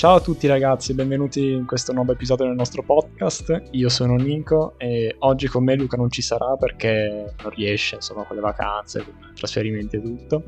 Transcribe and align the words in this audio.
Ciao 0.00 0.14
a 0.14 0.20
tutti 0.20 0.46
ragazzi, 0.46 0.94
benvenuti 0.94 1.50
in 1.50 1.66
questo 1.66 1.92
nuovo 1.92 2.12
episodio 2.12 2.46
del 2.46 2.54
nostro 2.54 2.82
podcast. 2.82 3.64
Io 3.72 3.90
sono 3.90 4.14
Nico 4.14 4.72
e 4.78 5.14
oggi 5.18 5.46
con 5.46 5.62
me 5.62 5.74
Luca 5.74 5.98
non 5.98 6.10
ci 6.10 6.22
sarà 6.22 6.56
perché 6.56 7.34
non 7.42 7.50
riesce, 7.50 7.96
insomma, 7.96 8.24
con 8.24 8.36
le 8.36 8.40
vacanze, 8.40 9.04
con 9.04 9.12
i 9.30 9.34
trasferimenti 9.34 9.96
e 9.96 10.00
tutto. 10.00 10.42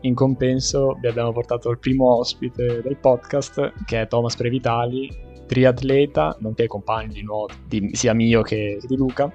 In 0.00 0.14
compenso 0.14 0.98
vi 1.00 1.06
abbiamo 1.06 1.30
portato 1.30 1.70
il 1.70 1.78
primo 1.78 2.18
ospite 2.18 2.82
del 2.82 2.96
podcast 2.96 3.74
che 3.86 4.00
è 4.00 4.08
Thomas 4.08 4.34
Previtali, 4.34 5.08
triatleta, 5.46 6.36
nonché 6.40 6.66
compagno 6.66 7.12
di 7.12 7.22
nuoto 7.22 7.54
di, 7.68 7.90
sia 7.92 8.12
mio 8.12 8.42
che 8.42 8.80
di 8.84 8.96
Luca, 8.96 9.32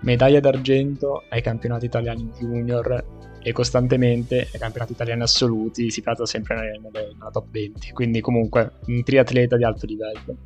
medaglia 0.00 0.40
d'argento 0.40 1.22
ai 1.30 1.40
campionati 1.40 1.86
italiani 1.86 2.30
junior 2.38 3.15
e 3.46 3.52
costantemente 3.52 4.48
ai 4.52 4.58
campionati 4.58 4.90
italiani 4.90 5.22
assoluti 5.22 5.88
si 5.88 6.02
tratta 6.02 6.26
sempre 6.26 6.56
nelle, 6.56 6.80
nella 7.12 7.30
top 7.30 7.48
20, 7.48 7.92
quindi 7.92 8.20
comunque 8.20 8.72
un 8.86 9.04
triatleta 9.04 9.56
di 9.56 9.62
alto 9.62 9.86
livello. 9.86 10.36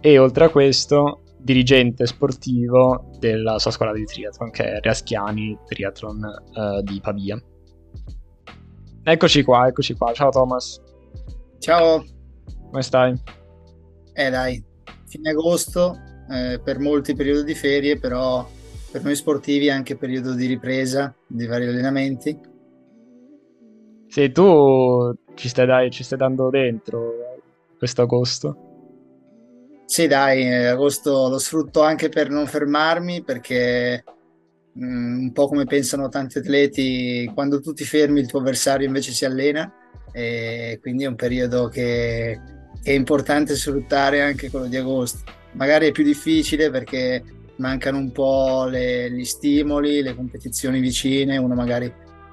E 0.00 0.18
oltre 0.18 0.46
a 0.46 0.48
questo, 0.48 1.20
dirigente 1.38 2.06
sportivo 2.06 3.12
della 3.20 3.60
sua 3.60 3.70
scuola 3.70 3.92
di 3.92 4.04
triathlon, 4.04 4.50
che 4.50 4.64
è 4.64 4.80
Reaschiani 4.80 5.58
Triathlon 5.64 6.42
uh, 6.54 6.82
di 6.82 6.98
Pavia. 7.00 7.40
Eccoci 9.04 9.44
qua, 9.44 9.68
eccoci 9.68 9.94
qua. 9.94 10.12
Ciao 10.12 10.30
Thomas. 10.30 10.82
Ciao. 11.60 12.04
Come 12.68 12.82
stai? 12.82 13.14
Eh 14.12 14.28
dai, 14.28 14.60
fine 15.06 15.30
agosto, 15.30 15.96
eh, 16.28 16.60
per 16.64 16.80
molti 16.80 17.14
periodi 17.14 17.44
di 17.44 17.54
ferie, 17.54 17.96
però 17.96 18.44
per 18.90 19.02
noi 19.04 19.14
sportivi 19.14 19.66
è 19.66 19.70
anche 19.70 19.96
periodo 19.96 20.34
di 20.34 20.46
ripresa 20.46 21.14
di 21.26 21.46
vari 21.46 21.66
allenamenti. 21.66 22.38
Sì, 24.08 24.32
tu 24.32 25.12
ci 25.34 25.48
stai, 25.48 25.66
dai, 25.66 25.90
ci 25.90 26.02
stai 26.02 26.18
dando 26.18 26.48
dentro 26.48 27.40
questo 27.76 28.02
agosto? 28.02 28.68
Sì, 29.84 30.06
dai, 30.06 30.66
agosto 30.66 31.28
lo 31.28 31.38
sfrutto 31.38 31.82
anche 31.82 32.08
per 32.08 32.30
non 32.30 32.46
fermarmi 32.46 33.22
perché 33.22 34.04
mh, 34.72 34.84
mm, 34.84 35.22
un 35.22 35.32
po' 35.32 35.48
come 35.48 35.64
pensano 35.64 36.08
tanti 36.08 36.38
atleti, 36.38 37.30
quando 37.34 37.60
tu 37.60 37.72
ti 37.72 37.84
fermi 37.84 38.20
il 38.20 38.26
tuo 38.26 38.40
avversario 38.40 38.86
invece 38.86 39.12
si 39.12 39.24
allena 39.24 39.70
e 40.12 40.78
quindi 40.80 41.04
è 41.04 41.08
un 41.08 41.14
periodo 41.14 41.68
che, 41.68 42.40
che 42.82 42.90
è 42.90 42.94
importante 42.94 43.54
sfruttare 43.54 44.22
anche 44.22 44.50
quello 44.50 44.66
di 44.66 44.76
agosto. 44.76 45.20
Magari 45.52 45.88
è 45.88 45.92
più 45.92 46.04
difficile 46.04 46.70
perché 46.70 47.22
mancano 47.58 47.98
un 47.98 48.12
po' 48.12 48.66
le, 48.66 49.10
gli 49.10 49.24
stimoli, 49.24 50.02
le 50.02 50.14
competizioni 50.14 50.80
vicine, 50.80 51.36
uno 51.36 51.54
magari 51.54 51.92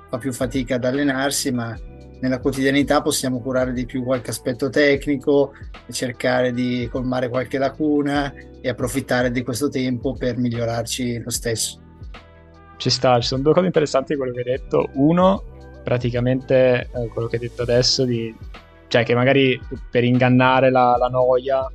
fa 0.09 0.17
più 0.17 0.31
fatica 0.31 0.75
ad 0.75 0.85
allenarsi, 0.85 1.51
ma 1.51 1.77
nella 2.21 2.39
quotidianità 2.39 3.01
possiamo 3.01 3.41
curare 3.41 3.73
di 3.73 3.85
più 3.85 4.03
qualche 4.03 4.31
aspetto 4.31 4.69
tecnico, 4.69 5.53
cercare 5.91 6.53
di 6.53 6.87
colmare 6.91 7.29
qualche 7.29 7.57
lacuna 7.57 8.33
e 8.61 8.69
approfittare 8.69 9.31
di 9.31 9.43
questo 9.43 9.69
tempo 9.69 10.13
per 10.13 10.37
migliorarci 10.37 11.19
lo 11.19 11.29
stesso. 11.29 11.81
Ci 12.77 12.89
sta, 12.89 13.19
ci 13.19 13.27
sono 13.27 13.41
due 13.41 13.53
cose 13.53 13.65
interessanti 13.65 14.13
di 14.13 14.19
quello 14.19 14.33
che 14.33 14.39
hai 14.39 14.57
detto. 14.57 14.89
Uno, 14.93 15.43
praticamente 15.83 16.89
eh, 16.93 17.07
quello 17.09 17.27
che 17.27 17.35
hai 17.35 17.41
detto 17.41 17.61
adesso, 17.61 18.05
di, 18.05 18.33
cioè 18.87 19.03
che 19.03 19.13
magari 19.13 19.59
per 19.89 20.03
ingannare 20.03 20.71
la, 20.71 20.95
la 20.97 21.07
noia 21.07 21.69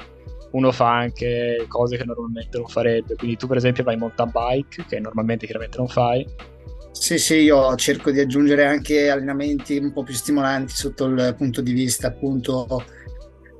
uno 0.52 0.72
fa 0.72 0.96
anche 0.96 1.64
cose 1.68 1.96
che 1.96 2.04
normalmente 2.04 2.58
non 2.58 2.66
farebbe. 2.66 3.14
Quindi 3.16 3.36
tu, 3.36 3.46
per 3.46 3.56
esempio, 3.56 3.84
vai 3.84 3.94
in 3.94 4.00
mountain 4.00 4.30
bike, 4.32 4.84
che 4.88 5.00
normalmente 5.00 5.46
chiaramente 5.46 5.78
non 5.78 5.88
fai. 5.88 6.26
Sì, 6.92 7.18
sì, 7.18 7.36
io 7.36 7.74
cerco 7.76 8.10
di 8.10 8.20
aggiungere 8.20 8.66
anche 8.66 9.10
allenamenti 9.10 9.76
un 9.78 9.92
po' 9.92 10.02
più 10.02 10.14
stimolanti 10.14 10.74
sotto 10.74 11.06
il 11.06 11.34
punto 11.36 11.60
di 11.60 11.72
vista 11.72 12.08
appunto 12.08 12.84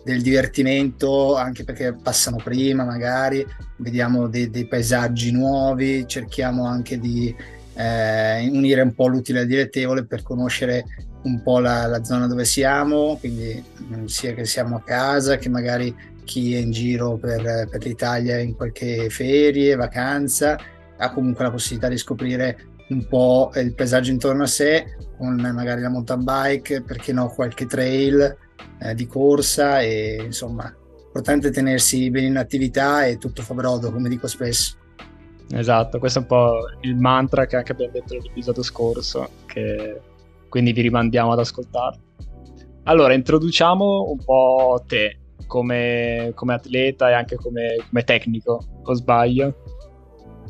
del 0.05 0.21
divertimento, 0.21 1.37
anche 1.37 1.65
perché 1.65 1.95
passano 1.95 2.39
prima 2.43 2.85
magari, 2.85 3.47
vediamo 3.77 4.27
dei, 4.29 4.51
dei 4.51 4.67
paesaggi 4.67 5.31
nuovi, 5.31 6.07
cerchiamo 6.07 6.67
anche 6.67 6.99
di 6.99 7.35
eh, 7.75 8.49
unire 8.49 8.83
un 8.83 8.95
po' 8.95 9.07
l'utile 9.07 9.41
al 9.41 9.47
dilettevole 9.47 10.05
per 10.05 10.23
conoscere 10.23 10.85
un 11.23 11.43
po' 11.43 11.61
la, 11.61 11.87
la 11.87 12.03
zona 12.03 12.27
dove 12.27 12.45
siamo, 12.45 13.17
quindi 13.19 13.63
mm, 13.83 14.05
sia 14.07 14.33
che 14.33 14.45
siamo 14.45 14.77
a 14.77 14.83
casa 14.83 15.37
che 15.37 15.49
magari 15.49 15.95
chi 16.31 16.55
è 16.55 16.59
in 16.59 16.71
giro 16.71 17.17
per, 17.17 17.67
per 17.69 17.85
l'Italia 17.85 18.39
in 18.39 18.55
qualche 18.55 19.11
ferie, 19.11 19.75
vacanza, 19.75 20.57
ha 20.97 21.13
comunque 21.13 21.43
la 21.43 21.51
possibilità 21.51 21.89
di 21.89 21.97
scoprire 21.97 22.67
un 22.91 23.05
po' 23.09 23.51
il 23.57 23.75
paesaggio 23.75 24.13
intorno 24.13 24.45
a 24.45 24.47
sé 24.47 24.97
con 25.19 25.35
magari 25.35 25.81
la 25.81 25.89
mountain 25.89 26.23
bike, 26.23 26.83
perché 26.83 27.13
no, 27.13 27.31
qualche 27.31 27.67
trail 27.67 28.37
eh, 28.79 28.95
di 28.95 29.09
corsa 29.09 29.81
e 29.81 30.23
insomma, 30.25 30.73
importante 31.05 31.51
tenersi 31.51 32.09
bene 32.11 32.29
in 32.29 32.37
attività 32.37 33.05
e 33.05 33.19
tutto 33.19 33.43
fa 33.43 33.55
brodo, 33.55 33.91
come 33.91 34.09
dico 34.09 34.29
spesso. 34.29 34.77
Esatto, 35.53 35.99
questo 35.99 36.21
è 36.21 36.23
un 36.23 36.29
po' 36.29 36.59
il 36.83 36.95
mantra 36.95 37.47
che 37.47 37.57
anche 37.57 37.73
abbiamo 37.73 37.91
detto 37.91 38.15
nell'episodio 38.15 38.63
scorso, 38.63 39.31
che 39.47 40.01
quindi 40.49 40.73
vi 40.73 40.83
rimandiamo 40.83 41.33
ad 41.33 41.41
ascoltarlo. 41.41 42.03
Allora, 42.85 43.15
introduciamo 43.15 44.11
un 44.11 44.25
po' 44.25 44.83
te, 44.87 45.20
come, 45.47 46.33
come 46.35 46.55
atleta 46.55 47.11
e 47.11 47.13
anche 47.15 47.37
come, 47.37 47.77
come 47.89 48.05
tecnico, 48.05 48.61
o 48.83 48.95
sbaglio? 48.95 49.55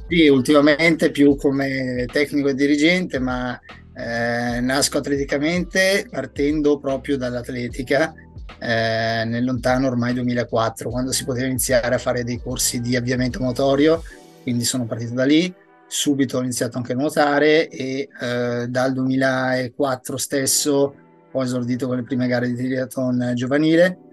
Sì, 0.09 0.27
ultimamente 0.29 1.11
più 1.11 1.37
come 1.37 2.05
tecnico 2.11 2.49
e 2.49 2.55
dirigente, 2.55 3.19
ma 3.19 3.59
eh, 3.95 4.61
nasco 4.61 4.99
atleticamente 4.99 6.07
partendo 6.11 6.79
proprio 6.79 7.17
dall'atletica 7.17 8.13
eh, 8.59 9.25
nel 9.25 9.45
lontano 9.45 9.87
ormai 9.87 10.13
2004, 10.15 10.91
quando 10.91 11.13
si 11.13 11.25
poteva 11.25 11.47
iniziare 11.47 11.95
a 11.95 11.99
fare 11.99 12.25
dei 12.25 12.41
corsi 12.41 12.81
di 12.81 12.97
avviamento 12.97 13.41
motorio, 13.41 14.03
quindi 14.43 14.65
sono 14.65 14.85
partito 14.85 15.15
da 15.15 15.25
lì, 15.25 15.53
subito 15.87 16.39
ho 16.39 16.43
iniziato 16.43 16.77
anche 16.77 16.93
a 16.93 16.97
nuotare 16.97 17.69
e 17.69 18.09
eh, 18.21 18.67
dal 18.69 18.93
2004 18.93 20.17
stesso 20.17 20.95
ho 21.33 21.43
esordito 21.43 21.87
con 21.87 21.97
le 21.97 22.03
prime 22.03 22.27
gare 22.27 22.49
di 22.49 22.57
triathlon 22.57 23.33
giovanile 23.35 24.10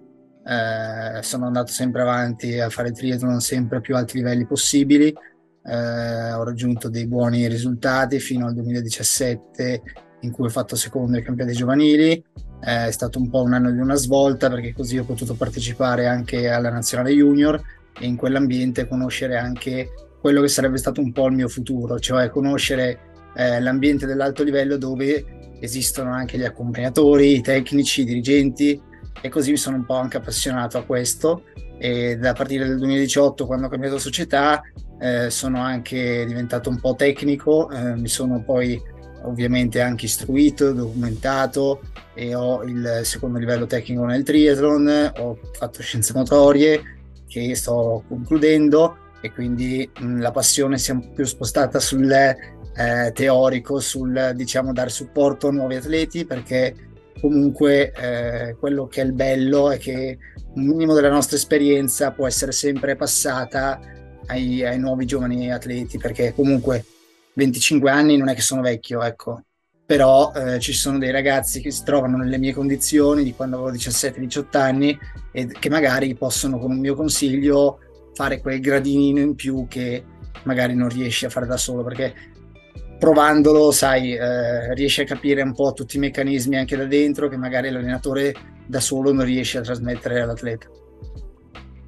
eh, 0.48 1.22
sono 1.24 1.48
andato 1.48 1.72
sempre 1.72 2.02
avanti 2.02 2.58
a 2.60 2.70
fare 2.70 2.92
triathlon 2.92 3.42
sempre 3.42 3.82
più 3.82 3.96
alti 3.96 4.18
livelli 4.18 4.46
possibili, 4.46 5.14
eh, 5.66 6.32
ho 6.32 6.44
raggiunto 6.44 6.88
dei 6.90 7.06
buoni 7.06 7.48
risultati 7.48 8.20
fino 8.20 8.48
al 8.48 8.54
2017 8.54 9.82
in 10.22 10.32
cui 10.32 10.46
ho 10.46 10.50
fatto 10.50 10.78
secondo 10.78 11.18
ai 11.18 11.24
campionati 11.24 11.56
giovanili, 11.56 12.12
eh, 12.12 12.88
è 12.88 12.92
stato 12.92 13.20
un 13.20 13.30
po' 13.30 13.42
un 13.42 13.54
anno 13.54 13.72
di 13.72 13.80
una 13.80 13.96
svolta 13.96 14.50
perché 14.50 14.74
così 14.74 14.98
ho 14.98 15.04
potuto 15.04 15.36
partecipare 15.36 16.08
anche 16.08 16.48
alla 16.50 16.70
nazionale 16.70 17.12
junior 17.12 17.62
e 18.00 18.06
in 18.06 18.16
quell'ambiente 18.16 18.88
conoscere 18.88 19.38
anche 19.38 19.90
quello 20.22 20.42
che 20.42 20.48
sarebbe 20.48 20.78
stato 20.78 21.02
un 21.02 21.12
po' 21.12 21.28
il 21.28 21.34
mio 21.34 21.50
futuro, 21.50 22.00
cioè 22.00 22.30
conoscere 22.30 23.00
eh, 23.36 23.60
l'ambiente 23.60 24.06
dell'alto 24.06 24.44
livello 24.44 24.78
dove 24.78 25.26
esistono 25.60 26.14
anche 26.14 26.38
gli 26.38 26.44
accompagnatori, 26.44 27.36
i 27.36 27.42
tecnici, 27.42 28.02
i 28.02 28.06
dirigenti, 28.06 28.82
e 29.22 29.30
così 29.30 29.52
mi 29.52 29.58
sono 29.58 29.78
un 29.78 29.86
po' 29.86 29.96
anche 29.96 30.18
appassionato 30.18 30.78
a 30.78 30.84
questo. 30.84 31.44
E 31.80 32.18
da 32.18 32.34
partire 32.34 32.68
dal 32.68 32.78
2018 32.78 33.46
quando 33.46 33.68
ho 33.68 33.70
cambiato 33.70 34.00
società 34.00 34.62
eh, 35.00 35.30
sono 35.30 35.62
anche 35.62 36.26
diventato 36.26 36.70
un 36.70 36.80
po' 36.80 36.96
tecnico, 36.96 37.70
eh, 37.70 37.96
mi 37.96 38.08
sono 38.08 38.42
poi 38.44 38.82
ovviamente 39.24 39.82
anche 39.82 40.06
istruito, 40.06 40.72
documentato 40.72 41.82
e 42.14 42.34
ho 42.34 42.64
il 42.64 43.02
secondo 43.04 43.38
livello 43.38 43.66
tecnico 43.66 44.06
nel 44.06 44.24
triathlon, 44.24 45.14
ho 45.18 45.38
fatto 45.54 45.82
scienze 45.82 46.14
motorie 46.14 46.82
che 47.28 47.54
sto 47.56 48.04
concludendo 48.08 48.98
e 49.22 49.32
quindi 49.32 49.90
mh, 50.00 50.20
la 50.22 50.32
passione 50.32 50.78
si 50.78 50.92
è 50.92 50.98
più 51.14 51.26
spostata 51.26 51.80
sul 51.80 52.10
eh, 52.12 53.12
teorico, 53.14 53.80
sul 53.80 54.32
diciamo 54.36 54.74
dare 54.74 54.90
supporto 54.90 55.48
a 55.48 55.52
nuovi 55.52 55.76
atleti 55.76 56.26
perché 56.26 56.87
comunque 57.20 57.92
eh, 57.92 58.56
quello 58.60 58.88
che 58.88 59.02
è 59.02 59.06
il 59.06 59.14
bello 59.14 59.72
è 59.72 59.78
che 59.78 60.18
un 60.56 60.66
minimo 60.66 60.94
della 60.94 61.10
nostra 61.10 61.38
esperienza 61.38 62.12
può 62.12 62.28
essere 62.28 62.52
sempre 62.52 62.96
passata 62.96 63.80
ai, 64.28 64.66
ai 64.66 64.80
nuovi 64.80 65.06
giovani 65.06 65.52
atleti, 65.52 65.98
perché 65.98 66.34
comunque 66.34 66.84
25 67.34 67.90
anni 67.90 68.18
non 68.18 68.30
è 68.30 68.36
che 68.36 68.42
sono 68.42 68.62
vecchio, 68.62 69.04
ecco, 69.04 69.44
però 69.86 70.32
eh, 70.34 70.60
ci 70.60 70.74
sono 70.74 70.98
dei 70.98 71.12
ragazzi 71.12 71.62
che 71.62 71.72
si 71.72 71.84
trovano 71.84 72.18
nelle 72.18 72.38
mie 72.38 72.54
condizioni 72.54 73.24
di 73.24 73.34
quando 73.34 73.58
avevo 73.58 73.72
17-18 73.72 74.58
anni 74.58 74.98
e 75.32 75.48
che 75.48 75.70
magari 75.70 76.14
possono 76.16 76.60
con 76.60 76.72
un 76.72 76.80
mio 76.80 76.96
consiglio 76.96 77.80
fare 78.14 78.42
quel 78.42 78.60
gradino 78.60 79.20
in 79.20 79.36
più 79.36 79.68
che 79.70 80.04
magari 80.44 80.74
non 80.74 80.90
riesci 80.90 81.26
a 81.26 81.30
fare 81.30 81.46
da 81.46 81.58
solo, 81.58 81.84
perché 81.84 82.14
provandolo, 82.98 83.72
sai, 83.72 84.14
eh, 84.14 84.74
riesci 84.74 85.02
a 85.02 85.06
capire 85.06 85.42
un 85.42 85.54
po' 85.54 85.74
tutti 85.74 85.98
i 85.98 86.00
meccanismi 86.00 86.58
anche 86.58 86.76
da 86.76 86.86
dentro 86.86 87.28
che 87.28 87.38
magari 87.38 87.70
l'allenatore 87.70 88.34
da 88.66 88.80
solo 88.80 89.14
non 89.14 89.26
riesce 89.26 89.58
a 89.58 89.62
trasmettere 89.62 90.22
all'atleta. 90.22 90.68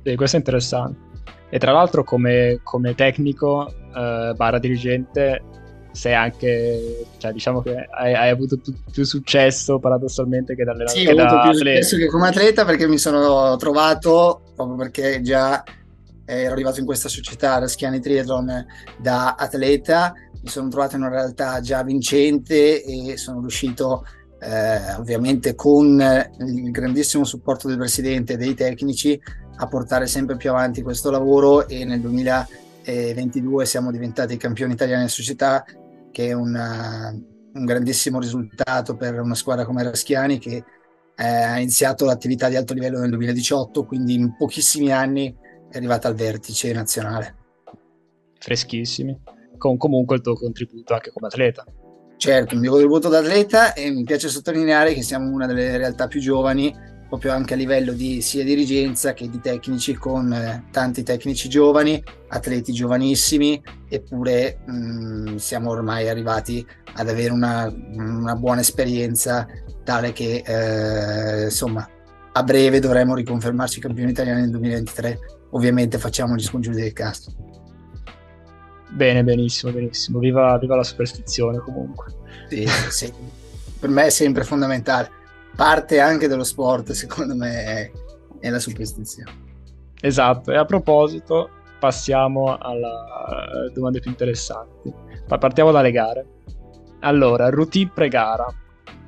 Sì, 0.03 0.15
questo 0.15 0.38
è 0.38 0.39
interessante. 0.39 1.07
E 1.50 1.57
tra 1.57 1.71
l'altro 1.71 2.03
come, 2.03 2.59
come 2.63 2.94
tecnico 2.95 3.67
eh, 3.67 4.33
barra 4.35 4.59
dirigente 4.59 5.44
sei 5.91 6.13
anche, 6.13 7.07
cioè 7.17 7.31
diciamo 7.31 7.61
che 7.61 7.75
hai, 7.89 8.13
hai 8.13 8.29
avuto 8.29 8.57
più, 8.57 8.73
più, 8.91 9.03
successo 9.03 9.79
paradossalmente 9.79 10.56
che 10.56 10.63
dalle 10.63 10.88
Sì, 10.88 11.06
ho 11.07 11.11
avuto 11.11 11.41
più 11.41 11.50
atleta. 11.50 11.81
successo 11.81 11.97
che 11.97 12.07
come 12.07 12.27
atleta 12.27 12.63
perché 12.63 12.88
mi 12.88 12.97
sono 12.97 13.56
trovato, 13.57 14.41
proprio 14.56 14.77
perché 14.77 15.21
già 15.21 15.63
ero 16.37 16.53
arrivato 16.53 16.79
in 16.79 16.85
questa 16.85 17.09
società, 17.09 17.57
Raschiani 17.57 17.99
Triathlon, 17.99 18.65
da 18.99 19.35
atleta, 19.35 20.13
mi 20.41 20.49
sono 20.49 20.69
trovato 20.69 20.95
in 20.95 21.01
una 21.01 21.11
realtà 21.11 21.59
già 21.59 21.83
vincente 21.83 22.83
e 22.83 23.17
sono 23.17 23.39
riuscito 23.39 24.05
eh, 24.39 24.93
ovviamente 24.97 25.55
con 25.55 26.01
il 26.39 26.71
grandissimo 26.71 27.25
supporto 27.25 27.67
del 27.67 27.77
presidente 27.77 28.33
e 28.33 28.37
dei 28.37 28.53
tecnici 28.53 29.19
a 29.57 29.67
portare 29.67 30.07
sempre 30.07 30.37
più 30.37 30.51
avanti 30.51 30.81
questo 30.81 31.11
lavoro 31.11 31.67
e 31.67 31.83
nel 31.83 31.99
2022 31.99 33.65
siamo 33.65 33.91
diventati 33.91 34.37
campioni 34.37 34.73
italiani 34.73 35.03
in 35.03 35.09
società 35.09 35.65
che 36.11 36.27
è 36.27 36.33
una, 36.33 37.13
un 37.53 37.65
grandissimo 37.65 38.19
risultato 38.19 38.95
per 38.95 39.19
una 39.19 39.35
squadra 39.35 39.65
come 39.65 39.83
Raschiani 39.83 40.39
che 40.39 40.63
eh, 41.15 41.25
ha 41.25 41.59
iniziato 41.59 42.05
l'attività 42.05 42.47
di 42.47 42.55
alto 42.55 42.73
livello 42.73 42.99
nel 42.99 43.09
2018 43.09 43.83
quindi 43.83 44.13
in 44.13 44.37
pochissimi 44.37 44.89
anni 44.93 45.35
è 45.69 45.77
arrivata 45.77 46.07
al 46.07 46.16
vertice 46.16 46.71
nazionale. 46.74 47.36
Freschissimi. 48.39 49.18
Con 49.57 49.77
comunque 49.77 50.16
il 50.16 50.21
tuo 50.21 50.36
contributo 50.36 50.94
anche 50.94 51.12
come 51.12 51.27
atleta. 51.27 51.66
Certo, 52.18 52.54
il 52.54 52.60
mio 52.60 52.71
contributo 52.71 53.07
da 53.07 53.19
atleta 53.19 53.74
e 53.74 53.92
mi 53.92 54.04
piace 54.04 54.27
sottolineare 54.27 54.94
che 54.94 55.01
siamo 55.01 55.30
una 55.30 55.45
delle 55.45 55.77
realtà 55.77 56.07
più 56.07 56.19
giovani, 56.19 56.75
proprio 57.07 57.31
anche 57.31 57.54
a 57.54 57.57
livello 57.57 57.94
di 57.94 58.21
sia 58.21 58.44
dirigenza 58.44 59.13
che 59.13 59.30
di 59.30 59.39
tecnici, 59.39 59.95
con 59.95 60.31
eh, 60.33 60.66
tanti 60.71 61.04
tecnici 61.04 61.48
giovani, 61.50 62.01
atleti 62.27 62.71
giovanissimi, 62.71 63.62
eppure 63.88 64.60
mh, 64.66 64.71
mm, 64.71 65.36
siamo 65.38 65.69
ormai 65.71 66.10
arrivati 66.10 66.66
ad 66.94 67.07
avere 67.07 67.31
una, 67.31 67.74
una 67.94 68.36
buona 68.36 68.62
esperienza 68.62 69.48
tale 69.83 70.12
che 70.12 70.44
eh, 70.45 71.44
insomma 71.45 71.88
a 72.31 72.44
breve 72.44 72.80
dovremo 72.80 73.16
riconfermarci 73.16 73.80
campioni 73.80 74.12
italiani 74.12 74.42
nel 74.42 74.51
2023. 74.51 75.19
Ovviamente 75.51 75.97
facciamo 75.97 76.35
gli 76.35 76.43
scongiuri 76.43 76.81
del 76.81 76.93
caso. 76.93 77.33
Bene, 78.89 79.23
benissimo, 79.23 79.71
benissimo. 79.71 80.19
Viva, 80.19 80.57
viva 80.57 80.75
la 80.75 80.83
superstizione 80.83 81.59
comunque. 81.59 82.13
Sì, 82.49 82.67
sì. 82.89 83.13
per 83.79 83.89
me 83.89 84.05
è 84.05 84.09
sempre 84.09 84.43
fondamentale. 84.43 85.09
Parte 85.55 85.99
anche 85.99 86.27
dello 86.27 86.43
sport, 86.43 86.91
secondo 86.91 87.35
me, 87.35 87.63
è, 87.63 87.91
è 88.39 88.49
la 88.49 88.59
superstizione. 88.59 89.47
Esatto, 90.01 90.51
e 90.51 90.57
a 90.57 90.65
proposito, 90.65 91.49
passiamo 91.79 92.57
alle 92.57 93.71
domande 93.73 93.99
più 93.99 94.09
interessanti. 94.09 94.93
Partiamo 95.27 95.71
dalle 95.71 95.91
gare. 95.91 96.25
Allora, 97.01 97.49
routine 97.49 97.91
pre-gara 97.93 98.47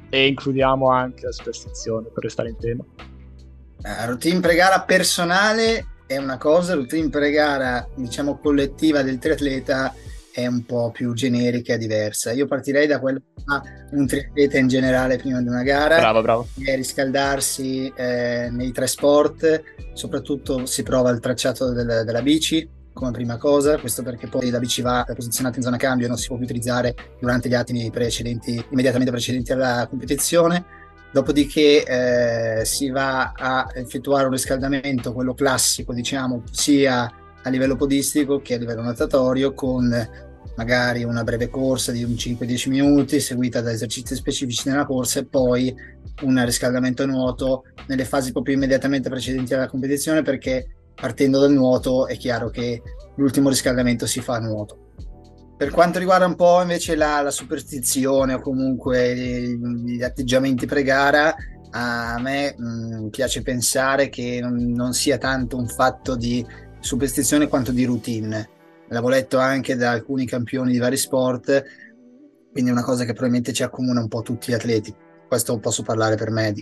e 0.09 0.27
includiamo 0.27 0.89
anche 0.89 1.25
la 1.25 1.31
superstizione 1.31 2.09
per 2.13 2.23
restare 2.23 2.49
in 2.49 2.57
tema. 2.57 2.83
Uh, 2.83 4.05
routine 4.05 4.39
pre-gara 4.39 4.81
personale 4.81 5.87
è 6.11 6.17
una 6.17 6.37
cosa, 6.37 6.73
routine 6.73 7.07
pre-gara, 7.07 7.87
diciamo 7.95 8.37
collettiva 8.37 9.01
del 9.01 9.17
triatleta 9.17 9.95
è 10.33 10.45
un 10.45 10.65
po' 10.65 10.91
più 10.91 11.13
generica 11.13 11.73
e 11.73 11.77
diversa. 11.77 12.33
Io 12.33 12.47
partirei 12.47 12.85
da 12.85 12.99
quello 12.99 13.19
che 13.19 13.43
fa 13.45 13.61
un 13.91 14.07
triatleta 14.07 14.57
in 14.57 14.67
generale 14.67 15.15
prima 15.15 15.39
di 15.41 15.47
una 15.47 15.63
gara. 15.63 15.99
Bravo, 15.99 16.21
bravo. 16.21 16.47
È 16.61 16.75
riscaldarsi 16.75 17.91
eh, 17.95 18.49
nei 18.51 18.73
tre 18.73 18.87
sport, 18.87 19.63
soprattutto 19.93 20.65
si 20.65 20.83
prova 20.83 21.11
il 21.11 21.21
tracciato 21.21 21.71
del, 21.71 22.03
della 22.05 22.21
bici 22.21 22.79
come 22.93 23.11
prima 23.11 23.37
cosa, 23.37 23.77
questo 23.77 24.03
perché 24.03 24.27
poi 24.27 24.49
la 24.49 24.59
bici 24.59 24.81
va 24.81 25.05
posizionata 25.15 25.55
in 25.55 25.63
zona 25.63 25.77
cambio 25.77 26.07
e 26.07 26.09
non 26.09 26.17
si 26.17 26.27
può 26.27 26.35
più 26.35 26.43
utilizzare 26.43 26.93
durante 27.21 27.47
gli 27.47 27.53
attimi 27.53 27.89
precedenti, 27.89 28.61
immediatamente 28.69 29.11
precedenti 29.11 29.53
alla 29.53 29.87
competizione 29.89 30.80
Dopodiché 31.11 31.83
eh, 31.83 32.65
si 32.65 32.89
va 32.89 33.33
a 33.35 33.69
effettuare 33.73 34.25
un 34.25 34.31
riscaldamento, 34.31 35.13
quello 35.13 35.33
classico, 35.33 35.93
diciamo, 35.93 36.43
sia 36.51 37.11
a 37.43 37.49
livello 37.49 37.75
podistico 37.75 38.39
che 38.39 38.55
a 38.55 38.57
livello 38.57 38.81
natatorio, 38.81 39.53
con 39.53 39.89
magari 40.55 41.03
una 41.03 41.23
breve 41.23 41.49
corsa 41.49 41.91
di 41.91 42.03
un 42.03 42.11
5-10 42.11 42.69
minuti, 42.69 43.19
seguita 43.19 43.61
da 43.61 43.71
esercizi 43.71 44.15
specifici 44.15 44.69
nella 44.69 44.85
corsa 44.85 45.19
e 45.19 45.25
poi 45.25 45.73
un 46.21 46.43
riscaldamento 46.45 47.05
nuoto 47.05 47.63
nelle 47.87 48.05
fasi 48.05 48.31
proprio 48.31 48.55
immediatamente 48.55 49.09
precedenti 49.09 49.53
alla 49.53 49.67
competizione, 49.67 50.21
perché 50.21 50.67
partendo 50.93 51.39
dal 51.39 51.51
nuoto 51.51 52.07
è 52.07 52.15
chiaro 52.17 52.49
che 52.49 52.81
l'ultimo 53.15 53.49
riscaldamento 53.49 54.05
si 54.05 54.21
fa 54.21 54.35
a 54.35 54.39
nuoto. 54.39 54.80
Per 55.61 55.69
quanto 55.69 55.99
riguarda 55.99 56.25
un 56.25 56.33
po' 56.33 56.59
invece 56.59 56.95
la, 56.95 57.21
la 57.21 57.29
superstizione 57.29 58.33
o 58.33 58.41
comunque 58.41 59.15
gli, 59.15 60.01
atteggiamenti 60.01 60.65
pre-gara, 60.65 61.35
a 61.69 62.19
me 62.19 62.55
mh, 62.57 63.09
piace 63.09 63.43
pensare 63.43 64.09
che 64.09 64.39
non, 64.41 64.55
non, 64.55 64.93
sia 64.93 65.19
tanto 65.19 65.57
un 65.57 65.67
fatto 65.67 66.15
di 66.15 66.43
superstizione 66.79 67.47
quanto 67.47 67.71
di 67.71 67.85
routine. 67.85 68.49
L'avevo 68.87 69.09
letto 69.09 69.37
anche 69.37 69.75
da 69.75 69.91
alcuni 69.91 70.25
campioni 70.25 70.71
di 70.71 70.79
vari 70.79 70.97
sport, 70.97 71.63
quindi 72.51 72.71
è 72.71 72.73
una 72.73 72.83
cosa 72.83 73.03
che 73.03 73.11
probabilmente 73.11 73.53
ci 73.53 73.61
accomuna 73.61 73.99
un 73.99 74.07
po' 74.07 74.23
tutti 74.23 74.49
gli 74.49 74.55
atleti. 74.55 74.91
Questo 75.27 75.59
posso 75.59 75.83
parlare 75.83 76.15
per 76.15 76.31
me. 76.31 76.55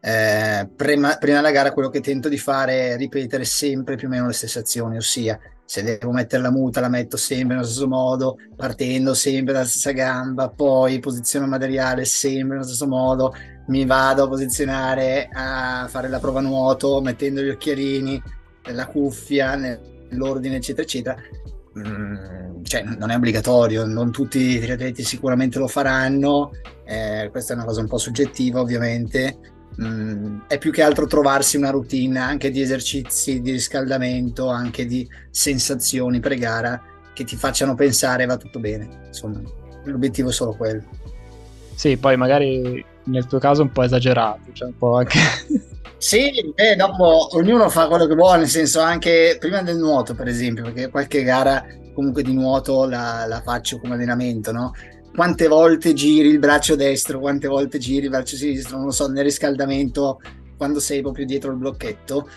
Eh, 0.00 0.68
prima, 0.76 1.16
prima 1.16 1.36
della 1.36 1.50
gara 1.50 1.72
quello 1.72 1.88
che 1.88 2.00
tento 2.00 2.28
di 2.28 2.38
fare 2.38 2.90
è 2.90 2.96
ripetere 2.96 3.44
sempre 3.44 3.96
più 3.96 4.06
o 4.06 4.10
meno 4.10 4.26
le 4.26 4.32
stesse 4.32 4.60
azioni, 4.60 4.96
ossia 4.96 5.38
se 5.68 5.82
devo 5.82 6.12
mettere 6.12 6.40
la 6.40 6.50
muta 6.50 6.80
la 6.80 6.88
metto 6.88 7.18
sempre 7.18 7.56
nello 7.56 7.66
stesso 7.66 7.88
modo, 7.88 8.38
partendo 8.56 9.12
sempre 9.12 9.52
dalla 9.52 9.66
stessa 9.66 9.90
gamba, 9.90 10.48
poi 10.48 10.98
posizione 10.98 11.44
materiale 11.46 12.06
sempre 12.06 12.56
nello 12.56 12.66
stesso 12.66 12.86
modo, 12.86 13.34
mi 13.66 13.84
vado 13.84 14.24
a 14.24 14.28
posizionare 14.28 15.28
a 15.30 15.86
fare 15.90 16.08
la 16.08 16.20
prova 16.20 16.40
nuoto 16.40 17.02
mettendo 17.02 17.42
gli 17.42 17.50
occhialini, 17.50 18.22
la 18.72 18.86
cuffia 18.86 19.56
nell'ordine 19.56 20.56
eccetera 20.56 20.82
eccetera. 20.84 21.16
Mm, 21.78 22.62
cioè, 22.62 22.82
non 22.82 23.10
è 23.10 23.16
obbligatorio, 23.16 23.84
non 23.84 24.10
tutti 24.10 24.38
i 24.38 24.60
triatleti 24.60 25.02
sicuramente 25.02 25.58
lo 25.58 25.68
faranno, 25.68 26.52
eh, 26.86 27.28
questa 27.30 27.52
è 27.52 27.56
una 27.56 27.66
cosa 27.66 27.82
un 27.82 27.88
po' 27.88 27.98
soggettiva 27.98 28.58
ovviamente, 28.58 29.57
Mm, 29.80 30.40
è 30.48 30.58
più 30.58 30.72
che 30.72 30.82
altro 30.82 31.06
trovarsi 31.06 31.56
una 31.56 31.70
routine 31.70 32.18
anche 32.18 32.50
di 32.50 32.60
esercizi 32.60 33.40
di 33.40 33.52
riscaldamento, 33.52 34.48
anche 34.48 34.86
di 34.86 35.08
sensazioni 35.30 36.18
pre-gara 36.18 36.82
che 37.12 37.24
ti 37.24 37.36
facciano 37.36 37.74
pensare 37.74 38.26
va 38.26 38.36
tutto 38.36 38.58
bene. 38.58 39.06
Insomma, 39.06 39.40
l'obiettivo 39.84 40.30
è 40.30 40.32
solo 40.32 40.54
quello. 40.56 40.82
Sì, 41.74 41.96
poi 41.96 42.16
magari 42.16 42.84
nel 43.04 43.26
tuo 43.26 43.38
caso 43.38 43.62
un 43.62 43.70
po' 43.70 43.82
esagerato, 43.84 44.52
cioè 44.52 44.68
un 44.68 44.76
po' 44.76 44.96
anche... 44.96 45.18
Sì, 45.98 46.30
beh, 46.54 46.76
dopo 46.76 47.36
ognuno 47.36 47.68
fa 47.68 47.88
quello 47.88 48.06
che 48.06 48.14
vuole, 48.14 48.38
nel 48.38 48.48
senso 48.48 48.78
anche 48.78 49.36
prima 49.40 49.62
del 49.62 49.78
nuoto, 49.78 50.14
per 50.14 50.28
esempio, 50.28 50.62
perché 50.62 50.90
qualche 50.90 51.24
gara 51.24 51.66
comunque 51.92 52.22
di 52.22 52.32
nuoto 52.32 52.86
la, 52.86 53.26
la 53.26 53.42
faccio 53.42 53.80
come 53.80 53.94
allenamento, 53.94 54.52
no? 54.52 54.72
Quante 55.14 55.48
volte 55.48 55.92
giri 55.92 56.28
il 56.28 56.38
braccio 56.38 56.76
destro, 56.76 57.18
quante 57.18 57.48
volte 57.48 57.78
giri 57.78 58.04
il 58.04 58.10
braccio 58.10 58.36
sinistro, 58.36 58.76
non 58.76 58.86
lo 58.86 58.92
so, 58.92 59.08
nel 59.08 59.24
riscaldamento, 59.24 60.20
quando 60.56 60.80
sei 60.80 61.00
proprio 61.00 61.26
dietro 61.26 61.50
il 61.50 61.56
blocchetto, 61.56 62.28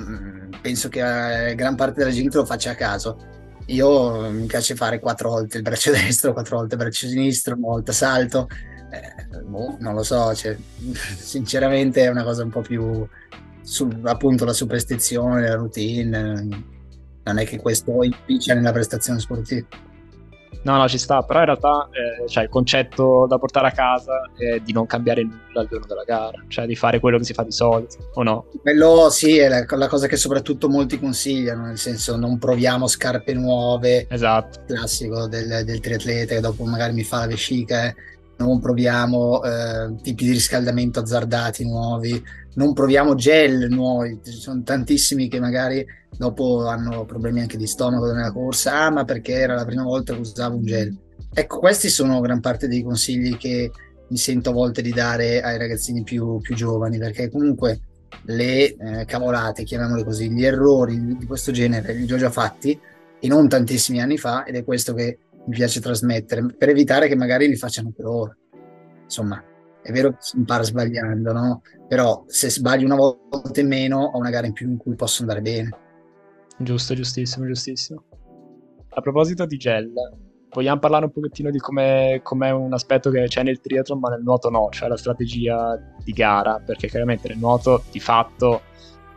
mm, 0.00 0.52
penso 0.60 0.88
che 0.88 1.50
eh, 1.50 1.54
gran 1.54 1.74
parte 1.76 2.00
della 2.00 2.10
gente 2.10 2.36
lo 2.36 2.44
faccia 2.44 2.70
a 2.72 2.74
caso. 2.74 3.34
Io 3.66 4.30
mi 4.30 4.46
piace 4.46 4.74
fare 4.74 5.00
quattro 5.00 5.30
volte 5.30 5.56
il 5.56 5.62
braccio 5.62 5.90
destro, 5.92 6.32
quattro 6.32 6.58
volte 6.58 6.74
il 6.74 6.80
braccio 6.80 7.06
sinistro, 7.06 7.54
una 7.56 7.66
volta 7.68 7.92
salto. 7.92 8.48
Eh, 8.90 9.42
boh, 9.42 9.76
non 9.80 9.94
lo 9.94 10.02
so, 10.02 10.34
cioè, 10.34 10.56
sinceramente 11.18 12.02
è 12.02 12.08
una 12.08 12.24
cosa 12.24 12.42
un 12.42 12.50
po' 12.50 12.62
più 12.62 13.06
su, 13.62 13.88
appunto 14.04 14.44
la 14.44 14.52
superstizione, 14.52 15.48
la 15.48 15.54
routine. 15.54 16.64
Non 17.24 17.38
è 17.38 17.44
che 17.44 17.58
questo 17.58 18.02
inficia 18.04 18.54
nella 18.54 18.72
prestazione 18.72 19.18
sportiva. 19.18 19.66
No, 20.62 20.76
no, 20.76 20.88
ci 20.88 20.98
sta, 20.98 21.22
però 21.22 21.40
in 21.40 21.44
realtà 21.44 21.88
eh, 21.92 22.28
cioè, 22.28 22.42
il 22.42 22.48
concetto 22.48 23.26
da 23.28 23.38
portare 23.38 23.68
a 23.68 23.70
casa 23.70 24.28
è 24.36 24.58
di 24.58 24.72
non 24.72 24.86
cambiare 24.86 25.22
nulla 25.22 25.60
al 25.60 25.68
giorno 25.68 25.86
della 25.86 26.02
gara, 26.02 26.42
cioè 26.48 26.66
di 26.66 26.74
fare 26.74 26.98
quello 26.98 27.18
che 27.18 27.24
si 27.24 27.34
fa 27.34 27.44
di 27.44 27.52
solito, 27.52 28.10
o 28.14 28.22
no? 28.24 28.46
Quello 28.62 29.08
sì, 29.10 29.38
è 29.38 29.48
la, 29.48 29.64
la 29.68 29.86
cosa 29.86 30.08
che 30.08 30.16
soprattutto 30.16 30.68
molti 30.68 30.98
consigliano, 30.98 31.66
nel 31.66 31.78
senso 31.78 32.16
non 32.16 32.38
proviamo 32.38 32.88
scarpe 32.88 33.32
nuove, 33.34 34.08
esatto. 34.10 34.64
classico 34.66 35.28
del, 35.28 35.62
del 35.64 35.78
triatleta 35.78 36.34
che 36.34 36.40
dopo 36.40 36.64
magari 36.64 36.94
mi 36.94 37.04
fa 37.04 37.20
la 37.20 37.26
vescica, 37.28 37.86
eh. 37.86 37.94
non 38.38 38.58
proviamo 38.58 39.44
eh, 39.44 39.94
tipi 40.02 40.24
di 40.24 40.32
riscaldamento 40.32 40.98
azzardati 40.98 41.64
nuovi, 41.64 42.20
non 42.56 42.72
proviamo 42.72 43.14
gel 43.14 43.68
nuovi, 43.70 44.20
ci 44.24 44.32
sono 44.32 44.62
tantissimi 44.62 45.28
che 45.28 45.40
magari 45.40 45.84
dopo 46.16 46.66
hanno 46.66 47.04
problemi 47.04 47.40
anche 47.40 47.56
di 47.56 47.66
stomaco 47.66 48.10
nella 48.12 48.32
corsa, 48.32 48.84
ah 48.84 48.90
ma 48.90 49.04
perché 49.04 49.32
era 49.32 49.54
la 49.54 49.64
prima 49.64 49.82
volta 49.82 50.14
che 50.14 50.20
usavo 50.20 50.56
un 50.56 50.64
gel. 50.64 50.96
Ecco, 51.32 51.58
questi 51.58 51.88
sono 51.88 52.20
gran 52.20 52.40
parte 52.40 52.66
dei 52.66 52.82
consigli 52.82 53.36
che 53.36 53.70
mi 54.08 54.16
sento 54.16 54.50
a 54.50 54.52
volte 54.54 54.80
di 54.80 54.90
dare 54.90 55.42
ai 55.42 55.58
ragazzini 55.58 56.02
più, 56.02 56.38
più 56.40 56.54
giovani, 56.54 56.96
perché 56.98 57.30
comunque 57.30 57.80
le 58.24 58.74
eh, 58.74 59.04
cavolate, 59.04 59.64
chiamiamole 59.64 60.04
così, 60.04 60.30
gli 60.30 60.44
errori 60.44 61.16
di 61.16 61.26
questo 61.26 61.52
genere 61.52 61.92
li 61.92 62.10
ho 62.10 62.16
già 62.16 62.30
fatti 62.30 62.78
e 63.18 63.28
non 63.28 63.48
tantissimi 63.48 64.00
anni 64.00 64.16
fa 64.16 64.44
ed 64.44 64.54
è 64.54 64.64
questo 64.64 64.94
che 64.94 65.18
mi 65.46 65.54
piace 65.54 65.80
trasmettere, 65.80 66.46
per 66.56 66.70
evitare 66.70 67.06
che 67.06 67.16
magari 67.16 67.48
li 67.48 67.56
facciano 67.56 67.92
per 67.94 68.06
ora. 68.06 68.36
Insomma, 69.04 69.42
è 69.86 69.92
vero 69.92 70.10
che 70.10 70.16
si 70.18 70.36
impara 70.36 70.64
sbagliando, 70.64 71.32
no? 71.32 71.62
Però 71.86 72.24
se 72.26 72.50
sbagli 72.50 72.82
una 72.82 72.96
volta 72.96 73.60
in 73.60 73.68
meno, 73.68 74.02
ho 74.02 74.18
una 74.18 74.30
gara 74.30 74.46
in 74.46 74.52
più 74.52 74.68
in 74.68 74.76
cui 74.76 74.96
posso 74.96 75.22
andare 75.22 75.40
bene. 75.40 75.70
Giusto, 76.58 76.94
giustissimo, 76.94 77.46
giustissimo. 77.46 78.02
A 78.88 79.00
proposito 79.00 79.46
di 79.46 79.56
gel, 79.56 79.92
vogliamo 80.50 80.80
parlare 80.80 81.04
un 81.04 81.12
pochettino 81.12 81.50
di 81.50 81.58
come 81.58 82.20
è 82.20 82.50
un 82.50 82.72
aspetto 82.72 83.10
che 83.10 83.26
c'è 83.28 83.44
nel 83.44 83.60
triathlon 83.60 84.00
ma 84.00 84.08
nel 84.08 84.22
nuoto 84.24 84.50
no, 84.50 84.68
cioè 84.72 84.88
la 84.88 84.96
strategia 84.96 85.78
di 86.02 86.12
gara, 86.12 86.58
perché 86.58 86.88
chiaramente 86.88 87.28
nel 87.28 87.38
nuoto 87.38 87.84
di 87.92 88.00
fatto 88.00 88.62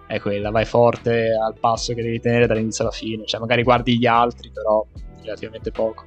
è 0.06 0.20
quella, 0.20 0.52
vai 0.52 0.66
forte 0.66 1.32
al 1.32 1.56
passo 1.60 1.96
che 1.96 2.04
devi 2.04 2.20
tenere 2.20 2.46
dall'inizio 2.46 2.84
alla 2.84 2.94
fine, 2.94 3.26
cioè 3.26 3.40
magari 3.40 3.64
guardi 3.64 3.98
gli 3.98 4.06
altri 4.06 4.52
però 4.52 4.86
relativamente 5.24 5.72
poco. 5.72 6.04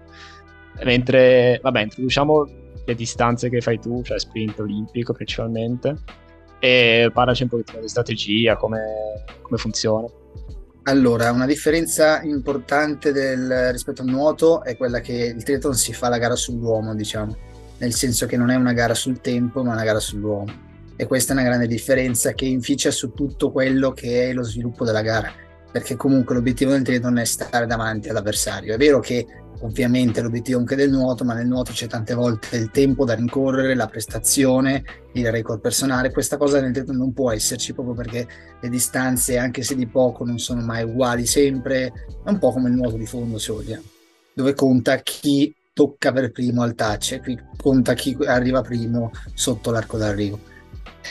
Mentre, 0.85 1.59
vabbè, 1.61 1.83
introduciamo 1.83 2.61
le 2.85 2.95
distanze 2.95 3.49
che 3.49 3.61
fai 3.61 3.79
tu, 3.79 4.03
cioè 4.03 4.19
sprint 4.19 4.59
olimpico 4.61 5.13
principalmente, 5.13 5.97
e 6.59 7.11
parlaci 7.13 7.43
un 7.43 7.49
pochettino 7.49 7.81
di 7.81 7.89
strategia, 7.89 8.57
come, 8.57 9.25
come 9.43 9.59
funziona. 9.59 10.07
Allora, 10.85 11.31
una 11.31 11.47
differenza 11.47 12.23
importante 12.23 13.13
del, 13.13 13.71
rispetto 13.71 14.03
al 14.03 14.09
nuoto 14.09 14.65
è 14.65 14.77
quella 14.77 15.01
che 15.01 15.33
il 15.37 15.43
triathlon 15.43 15.75
si 15.75 15.93
fa 15.93 16.09
la 16.09 16.19
gara 16.19 16.35
sull'uomo, 16.35 16.95
diciamo, 16.95 17.37
nel 17.79 17.93
senso 17.93 18.27
che 18.27 18.37
non 18.37 18.51
è 18.51 18.57
una 18.57 18.73
gara 18.73 18.95
sul 18.95 19.21
tempo, 19.21 19.63
ma 19.63 19.73
una 19.73 19.85
gara 19.85 20.01
sull'uomo. 20.01 20.71
E 20.97 21.07
questa 21.07 21.33
è 21.33 21.37
una 21.37 21.45
grande 21.45 21.69
differenza 21.69 22.33
che 22.33 22.47
inficia 22.47 22.91
su 22.91 23.13
tutto 23.13 23.53
quello 23.53 23.93
che 23.93 24.31
è 24.31 24.33
lo 24.33 24.43
sviluppo 24.43 24.85
della 24.85 25.03
gara, 25.03 25.33
perché 25.71 25.95
comunque 25.95 26.35
l'obiettivo 26.35 26.73
del 26.73 26.83
triathlon 26.83 27.19
è 27.19 27.25
stare 27.25 27.67
davanti 27.67 28.09
all'avversario. 28.09 28.75
È 28.75 28.77
vero 28.77 28.99
che 28.99 29.25
ovviamente 29.63 30.21
l'obiettivo 30.21 30.59
anche 30.59 30.77
del 30.77 30.91
nuoto, 30.91 31.25
ma 31.25 31.35
nel 31.35 31.47
nuoto 31.47 31.73
c'è 31.73 31.87
tante 31.87 32.15
volte 32.15 32.57
il 32.57 32.71
tempo 32.71 33.05
da 33.05 33.15
rincorrere, 33.15 33.75
la 33.75 33.87
prestazione, 33.87 34.85
il 35.15 35.31
record 35.31 35.61
personale. 35.61 36.13
Questa 36.13 36.37
cosa 36.37 36.61
nel 36.61 36.73
triathlon 36.73 36.97
non 36.97 37.13
può 37.13 37.33
esserci 37.33 37.73
proprio 37.73 37.95
perché 37.95 38.27
le 38.61 38.69
distanze, 38.69 39.39
anche 39.39 39.63
se 39.63 39.75
di 39.75 39.87
poco, 39.87 40.25
non 40.25 40.39
sono 40.39 40.63
mai 40.63 40.85
uguali 40.85 41.27
sempre. 41.27 41.93
È 42.25 42.29
un 42.29 42.39
po' 42.39 42.53
come 42.53 42.69
il 42.69 42.75
nuoto 42.75 42.97
di 42.97 43.07
fondo, 43.07 43.39
se 43.39 43.53
vogliamo, 43.53 43.85
dove 44.35 44.55
conta 44.55 44.97
chi 44.99 45.55
tocca 45.73 46.13
per 46.13 46.31
primo 46.33 46.63
al 46.63 46.75
touch, 46.75 47.21
qui 47.21 47.39
conta 47.57 47.95
chi 47.95 48.17
arriva 48.27 48.61
primo 48.61 49.11
sotto 49.35 49.71
l'arco 49.71 49.97
d'arrivo. 49.97 50.51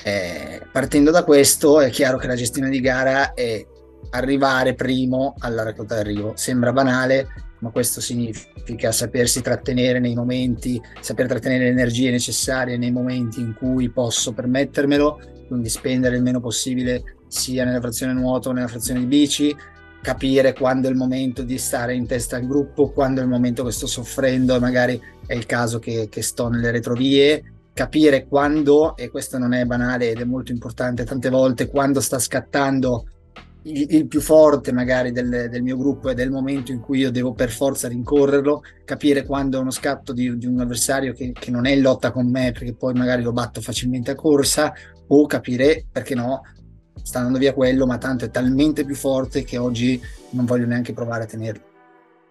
Eh, 0.04 0.62
partendo 0.72 1.12
da 1.12 1.24
questo 1.24 1.82
è 1.82 1.90
chiaro 1.90 2.18
che 2.18 2.28
la 2.28 2.36
gestione 2.36 2.70
di 2.70 2.80
gara 2.80 3.34
è 3.34 3.66
arrivare 4.12 4.74
primo 4.74 5.36
all'arco 5.40 5.84
d'arrivo. 5.84 6.34
Sembra 6.36 6.72
banale, 6.72 7.28
ma 7.62 7.70
questo 7.70 8.02
significa 8.02 8.92
sapersi 8.92 9.42
trattenere 9.42 10.00
nei 10.00 10.14
momenti, 10.14 10.82
saper 11.00 11.28
trattenere 11.28 11.66
le 11.66 11.70
energie 11.72 12.12
necessarie 12.12 12.78
nei 12.78 12.92
momenti 12.92 13.40
in 13.40 13.54
cui 13.54 13.90
posso 13.90 14.34
permettermelo, 14.34 15.20
quindi 15.48 15.70
spendere 15.70 16.16
il 16.16 16.24
meno 16.24 16.40
possibile 16.40 17.04
sia 17.28 17.64
nella 17.64 17.80
frazione 17.80 18.14
nuoto 18.14 18.50
che 18.50 18.56
nella 18.56 18.68
frazione 18.68 19.00
di 19.02 19.06
bici, 19.06 19.56
capire 20.02 20.54
quando 20.54 20.88
è 20.88 20.92
il 20.92 20.98
momento 20.98 21.44
di 21.44 21.58
stare 21.58 21.94
in 21.94 22.08
testa 22.08 22.36
al 22.36 22.48
gruppo, 22.48 22.92
quando 22.92 23.22
è 23.22 23.24
il 23.24 23.30
momento 23.30 23.64
che 23.64 23.72
sto 23.72 23.88
soffrendo 23.88 24.56
e 24.56 24.60
magari 24.60 25.00
è 25.28 25.36
il 25.36 25.46
caso 25.46 25.78
che, 25.78 26.08
che 26.10 26.24
sto 26.24 26.50
nelle 26.50 26.72
retrovie, 26.72 27.44
capire 27.74 28.28
quando, 28.28 28.98
e 28.98 29.10
questo 29.10 29.38
non 29.38 29.54
è 29.54 29.64
banale 29.66 30.10
ed 30.10 30.20
è 30.20 30.26
molto 30.26 30.52
importante 30.52 31.04
tante 31.04 31.30
volte, 31.30 31.68
quando 31.68 32.02
sta 32.02 32.18
scattando 32.18 33.06
il, 33.64 34.08
più 34.08 34.22
forte 34.22 34.72
magari 34.72 35.12
del, 35.12 35.48
del, 35.50 35.62
mio 35.62 35.78
gruppo 35.78 36.10
è 36.10 36.14
del 36.16 36.32
momento 36.32 36.72
in 36.72 36.80
cui 36.80 37.00
io 37.00 37.12
devo 37.12 37.34
per 37.34 37.52
forza 37.52 37.88
rincorrerlo, 37.88 38.64
capire 38.84 39.24
quando 39.24 39.58
è 39.58 39.62
uno 39.62 39.72
scatto 39.72 40.14
di, 40.14 40.36
di 40.38 40.48
un 40.48 40.60
avversario 40.60 41.14
che, 41.14 41.32
che, 41.32 41.52
non 41.52 41.68
è 41.68 41.72
in 41.72 41.82
lotta 41.82 42.12
con 42.12 42.30
me 42.30 42.52
perché 42.52 42.74
poi 42.74 42.94
magari 42.94 43.22
lo 43.22 43.34
batto 43.34 43.62
facilmente 43.62 44.12
a 44.12 44.16
corsa 44.16 44.74
o 45.08 45.26
capire 45.28 45.86
perché 45.92 46.16
no 46.16 46.42
sta 47.04 47.20
andando 47.20 47.40
via 47.40 47.54
quello 47.54 47.86
ma 47.86 47.98
tanto 47.98 48.26
è 48.26 48.32
talmente 48.32 48.84
più 48.84 48.96
forte 48.96 49.44
che 49.44 49.58
oggi 49.58 50.02
non 50.32 50.46
voglio 50.46 50.66
neanche 50.66 50.94
provare 50.94 51.24
a 51.24 51.28
tenerlo. 51.28 51.64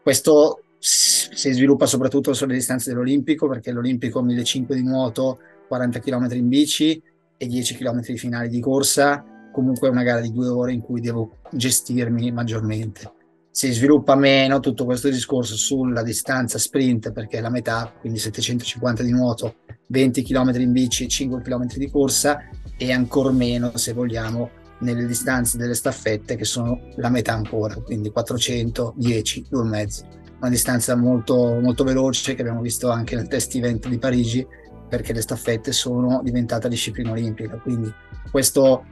Questo 0.03 0.63
si 0.79 1.53
sviluppa 1.53 1.87
soprattutto 1.87 2.33
sulle 2.33 2.55
distanze 2.55 2.91
dell'Olimpico 2.91 3.47
perché 3.47 3.71
l'Olimpico 3.71 4.23
1500 4.23 4.75
di 4.75 4.83
nuoto, 4.83 5.39
40 5.69 6.01
km 6.01 6.29
in 6.33 6.49
bici 6.49 7.01
e 7.37 7.47
10 7.47 7.77
km 7.77 8.01
di 8.01 8.19
finale 8.19 8.49
di 8.49 8.61
corsa 8.61 9.25
comunque 9.53 9.89
una 9.89 10.03
gara 10.03 10.21
di 10.21 10.33
due 10.33 10.49
ore 10.49 10.73
in 10.73 10.81
cui 10.81 11.01
devo 11.01 11.39
gestirmi 11.51 12.33
maggiormente. 12.33 13.13
Si 13.51 13.73
sviluppa 13.73 14.15
meno 14.15 14.61
tutto 14.61 14.85
questo 14.85 15.09
discorso 15.09 15.57
sulla 15.57 16.03
distanza 16.03 16.57
sprint 16.59 17.13
perché 17.13 17.39
è 17.39 17.41
la 17.41 17.51
metà, 17.51 17.93
quindi 17.99 18.19
750 18.19 19.03
di 19.03 19.11
nuoto, 19.11 19.57
20 19.89 20.23
km 20.23 20.61
in 20.61 20.73
bici, 20.73 21.09
5 21.09 21.43
km 21.43 21.67
di 21.75 21.91
corsa 21.91 22.39
e 22.79 22.93
ancora 22.93 23.33
meno 23.33 23.77
se 23.77 23.93
vogliamo 23.93 24.51
nelle 24.81 25.05
distanze 25.05 25.59
delle 25.59 25.75
staffette 25.75 26.37
che 26.37 26.45
sono 26.45 26.81
la 26.97 27.11
metà 27.11 27.35
ancora, 27.35 27.75
quindi 27.75 28.11
410, 28.11 29.47
2,5. 29.51 30.19
Una 30.41 30.49
distanza 30.49 30.97
molto, 30.97 31.59
molto 31.61 31.85
veloce 31.85 32.35
che 32.35 32.41
abbiamo 32.41 32.63
visto 32.63 32.89
anche 32.89 33.15
nel 33.15 33.29
test 33.29 33.55
event 33.57 33.89
di 33.89 33.99
Parigi 33.99 34.47
perché 34.89 35.13
le 35.13 35.21
staffette 35.21 35.71
sono 35.73 36.23
diventate 36.23 36.69
disciplina 36.69 37.11
olimpica. 37.11 37.59
Quindi 37.59 37.93
questo 38.31 38.85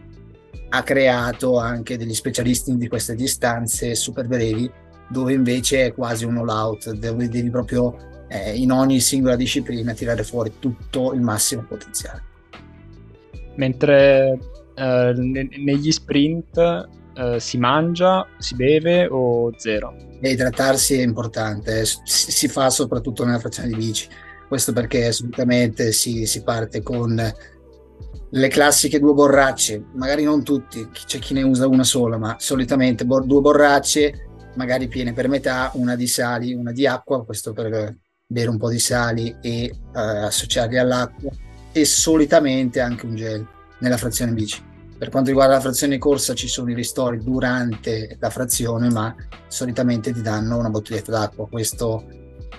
ha 0.70 0.82
creato 0.82 1.58
anche 1.58 1.96
degli 1.96 2.14
specialisti 2.14 2.76
di 2.76 2.88
queste 2.88 3.14
distanze 3.14 3.94
super 3.94 4.26
brevi, 4.26 4.70
dove 5.08 5.32
invece 5.32 5.86
è 5.86 5.94
quasi 5.94 6.24
un 6.24 6.36
all 6.36 6.48
out, 6.48 6.90
dove 6.92 7.28
devi 7.28 7.50
proprio 7.50 8.24
eh, 8.28 8.54
in 8.54 8.70
ogni 8.70 9.00
singola 9.00 9.36
disciplina 9.36 9.94
tirare 9.94 10.22
fuori 10.22 10.54
tutto 10.58 11.12
il 11.14 11.20
massimo 11.20 11.64
potenziale. 11.64 12.22
Mentre 13.56 14.38
eh, 14.74 15.12
ne- 15.16 15.48
negli 15.56 15.90
sprint 15.90 16.58
eh, 17.14 17.40
si 17.40 17.58
mangia, 17.58 18.26
si 18.38 18.54
beve 18.54 19.08
o 19.10 19.52
zero? 19.56 19.96
E 20.20 20.30
idratarsi 20.30 20.94
è 20.94 21.02
importante, 21.02 21.84
si, 21.84 21.98
si 22.04 22.48
fa 22.48 22.70
soprattutto 22.70 23.24
nella 23.24 23.38
frazione 23.38 23.68
di 23.68 23.76
bici. 23.76 24.08
Questo 24.46 24.72
perché 24.72 25.06
assolutamente 25.06 25.92
si, 25.92 26.26
si 26.26 26.42
parte 26.42 26.82
con 26.82 27.20
le 28.30 28.48
classiche 28.48 28.98
due 28.98 29.14
borracce, 29.14 29.84
magari 29.94 30.24
non 30.24 30.42
tutti, 30.42 30.88
c'è 30.90 31.18
chi 31.18 31.32
ne 31.34 31.42
usa 31.42 31.66
una 31.66 31.84
sola, 31.84 32.18
ma 32.18 32.36
solitamente 32.38 33.04
bor- 33.04 33.24
due 33.24 33.40
borracce, 33.40 34.28
magari 34.56 34.88
piene 34.88 35.12
per 35.12 35.28
metà, 35.28 35.70
una 35.74 35.96
di 35.96 36.06
sali, 36.06 36.52
una 36.52 36.72
di 36.72 36.86
acqua, 36.86 37.24
questo 37.24 37.52
per 37.52 37.96
bere 38.26 38.50
un 38.50 38.58
po' 38.58 38.68
di 38.68 38.78
sali 38.78 39.34
e 39.40 39.64
eh, 39.64 39.72
associarli 39.92 40.78
all'acqua, 40.78 41.30
e 41.72 41.84
solitamente 41.84 42.80
anche 42.80 43.06
un 43.06 43.14
gel 43.14 43.46
nella 43.78 43.96
frazione 43.96 44.32
bici. 44.32 44.62
Per 44.98 45.10
quanto 45.10 45.30
riguarda 45.30 45.54
la 45.54 45.60
frazione 45.60 45.96
corsa 45.96 46.34
ci 46.34 46.48
sono 46.48 46.70
i 46.70 46.74
ristori 46.74 47.22
durante 47.22 48.16
la 48.18 48.30
frazione, 48.30 48.90
ma 48.90 49.14
solitamente 49.46 50.12
ti 50.12 50.22
danno 50.22 50.58
una 50.58 50.70
bottiglietta 50.70 51.12
d'acqua. 51.12 51.46
Questo 51.46 52.04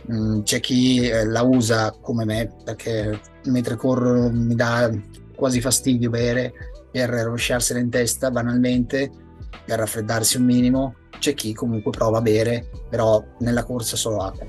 mh, 0.05 0.15
mm, 0.15 0.41
c'è 0.43 0.61
chi 0.61 1.09
eh, 1.09 1.25
la 1.25 1.41
usa 1.41 1.91
come 2.01 2.23
me, 2.23 2.49
perché 2.63 3.19
mentre 3.43 3.75
corro 3.75 4.29
mi 4.31 4.55
dà 4.55 4.89
quasi 5.39 5.61
fastidio 5.61 6.11
bere 6.11 6.53
per 6.91 7.09
rovesciarsela 7.09 7.79
in 7.79 7.89
testa 7.89 8.29
banalmente, 8.29 9.09
per 9.65 9.79
raffreddarsi 9.79 10.37
un 10.37 10.43
minimo. 10.43 10.95
C'è 11.17 11.33
chi 11.33 11.53
comunque 11.53 11.91
prova 11.91 12.19
a 12.19 12.21
bere, 12.21 12.69
però 12.89 13.23
nella 13.39 13.63
corsa 13.63 13.95
solo 13.95 14.19
acqua. 14.19 14.45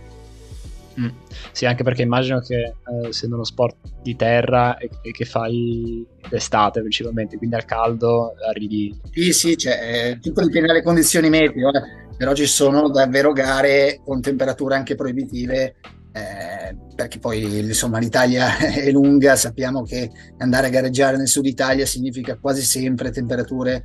Mm. 1.00 1.08
Sì, 1.52 1.66
anche 1.66 1.84
perché 1.84 2.02
immagino 2.02 2.40
che 2.40 2.56
eh, 2.56 3.08
essendo 3.08 3.36
uno 3.36 3.44
sport 3.44 3.76
di 4.02 4.16
terra 4.16 4.76
e, 4.76 4.90
e, 5.02 5.12
che 5.12 5.24
fai 5.24 6.04
d'estate 6.28 6.80
principalmente, 6.80 7.38
quindi 7.38 7.54
al 7.54 7.64
caldo 7.64 8.34
arrivi. 8.48 9.00
Sì, 9.12 9.32
sì, 9.32 9.56
cioè, 9.56 10.18
tutto 10.20 10.44
dipende 10.44 10.68
dalle 10.68 10.82
condizioni 10.82 11.30
meteo, 11.30 11.72
eh. 11.72 11.82
però 12.16 12.34
ci 12.34 12.46
sono 12.46 12.90
davvero 12.90 13.32
gare 13.32 14.00
con 14.04 14.20
temperature 14.20 14.74
anche 14.74 14.96
proibitive 14.96 15.76
eh, 16.12 16.76
perché 16.94 17.18
poi 17.18 17.60
insomma 17.60 17.98
l'Italia 17.98 18.56
è 18.58 18.90
lunga, 18.90 19.36
sappiamo 19.36 19.82
che 19.82 20.10
andare 20.38 20.66
a 20.66 20.70
gareggiare 20.70 21.16
nel 21.16 21.28
sud 21.28 21.46
Italia 21.46 21.86
significa 21.86 22.36
quasi 22.36 22.62
sempre 22.62 23.10
temperature 23.10 23.82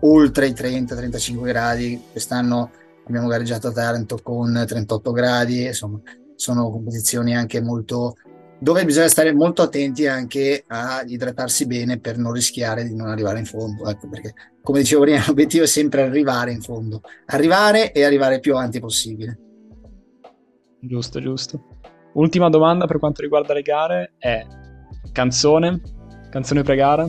oltre 0.00 0.46
i 0.46 0.52
30-35 0.52 1.42
gradi, 1.42 2.02
quest'anno 2.10 2.70
abbiamo 3.06 3.28
gareggiato 3.28 3.68
a 3.68 3.72
Taranto 3.72 4.18
con 4.22 4.64
38 4.66 5.12
gradi, 5.12 5.66
insomma 5.66 6.00
sono 6.36 6.70
competizioni 6.70 7.36
anche 7.36 7.60
molto 7.60 8.14
dove 8.62 8.84
bisogna 8.84 9.08
stare 9.08 9.32
molto 9.32 9.62
attenti 9.62 10.06
anche 10.06 10.64
a 10.66 11.02
idratarsi 11.06 11.66
bene 11.66 11.98
per 11.98 12.18
non 12.18 12.32
rischiare 12.32 12.84
di 12.84 12.94
non 12.94 13.08
arrivare 13.08 13.38
in 13.38 13.46
fondo, 13.46 13.88
ecco 13.88 14.08
perché 14.08 14.34
come 14.62 14.80
dicevo 14.80 15.02
prima 15.02 15.24
l'obiettivo 15.26 15.64
è 15.64 15.66
sempre 15.66 16.02
arrivare 16.02 16.52
in 16.52 16.60
fondo, 16.60 17.00
arrivare 17.26 17.92
e 17.92 18.04
arrivare 18.04 18.40
più 18.40 18.52
avanti 18.52 18.78
possibile. 18.80 19.49
Giusto, 20.80 21.20
giusto. 21.20 21.64
Ultima 22.14 22.48
domanda 22.48 22.86
per 22.86 22.98
quanto 22.98 23.22
riguarda 23.22 23.52
le 23.52 23.62
gare 23.62 24.12
è 24.18 24.44
canzone, 25.12 25.80
canzone 26.30 26.62
pre-gara? 26.62 27.08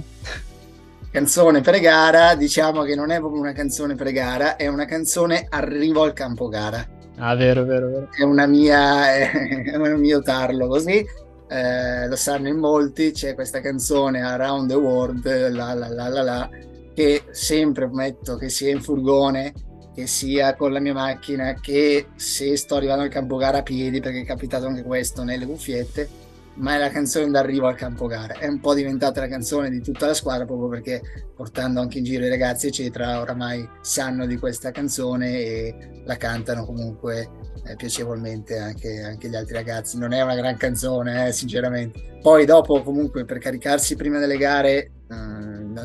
Canzone 1.09 1.61
pre-gara, 1.61 2.35
diciamo 2.35 2.83
che 2.83 2.95
non 2.95 3.11
è 3.11 3.19
proprio 3.19 3.41
una 3.41 3.53
canzone 3.53 3.95
pre-gara, 3.95 4.55
è 4.55 4.67
una 4.67 4.85
canzone 4.85 5.47
arrivo 5.49 6.03
al 6.03 6.13
campo 6.13 6.47
gara. 6.47 6.85
Ah, 7.17 7.35
vero, 7.35 7.63
vero, 7.63 7.87
vero. 7.87 8.09
È 8.11 8.23
una 8.23 8.45
mia, 8.45 9.13
è 9.15 9.75
un 9.75 9.99
mio 9.99 10.21
tarlo 10.21 10.67
così. 10.67 11.05
Eh, 11.49 12.07
lo 12.07 12.15
sanno 12.15 12.47
in 12.47 12.57
molti, 12.57 13.11
c'è 13.11 13.35
questa 13.35 13.59
canzone 13.59 14.21
Around 14.21 14.69
the 14.69 14.75
World, 14.75 15.49
la 15.49 15.73
la 15.73 15.89
la 15.89 16.07
la 16.07 16.21
la, 16.21 16.49
che 16.93 17.23
sempre 17.31 17.89
metto 17.91 18.37
che 18.37 18.47
sia 18.47 18.71
in 18.71 18.81
furgone, 18.81 19.53
che 20.01 20.07
sia 20.07 20.55
con 20.55 20.71
la 20.71 20.79
mia 20.79 20.93
macchina, 20.93 21.53
che 21.53 22.07
se 22.15 22.57
sto 22.57 22.75
arrivando 22.75 23.03
al 23.03 23.09
campo 23.09 23.37
gara 23.37 23.59
a 23.59 23.63
piedi, 23.63 23.99
perché 23.99 24.21
è 24.21 24.25
capitato 24.25 24.65
anche 24.65 24.83
questo 24.83 25.23
nelle 25.23 25.45
cuffiette, 25.45 26.09
ma 26.55 26.75
è 26.75 26.79
la 26.79 26.89
canzone 26.89 27.29
d'arrivo 27.29 27.67
al 27.67 27.75
campo 27.75 28.07
gara. 28.07 28.33
È 28.33 28.47
un 28.47 28.59
po' 28.59 28.73
diventata 28.73 29.21
la 29.21 29.27
canzone 29.27 29.69
di 29.69 29.81
tutta 29.81 30.07
la 30.07 30.13
squadra 30.13 30.45
proprio 30.45 30.67
perché 30.67 31.01
portando 31.35 31.79
anche 31.79 31.99
in 31.99 32.03
giro 32.03 32.25
i 32.25 32.29
ragazzi, 32.29 32.67
eccetera, 32.67 33.21
oramai 33.21 33.67
sanno 33.81 34.25
di 34.25 34.37
questa 34.37 34.71
canzone 34.71 35.39
e 35.39 35.75
la 36.03 36.17
cantano 36.17 36.65
comunque 36.65 37.29
eh, 37.65 37.75
piacevolmente 37.75 38.57
anche, 38.57 39.01
anche, 39.01 39.29
gli 39.29 39.35
altri 39.35 39.53
ragazzi. 39.53 39.97
Non 39.97 40.13
è 40.13 40.21
una 40.21 40.35
gran 40.35 40.57
canzone, 40.57 41.27
eh, 41.27 41.31
sinceramente. 41.31 42.19
Poi 42.21 42.45
dopo 42.45 42.81
comunque 42.81 43.23
per 43.23 43.37
caricarsi 43.37 43.95
prima 43.95 44.19
delle 44.19 44.37
gare 44.37 44.91
eh, 45.09 45.15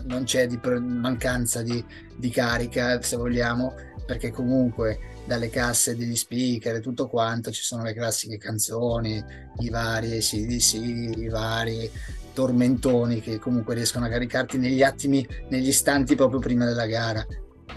non 0.04 0.22
c'è 0.24 0.46
di 0.46 0.58
mancanza 0.80 1.62
di, 1.62 1.82
di 2.16 2.28
carica, 2.30 3.00
se 3.00 3.16
vogliamo, 3.16 3.74
perché 4.06 4.30
comunque 4.30 4.98
dalle 5.26 5.50
casse 5.50 5.96
degli 5.96 6.16
speaker 6.16 6.76
e 6.76 6.80
tutto 6.80 7.08
quanto 7.08 7.50
ci 7.50 7.62
sono 7.62 7.82
le 7.82 7.92
classiche 7.92 8.38
canzoni, 8.38 9.22
i 9.58 9.68
vari 9.68 10.18
CDC, 10.20 10.74
i 10.74 11.28
vari 11.28 11.90
tormentoni 12.32 13.20
che 13.20 13.38
comunque 13.38 13.74
riescono 13.74 14.04
a 14.04 14.08
caricarti 14.08 14.58
negli 14.58 14.82
attimi, 14.82 15.26
negli 15.48 15.68
istanti 15.68 16.14
proprio 16.14 16.38
prima 16.38 16.64
della 16.64 16.86
gara. 16.86 17.26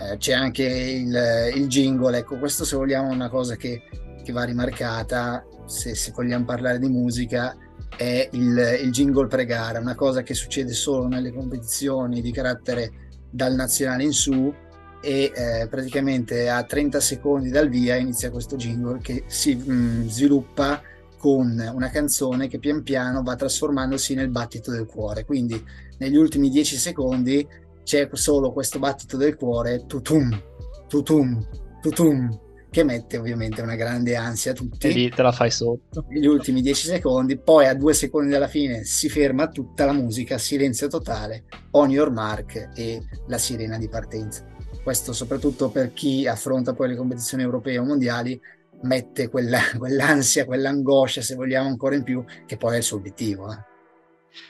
Eh, 0.01 0.17
c'è 0.17 0.33
anche 0.33 0.63
il, 0.63 1.51
il, 1.55 1.67
jingle, 1.67 2.19
ecco, 2.19 2.38
questo 2.38 2.63
se 2.65 2.75
vogliamo 2.75 3.09
è 3.09 3.13
una 3.13 3.29
cosa 3.29 3.55
che, 3.55 3.81
che 4.24 4.31
va 4.31 4.43
rimarcata, 4.43 5.43
se, 5.65 5.95
se, 5.95 6.12
vogliamo 6.13 6.45
parlare 6.45 6.77
di 6.77 6.89
musica, 6.89 7.55
è 7.95 8.29
il, 8.33 8.79
il 8.83 8.91
jingle 8.91 9.27
pre-gara, 9.27 9.79
una 9.79 9.95
cosa 9.95 10.21
che 10.21 10.33
succede 10.33 10.74
solo 10.74 11.07
nelle 11.07 11.33
competizioni 11.33 12.21
di 12.21 12.31
carattere 12.31 12.91
dal 13.29 13.55
nazionale 13.55 14.03
in 14.03 14.13
su, 14.13 14.53
e 15.01 15.31
eh, 15.33 15.67
praticamente 15.67 16.49
a 16.49 16.63
30 16.63 16.99
secondi 16.99 17.49
dal 17.49 17.69
via 17.69 17.95
inizia 17.95 18.31
questo 18.31 18.55
jingle 18.55 18.99
che 19.01 19.23
si 19.27 19.55
mh, 19.55 19.73
mm, 19.73 20.07
sviluppa 20.07 20.81
con 21.17 21.71
una 21.73 21.89
canzone 21.89 22.47
che 22.47 22.59
pian 22.59 22.81
piano 22.81 23.21
va 23.21 23.35
trasformandosi 23.35 24.15
nel 24.15 24.29
battito 24.29 24.71
del 24.71 24.85
cuore. 24.85 25.25
Quindi 25.25 25.61
negli 25.97 26.15
ultimi 26.15 26.49
10 26.49 26.77
secondi 26.77 27.45
c'è 27.83 28.07
solo 28.13 28.51
questo 28.53 28.79
battito 28.79 29.17
del 29.17 29.35
cuore, 29.35 29.85
tutum, 29.85 30.41
tutum, 30.87 31.45
tutum, 31.81 32.39
che 32.69 32.83
mette 32.83 33.17
ovviamente 33.17 33.61
una 33.61 33.75
grande 33.75 34.15
ansia 34.15 34.51
a 34.51 34.53
tutti. 34.53 34.87
E 34.87 34.91
lì 34.91 35.09
te 35.09 35.21
la 35.21 35.33
fai 35.33 35.51
sotto. 35.51 36.05
Negli 36.07 36.27
ultimi 36.27 36.61
10 36.61 36.87
secondi, 36.87 37.37
poi 37.37 37.67
a 37.67 37.73
due 37.73 37.93
secondi 37.93 38.31
dalla 38.31 38.47
fine 38.47 38.85
si 38.85 39.09
ferma 39.09 39.49
tutta 39.49 39.85
la 39.85 39.93
musica, 39.93 40.37
silenzio 40.37 40.87
totale, 40.87 41.43
on 41.71 41.89
your 41.89 42.11
mark 42.11 42.69
e 42.75 43.03
la 43.27 43.37
sirena 43.37 43.77
di 43.77 43.89
partenza 43.89 44.57
questo 44.83 45.13
soprattutto 45.13 45.69
per 45.69 45.93
chi 45.93 46.27
affronta 46.27 46.74
poi 46.74 46.89
le 46.89 46.95
competizioni 46.95 47.43
europee 47.43 47.77
o 47.77 47.83
mondiali, 47.83 48.39
mette 48.81 49.29
quella, 49.29 49.59
quell'ansia, 49.77 50.45
quell'angoscia, 50.45 51.21
se 51.21 51.36
vogliamo 51.36 51.67
ancora 51.67 51.95
in 51.95 52.03
più, 52.03 52.24
che 52.45 52.57
poi 52.57 52.75
è 52.75 52.77
il 52.77 52.83
suo 52.83 52.98
obiettivo. 52.98 53.51
Eh. 53.51 53.67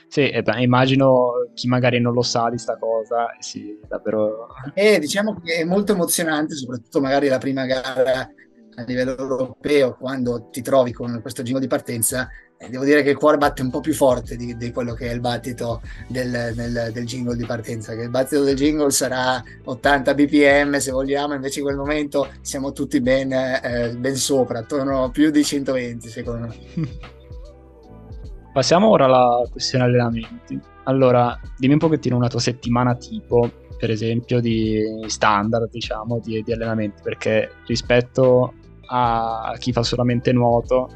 Sì, 0.08 0.30
beh, 0.42 0.62
immagino 0.62 1.50
chi 1.54 1.68
magari 1.68 2.00
non 2.00 2.12
lo 2.12 2.22
sa 2.22 2.50
di 2.50 2.58
sta 2.58 2.76
cosa, 2.76 3.28
sì, 3.38 3.78
davvero... 3.88 4.48
Eh, 4.74 4.98
diciamo 4.98 5.40
che 5.40 5.56
è 5.56 5.64
molto 5.64 5.92
emozionante, 5.92 6.54
soprattutto 6.54 7.00
magari 7.00 7.28
la 7.28 7.38
prima 7.38 7.64
gara 7.64 8.28
a 8.74 8.82
livello 8.86 9.16
europeo, 9.16 9.96
quando 9.96 10.48
ti 10.50 10.62
trovi 10.62 10.92
con 10.92 11.20
questo 11.20 11.42
giro 11.42 11.58
di 11.58 11.66
partenza, 11.66 12.28
devo 12.68 12.84
dire 12.84 13.02
che 13.02 13.10
il 13.10 13.16
cuore 13.16 13.38
batte 13.38 13.62
un 13.62 13.70
po' 13.70 13.80
più 13.80 13.94
forte 13.94 14.36
di, 14.36 14.54
di 14.56 14.70
quello 14.70 14.92
che 14.92 15.08
è 15.08 15.14
il 15.14 15.20
battito 15.20 15.80
del, 16.08 16.52
del, 16.54 16.90
del, 16.92 17.04
jingle 17.06 17.34
di 17.34 17.46
partenza, 17.46 17.94
che 17.94 18.02
il 18.02 18.10
battito 18.10 18.42
del 18.42 18.54
jingle 18.54 18.90
sarà 18.90 19.42
80 19.64 20.14
bpm 20.14 20.76
se 20.76 20.90
vogliamo, 20.90 21.32
invece 21.34 21.60
in 21.60 21.64
quel 21.64 21.78
momento 21.78 22.28
siamo 22.42 22.72
tutti 22.72 23.00
ben, 23.00 23.32
eh, 23.32 23.94
ben 23.96 24.14
sopra, 24.14 24.58
attorno 24.58 25.04
a 25.04 25.10
più 25.10 25.30
di 25.30 25.42
120 25.42 26.08
secondo 26.08 26.48
me. 26.48 26.56
Passiamo 28.52 28.88
ora 28.88 29.06
alla 29.06 29.48
questione 29.50 29.84
allenamenti. 29.84 30.60
Allora, 30.84 31.38
dimmi 31.56 31.74
un 31.74 31.78
pochettino 31.78 32.16
una 32.16 32.28
tua 32.28 32.40
settimana 32.40 32.94
tipo, 32.96 33.48
per 33.78 33.90
esempio, 33.90 34.40
di 34.40 35.04
standard, 35.06 35.70
diciamo, 35.70 36.18
di, 36.18 36.42
di 36.42 36.52
allenamenti, 36.52 37.00
perché 37.02 37.52
rispetto 37.66 38.52
a 38.86 39.54
chi 39.58 39.72
fa 39.72 39.84
solamente 39.84 40.32
nuoto 40.32 40.90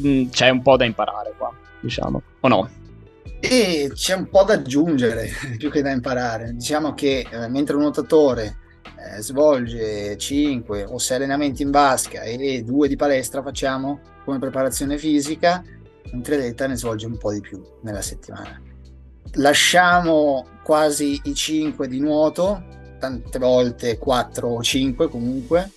mm, 0.00 0.28
c'è 0.28 0.48
un 0.48 0.62
po' 0.62 0.76
da 0.76 0.84
imparare 0.84 1.34
qua, 1.36 1.52
diciamo, 1.80 2.22
o 2.40 2.48
no? 2.48 2.70
E 3.40 3.90
c'è 3.92 4.14
un 4.14 4.28
po' 4.28 4.44
da 4.44 4.54
aggiungere 4.54 5.28
più 5.58 5.70
che 5.70 5.82
da 5.82 5.90
imparare. 5.90 6.52
Diciamo 6.52 6.94
che 6.94 7.26
eh, 7.28 7.48
mentre 7.48 7.74
un 7.74 7.82
nuotatore 7.82 8.58
eh, 8.84 9.20
svolge 9.20 10.16
5 10.16 10.84
o 10.84 10.98
6 10.98 11.16
allenamenti 11.16 11.62
in 11.62 11.70
vasca 11.70 12.22
e 12.22 12.62
2 12.62 12.88
di 12.88 12.96
palestra 12.96 13.42
facciamo 13.42 14.00
come 14.24 14.38
preparazione 14.38 14.96
fisica, 14.96 15.62
un 16.12 16.22
triatleta 16.22 16.66
ne 16.66 16.76
svolge 16.76 17.06
un 17.06 17.18
po' 17.18 17.32
di 17.32 17.40
più 17.40 17.60
nella 17.82 18.02
settimana. 18.02 18.60
Lasciamo 19.36 20.46
quasi 20.62 21.20
i 21.24 21.34
5 21.34 21.88
di 21.88 21.98
nuoto, 21.98 22.62
tante 22.98 23.38
volte 23.38 23.98
4 23.98 24.48
o 24.48 24.62
5 24.62 25.08
comunque, 25.08 25.70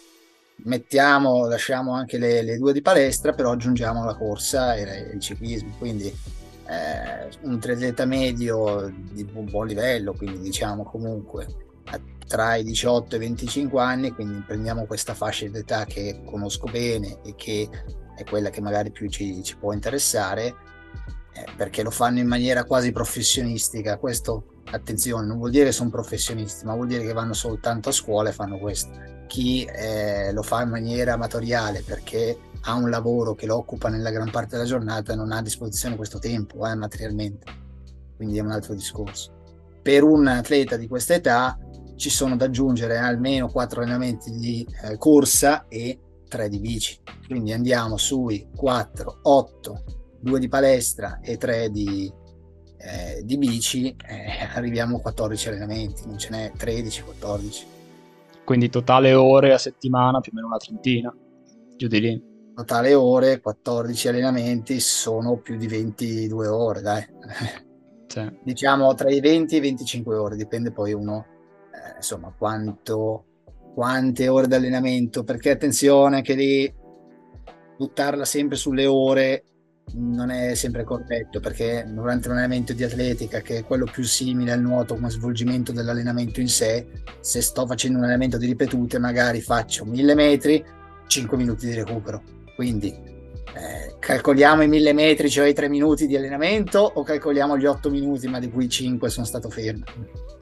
mettiamo, 0.64 1.48
lasciamo 1.48 1.94
anche 1.94 2.18
le, 2.18 2.42
le, 2.42 2.58
due 2.58 2.74
di 2.74 2.82
palestra, 2.82 3.34
però 3.34 3.52
aggiungiamo 3.52 4.04
la 4.06 4.16
corsa 4.16 4.76
e 4.76 5.12
il 5.14 5.20
ciclismo, 5.20 5.74
quindi 5.78 6.08
eh, 6.08 7.30
un 7.42 7.60
triatleta 7.60 8.06
medio 8.06 8.92
di 9.12 9.24
buon 9.26 9.68
livello, 9.68 10.14
quindi 10.14 10.40
diciamo 10.40 10.84
comunque 10.84 11.48
tra 12.28 12.56
i 12.56 12.64
18 12.64 13.16
e 13.16 13.18
i 13.18 13.22
25 13.22 13.82
anni, 13.82 14.12
quindi 14.12 14.44
prendiamo 14.46 14.86
questa 14.86 15.14
fascia 15.14 15.48
d'età 15.48 15.86
che 15.86 16.22
conosco 16.26 16.68
bene 16.68 17.20
e 17.24 17.36
che 17.36 17.70
è 18.16 18.24
quella 18.24 18.50
che 18.50 18.62
magari 18.62 18.92
più 18.92 19.10
ci, 19.10 19.44
ci 19.44 19.56
può 19.58 19.74
interessare, 19.74 20.56
eh, 21.34 21.46
perché 21.56 21.84
lo 21.84 21.92
fanno 21.92 22.20
in 22.20 22.28
maniera 22.28 22.64
quasi 22.64 22.92
professionistica. 22.92 23.98
Questo, 23.98 24.55
attenzione, 24.72 25.26
non 25.26 25.38
vuol 25.38 25.52
dire 25.52 25.66
che 25.66 25.72
sono 25.72 25.90
professionisti, 25.90 26.66
ma 26.66 26.74
vuol 26.74 26.88
dire 26.88 27.04
che 27.04 27.14
vanno 27.14 27.34
soltanto 27.34 27.90
a 27.90 27.92
scuola 27.92 28.30
e 28.30 28.34
fanno 28.34 28.58
questo. 28.58 28.90
Chi 29.28 29.64
eh, 29.64 30.32
lo 30.34 30.44
fa 30.44 30.62
in 30.62 30.70
maniera 30.70 31.14
amatoriale 31.14 31.82
perché 31.82 32.38
ha 32.62 32.74
un 32.74 32.90
lavoro 32.90 33.36
che 33.36 33.46
lo 33.46 33.58
occupa 33.58 33.90
nella 33.90 34.12
gran 34.12 34.30
parte 34.32 34.56
della 34.56 34.68
giornata 34.68 35.16
non 35.16 35.32
ha 35.32 35.38
a 35.38 35.42
disposizione 35.42 35.96
questo 35.96 36.20
tempo 36.20 36.68
eh, 36.68 36.76
materialmente. 36.76 37.64
Quindi 38.16 38.38
è 38.38 38.42
un 38.42 38.52
altro 38.52 38.74
discorso. 38.74 39.34
Per 39.82 40.04
un 40.04 40.28
atleta 40.28 40.78
di 40.78 40.88
questa 40.88 41.14
età 41.14 41.58
ci 41.96 42.10
sono 42.10 42.36
da 42.36 42.46
aggiungere 42.46 42.98
almeno 42.98 43.50
quattro 43.50 43.82
allenamenti 43.82 44.32
di 44.32 44.68
eh, 44.84 44.98
corsa 44.98 45.66
e 45.68 46.00
tre 46.28 46.50
di 46.50 46.60
bici. 46.60 47.00
Quindi 47.28 47.54
andiamo 47.54 47.98
sui 47.98 48.48
4 48.56 49.20
8 49.24 49.84
2 50.26 50.40
di 50.40 50.48
palestra 50.48 51.20
e 51.22 51.38
3 51.38 51.70
di, 51.70 52.12
eh, 52.86 53.24
di 53.24 53.38
bici 53.38 53.96
eh, 54.08 54.48
arriviamo 54.56 54.98
a 54.98 55.02
14 55.02 55.50
allenamenti 55.50 56.04
non 56.06 56.18
ce 56.18 56.30
n'è 56.30 56.52
13 56.56 57.02
14 57.02 57.66
quindi 58.46 58.70
totale 58.70 59.14
ore 59.16 59.54
a 59.54 59.58
settimana 59.58 60.20
più 60.20 60.32
o 60.32 60.36
meno 60.36 60.48
una 60.48 60.58
trentina, 60.58 61.14
giù 61.76 61.88
di 61.88 62.00
lì. 62.00 62.24
Totale 62.54 62.94
ore, 62.94 63.42
14 63.42 64.08
allenamenti, 64.08 64.80
sono 64.80 65.38
più 65.38 65.58
di 65.58 65.68
22 65.68 66.48
ore, 66.48 66.82
dai. 66.82 67.06
Sì. 68.08 68.24
diciamo 68.44 68.94
tra 68.94 69.10
i 69.10 69.20
20 69.20 69.56
e 69.56 69.58
i 69.58 69.62
25 69.62 70.16
ore, 70.16 70.36
dipende 70.38 70.72
poi 70.72 70.94
uno, 70.94 71.26
eh, 71.74 71.96
insomma, 71.98 72.32
quanto, 72.38 73.26
quante 73.74 74.30
ore 74.30 74.48
di 74.48 74.54
allenamento, 74.54 75.24
perché 75.26 75.50
attenzione 75.50 76.22
che 76.22 76.34
lì 76.36 76.74
buttarla 77.76 78.24
sempre 78.24 78.56
sulle 78.56 78.86
ore 78.86 79.44
non 79.94 80.30
è 80.30 80.56
sempre 80.56 80.84
corretto 80.84 81.40
perché 81.40 81.86
durante 81.88 82.28
un 82.28 82.34
allenamento 82.34 82.74
di 82.74 82.84
atletica 82.84 83.42
che 83.42 83.60
è 83.60 83.64
quello 83.64 83.86
più 83.86 84.04
simile 84.04 84.52
al 84.52 84.62
nuoto 84.62 84.96
come 84.96 85.10
svolgimento 85.10 85.72
dell'allenamento 85.72 86.42
in 86.42 86.50
sé 86.50 86.88
se 87.20 87.42
sto 87.42 87.66
facendo 87.66 87.98
un 87.98 88.04
allenamento 88.04 88.38
di 88.38 88.48
ripetute 88.48 89.00
magari 89.00 89.42
faccio 89.42 89.86
1000 89.86 90.16
metri 90.16 90.66
5 91.08 91.38
minuti 91.38 91.68
di 91.68 91.74
recupero. 91.76 92.22
Quindi 92.56 92.90
eh, 92.90 93.96
calcoliamo 94.00 94.64
i 94.64 94.68
1000 94.68 94.94
metri 94.94 95.30
cioè 95.30 95.48
i 95.48 95.54
3 95.54 95.70
minuti 95.70 96.08
di 96.08 96.16
allenamento 96.16 96.80
o 96.80 97.04
calcoliamo 97.04 97.58
gli 97.58 97.66
8 97.66 97.90
minuti 97.90 98.28
ma 98.28 98.40
di 98.40 98.50
cui 98.50 98.68
5 98.68 99.10
sono 99.10 99.26
stato 99.26 99.50
fermo? 99.50 99.84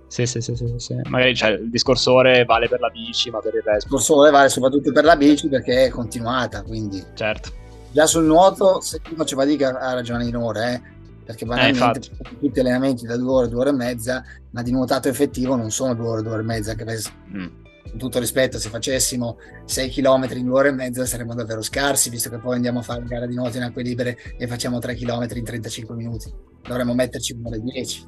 Sì, 0.07 0.27
sì, 0.27 0.41
sì, 0.41 0.55
sì, 0.55 0.71
sì. 0.77 0.95
magari 1.09 1.35
cioè, 1.35 1.51
il 1.51 1.71
discorso 1.71 2.13
ore 2.13 2.45
vale 2.45 2.67
per 2.67 2.79
la 2.79 2.89
bici 2.89 3.31
ma 3.31 3.39
per 3.39 3.55
il 3.55 3.63
resto 3.63 3.71
il 3.71 3.83
discorso 3.83 4.17
ore 4.17 4.29
vale 4.29 4.47
soprattutto 4.47 4.91
per 4.91 5.05
la 5.05 5.15
bici 5.15 5.47
perché 5.47 5.85
è 5.85 5.89
continuata 5.89 6.61
quindi 6.61 7.03
certo 7.15 7.61
Già 7.93 8.07
sul 8.07 8.23
nuoto, 8.23 8.81
se 8.81 8.99
tu 9.01 9.13
faccio 9.15 9.37
fatica, 9.37 9.79
ha 9.79 9.93
ragione 9.93 10.25
Inore, 10.25 10.73
eh? 10.73 10.81
perché 11.23 11.45
banalmente 11.45 11.99
eh, 11.99 12.37
tutti 12.39 12.59
allenamenti 12.59 13.05
da 13.05 13.15
due 13.15 13.31
ore, 13.31 13.49
due 13.49 13.59
ore 13.59 13.69
e 13.69 13.73
mezza, 13.73 14.23
ma 14.49 14.63
di 14.63 14.71
nuotato 14.71 15.09
effettivo 15.09 15.55
non 15.55 15.69
sono 15.69 15.93
due 15.93 16.07
ore, 16.07 16.21
due 16.23 16.31
ore 16.31 16.41
e 16.41 16.45
mezza. 16.45 16.73
Che 16.73 16.83
mm. 16.83 17.45
con 17.83 17.97
tutto 17.99 18.17
rispetto, 18.17 18.57
se 18.57 18.69
facessimo 18.69 19.37
6 19.65 19.89
km 19.91 20.27
in 20.31 20.45
due 20.45 20.57
ore 20.57 20.69
e 20.69 20.71
mezza 20.71 21.05
saremmo 21.05 21.35
davvero 21.35 21.61
scarsi, 21.61 22.09
visto 22.09 22.31
che 22.31 22.39
poi 22.39 22.55
andiamo 22.55 22.79
a 22.79 22.81
fare 22.81 23.03
gara 23.03 23.27
di 23.27 23.35
nuoto 23.35 23.57
in 23.57 23.63
acque 23.63 23.83
libere 23.83 24.17
e 24.39 24.47
facciamo 24.47 24.79
3 24.79 24.95
km 24.95 25.27
in 25.35 25.43
35 25.43 25.95
minuti. 25.95 26.33
Dovremmo 26.63 26.95
metterci 26.95 27.33
un'ora 27.33 27.57
e 27.57 27.61
10. 27.61 28.07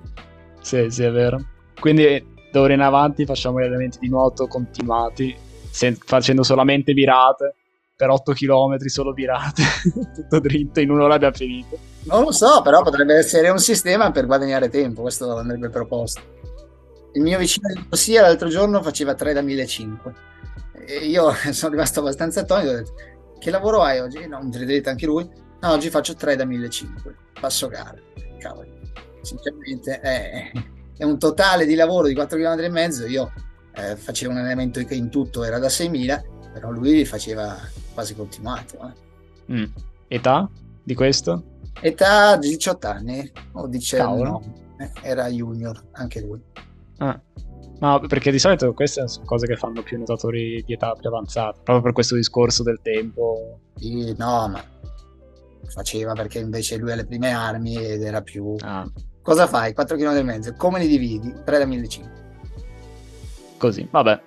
Sì, 0.61 0.87
sì, 0.89 1.03
è 1.03 1.11
vero. 1.11 1.45
Quindi 1.79 2.25
d'ora 2.51 2.73
in 2.73 2.81
avanti 2.81 3.23
facciamo 3.25 3.59
gli 3.59 3.63
allenamenti 3.63 3.99
di 3.99 4.09
nuoto 4.09 4.47
continuati, 4.47 5.35
sen- 5.69 5.97
facendo 6.03 6.41
solamente 6.41 6.93
virate 6.93 7.53
per 7.95 8.10
8 8.10 8.34
km 8.34 8.77
solo 8.88 9.13
virate, 9.13 9.63
tutto 10.13 10.39
dritto, 10.39 10.81
in 10.81 10.91
un'ora 10.91 11.15
abbiamo 11.15 11.36
finito. 11.36 11.77
Non 12.03 12.23
lo 12.23 12.31
so, 12.31 12.62
però 12.62 12.84
potrebbe 12.84 13.15
essere 13.15 13.49
un 13.49 13.60
sistema 13.60 14.12
per 14.12 14.25
guadagnare 14.25 14.69
tempo, 14.69 15.01
questo 15.01 15.36
andrebbe 15.38 15.69
proposto. 15.69 16.21
Il 17.13 17.21
mio 17.21 17.38
vicino 17.38 17.69
di 17.73 17.88
corsia 17.88 18.21
l'altro 18.21 18.49
giorno 18.49 18.84
faceva 18.84 19.15
3 19.15 19.34
da 19.34 19.41
1500 19.41 20.13
e 20.73 20.97
io 21.05 21.31
sono 21.51 21.71
rimasto 21.71 22.01
abbastanza 22.01 22.41
attonito 22.41 22.69
ho 22.69 22.75
detto 22.75 22.93
che 23.39 23.49
lavoro 23.49 23.81
hai 23.81 23.99
oggi? 23.99 24.27
no, 24.27 24.39
un 24.39 24.51
tridelita 24.51 24.89
anche 24.89 25.05
lui 25.05 25.27
no, 25.62 25.71
oggi 25.71 25.89
faccio 25.89 26.13
3 26.13 26.36
da 26.36 26.45
1500 26.45 27.13
passo 27.39 27.67
gara. 27.69 27.97
Cavolo 28.38 28.75
sinceramente 29.21 29.99
è, 29.99 30.51
è, 30.97 31.03
un 31.03 31.17
totale 31.17 31.65
di 31.65 31.75
lavoro 31.75 32.08
di 32.08 32.13
4 32.13 32.38
km 32.38 32.60
e 32.60 32.69
mezzo. 32.69 33.05
Io 33.08 33.31
eh, 33.73 33.95
facevo 33.95 34.31
un 34.31 34.38
allenamento 34.38 34.84
che 34.84 34.95
in 34.95 35.10
tutto 35.10 35.43
era 35.43 35.58
da 35.58 35.69
6000 35.69 36.23
però 36.55 36.71
lui 36.71 37.03
faceva 37.03 37.57
quasi 37.93 38.15
continuato 38.15 38.93
eh. 39.47 39.53
mm. 39.53 39.65
età 40.07 40.49
di 40.81 40.95
questo? 40.95 41.43
età 41.81 42.37
18 42.37 42.87
anni 42.87 43.31
o 43.51 43.67
19 43.67 44.39
eh, 44.77 44.91
era 45.01 45.27
junior 45.27 45.83
anche 45.91 46.21
lui 46.21 46.41
Ah. 46.97 47.19
No, 47.79 47.99
perché 48.07 48.31
di 48.31 48.39
solito 48.39 48.73
queste 48.73 49.07
sono 49.07 49.25
cose 49.25 49.47
che 49.47 49.57
fanno 49.57 49.83
più 49.83 49.97
nuotatori 49.97 50.63
di 50.65 50.73
età 50.73 50.93
più 50.93 51.09
avanzata, 51.09 51.59
proprio 51.61 51.81
per 51.81 51.91
questo 51.91 52.15
discorso 52.15 52.63
del 52.63 52.79
tempo. 52.81 53.59
Sì, 53.75 54.15
no, 54.17 54.47
ma 54.47 54.63
faceva 55.67 56.13
perché 56.13 56.39
invece 56.39 56.77
lui 56.77 56.91
ha 56.91 56.95
le 56.95 57.05
prime 57.05 57.31
armi 57.31 57.75
ed 57.75 58.01
era 58.01 58.21
più... 58.21 58.55
Ah. 58.61 58.89
Cosa 59.21 59.47
fai? 59.47 59.73
4 59.73 59.97
km 59.97 60.15
e 60.15 60.23
mezzo, 60.23 60.53
come 60.53 60.79
li 60.79 60.87
dividi? 60.87 61.33
3 61.43 61.57
da 61.57 61.65
1500. 61.65 62.23
Così, 63.57 63.87
vabbè. 63.89 64.21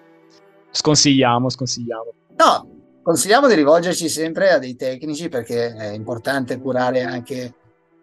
Sconsigliamo, 0.70 1.48
sconsigliamo. 1.48 2.12
No, 2.38 3.01
consigliamo 3.03 3.48
di 3.48 3.55
rivolgerci 3.55 4.09
sempre 4.09 4.51
a 4.51 4.59
dei 4.59 4.77
tecnici 4.77 5.29
perché 5.29 5.74
è 5.74 5.92
importante 5.92 6.59
curare 6.61 7.03
anche, 7.03 7.53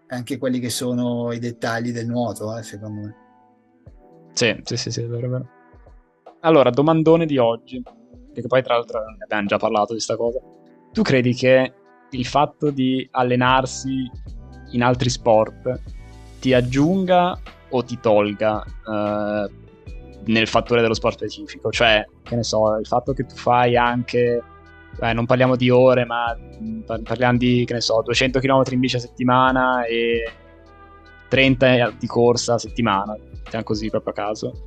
anche 0.08 0.38
quelli 0.38 0.60
che 0.60 0.69
sono 0.69 1.32
i 1.32 1.39
dettagli 1.39 1.91
del 1.91 2.06
nuoto, 2.06 2.58
eh, 2.58 2.62
secondo 2.62 3.02
me. 3.02 3.15
Sì, 4.34 4.60
sì, 4.63 4.76
sì, 4.76 4.91
sì, 4.91 5.04
è 5.04 5.08
vero, 5.08 5.26
è 5.26 5.30
vero. 5.30 5.50
Allora, 6.41 6.69
domandone 6.69 7.26
di 7.26 7.38
oggi, 7.38 7.82
perché 8.34 8.48
poi 8.50 8.62
tra 8.62 8.76
l'altro 8.76 9.02
abbiamo 9.24 9.48
già 9.48 9.58
parlato 9.58 9.93
di 9.93 9.93
questa 9.93 10.17
cosa. 10.17 10.39
Tu 10.91 11.02
credi 11.02 11.34
che 11.34 11.74
il 12.10 12.26
fatto 12.26 12.69
di 12.69 13.08
allenarsi 13.12 14.10
in 14.71 14.84
altri 14.84 15.10
sport 15.10 15.82
ti 16.41 16.54
aggiunga 16.54 17.39
o 17.69 17.84
ti 17.84 17.98
tolga 18.02 18.63
uh, 18.86 19.64
nel 20.25 20.47
fattore 20.47 20.81
dello 20.81 20.93
sport 20.93 21.15
specifico? 21.15 21.71
Cioè, 21.71 22.05
che 22.23 22.35
ne 22.35 22.43
so, 22.43 22.77
il 22.77 22.85
fatto 22.85 23.13
che 23.13 23.25
tu 23.25 23.35
fai 23.35 23.75
anche, 23.77 24.41
eh, 25.01 25.13
non 25.13 25.25
parliamo 25.25 25.55
di 25.55 25.69
ore, 25.69 26.05
ma 26.05 26.35
parliamo 27.03 27.38
di, 27.38 27.63
che 27.65 27.73
ne 27.73 27.81
so, 27.81 28.01
200 28.03 28.39
km 28.39 28.63
in 28.71 28.79
bici 28.79 28.95
a 28.95 28.99
settimana 28.99 29.85
e 29.85 30.31
30 31.27 31.91
di 31.97 32.07
corsa 32.07 32.53
a 32.53 32.59
settimana 32.59 33.17
mettiamo 33.45 33.63
così 33.63 33.89
proprio 33.89 34.11
a 34.11 34.15
caso, 34.15 34.63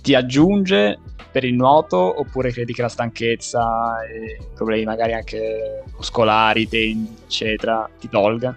ti 0.00 0.14
aggiunge 0.14 0.98
per 1.30 1.44
il 1.44 1.54
nuoto 1.54 2.20
oppure 2.20 2.50
credi 2.52 2.72
che 2.72 2.82
la 2.82 2.88
stanchezza 2.88 4.02
e 4.04 4.38
problemi 4.54 4.84
magari 4.84 5.12
anche 5.12 5.82
muscolari, 5.94 6.68
tendini, 6.68 7.16
eccetera, 7.24 7.88
ti 7.98 8.08
tolga? 8.08 8.56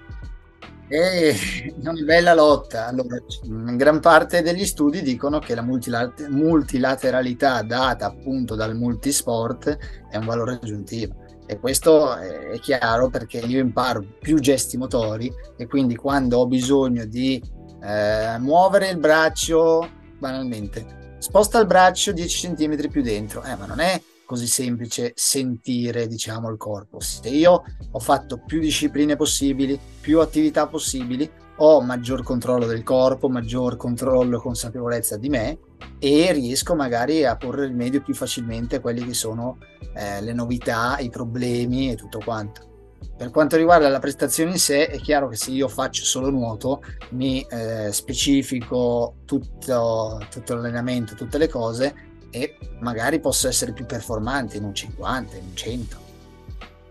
È 0.91 1.34
una 1.80 1.93
bella 2.04 2.34
lotta. 2.34 2.88
Allora, 2.88 3.15
in 3.43 3.77
gran 3.77 4.01
parte 4.01 4.41
degli 4.41 4.65
studi 4.65 5.01
dicono 5.01 5.39
che 5.39 5.56
la 5.56 5.62
multilateralità 5.62 7.62
data 7.62 8.08
appunto 8.08 8.56
dal 8.56 8.75
multisport 8.75 9.77
è 10.10 10.17
un 10.17 10.25
valore 10.25 10.60
aggiuntivo. 10.62 11.15
E 11.45 11.60
questo 11.60 12.17
è 12.17 12.60
chiaro 12.60 13.10
perché 13.10 13.39
io 13.39 13.60
imparo 13.60 14.06
più 14.19 14.39
gesti 14.39 14.77
motori 14.77 15.32
e 15.58 15.67
quindi 15.67 15.95
quando 15.95 16.39
ho 16.39 16.47
bisogno 16.47 17.06
di 17.06 17.41
eh, 17.82 18.38
muovere 18.39 18.89
il 18.89 18.97
braccio 18.97 19.89
banalmente 20.17 21.15
sposta 21.17 21.60
il 21.60 21.65
braccio 21.65 22.12
10 22.12 22.54
cm 22.54 22.89
più 22.89 23.01
dentro 23.01 23.41
eh, 23.43 23.56
ma 23.56 23.65
non 23.65 23.80
è 23.80 23.99
così 24.32 24.48
semplice 24.48 25.12
sentire 25.13 26.08
diciamo 26.08 26.50
il 26.50 26.56
corpo. 26.56 27.02
Se 27.02 27.28
io 27.28 27.63
ho 27.91 28.00
fatto 28.00 28.41
più 28.46 28.62
discipline 28.62 29.17
possibili 29.17 29.78
più 30.00 30.22
attività 30.22 30.67
possibili 30.67 31.30
ho 31.58 31.82
maggior 31.82 32.24
controllo 32.24 32.65
del 32.65 32.82
corpo 32.82 33.28
maggior 33.28 33.76
controllo 33.76 34.38
e 34.38 34.41
consapevolezza 34.41 35.17
di 35.17 35.28
me 35.28 35.60
e 36.00 36.32
riesco 36.32 36.76
magari 36.76 37.26
a 37.26 37.36
porre 37.36 37.67
rimedio 37.67 38.02
più 38.02 38.13
facilmente 38.13 38.78
a 38.78 38.80
quelli 38.80 39.06
che 39.06 39.13
sono 39.13 39.58
eh, 39.96 40.22
le 40.22 40.32
novità 40.32 40.98
i 41.00 41.10
problemi 41.10 41.91
e 41.91 41.96
tutto 41.96 42.20
quanto. 42.24 42.70
Per 43.17 43.32
quanto 43.32 43.58
riguarda 43.58 43.89
la 43.89 44.00
prestazione 44.00 44.52
in 44.52 44.60
sé, 44.60 44.88
è 44.88 44.98
chiaro 44.98 45.28
che 45.28 45.36
se 45.36 45.52
io 45.52 45.67
faccio 45.67 46.06
solo 46.06 46.30
nuoto, 46.30 46.82
mi 47.10 47.46
eh, 47.50 47.91
specifico 47.91 49.17
tutto, 49.26 50.26
tutto 50.30 50.56
l'allenamento, 50.56 51.15
tutte 51.15 51.38
le 51.38 51.50
cose 51.50 52.11
e 52.32 52.58
magari 52.80 53.20
posso 53.20 53.48
essere 53.48 53.74
più 53.74 53.86
performante 53.86 54.58
in 54.58 54.63
un 54.63 54.74
50, 54.74 55.36
in 55.36 55.44
un 55.44 55.56
100. 55.56 56.00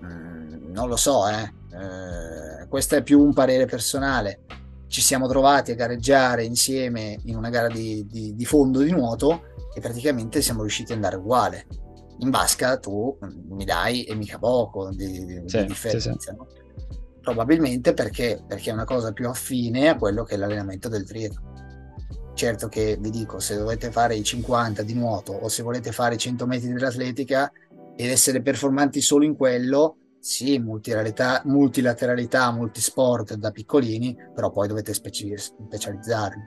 Mm, 0.05 0.72
non 0.72 0.88
lo 0.88 0.96
so, 0.96 1.26
eh. 1.29 1.53
eh. 1.72 2.68
questo 2.68 2.96
è 2.96 3.03
più 3.03 3.20
un 3.20 3.33
parere 3.33 3.66
personale. 3.66 4.42
Ci 4.87 5.00
siamo 5.00 5.26
trovati 5.26 5.72
a 5.72 5.76
gareggiare 5.76 6.44
insieme 6.44 7.18
in 7.24 7.37
una 7.37 7.48
gara 7.48 7.68
di, 7.68 8.07
di, 8.07 8.35
di 8.35 8.44
fondo 8.44 8.81
di 8.81 8.90
nuoto 8.90 9.42
e 9.74 9.81
praticamente 9.81 10.42
siamo 10.42 10.61
riusciti 10.61 10.92
ad 10.92 10.98
andare 10.98 11.16
uguale 11.16 11.66
in 12.20 12.31
vasca 12.31 12.79
tu 12.79 13.16
mi 13.48 13.64
dai 13.64 14.05
e 14.05 14.14
mica 14.14 14.38
poco 14.38 14.90
di, 14.90 15.24
di, 15.24 15.42
sì, 15.46 15.59
di 15.59 15.66
differenza. 15.66 16.12
Sì, 16.12 16.18
sì. 16.18 16.35
No? 16.35 16.46
Probabilmente 17.20 17.92
perché, 17.92 18.42
perché, 18.46 18.70
è 18.70 18.72
una 18.72 18.85
cosa 18.85 19.12
più 19.12 19.29
affine 19.29 19.88
a 19.88 19.96
quello 19.96 20.24
che 20.24 20.35
è 20.35 20.38
l'allenamento 20.38 20.88
del 20.88 21.05
triathlon. 21.05 21.59
Certo 22.40 22.68
che 22.68 22.96
vi 22.98 23.11
dico, 23.11 23.38
se 23.38 23.55
dovete 23.55 23.90
fare 23.90 24.14
i 24.14 24.24
50 24.24 24.83
di 24.83 24.94
nuoto 24.94 25.35
o 25.35 25.48
se 25.48 25.62
volete 25.62 25.92
fare 25.92 26.14
i 26.14 26.18
100 26.18 26.46
metri 26.46 26.72
dell'atletica 26.72 27.53
ed 27.94 28.09
essere 28.09 28.40
performanti 28.40 29.03
solo 29.03 29.26
in 29.26 29.37
quello, 29.37 29.98
sì, 30.18 30.59
multilateralità, 30.59 31.42
multilateralità 31.44 32.50
multisport 32.50 33.35
da 33.35 33.50
piccolini, 33.50 34.16
però 34.35 34.50
poi 34.50 34.68
dovete 34.68 34.94
specializzarvi. 34.94 36.40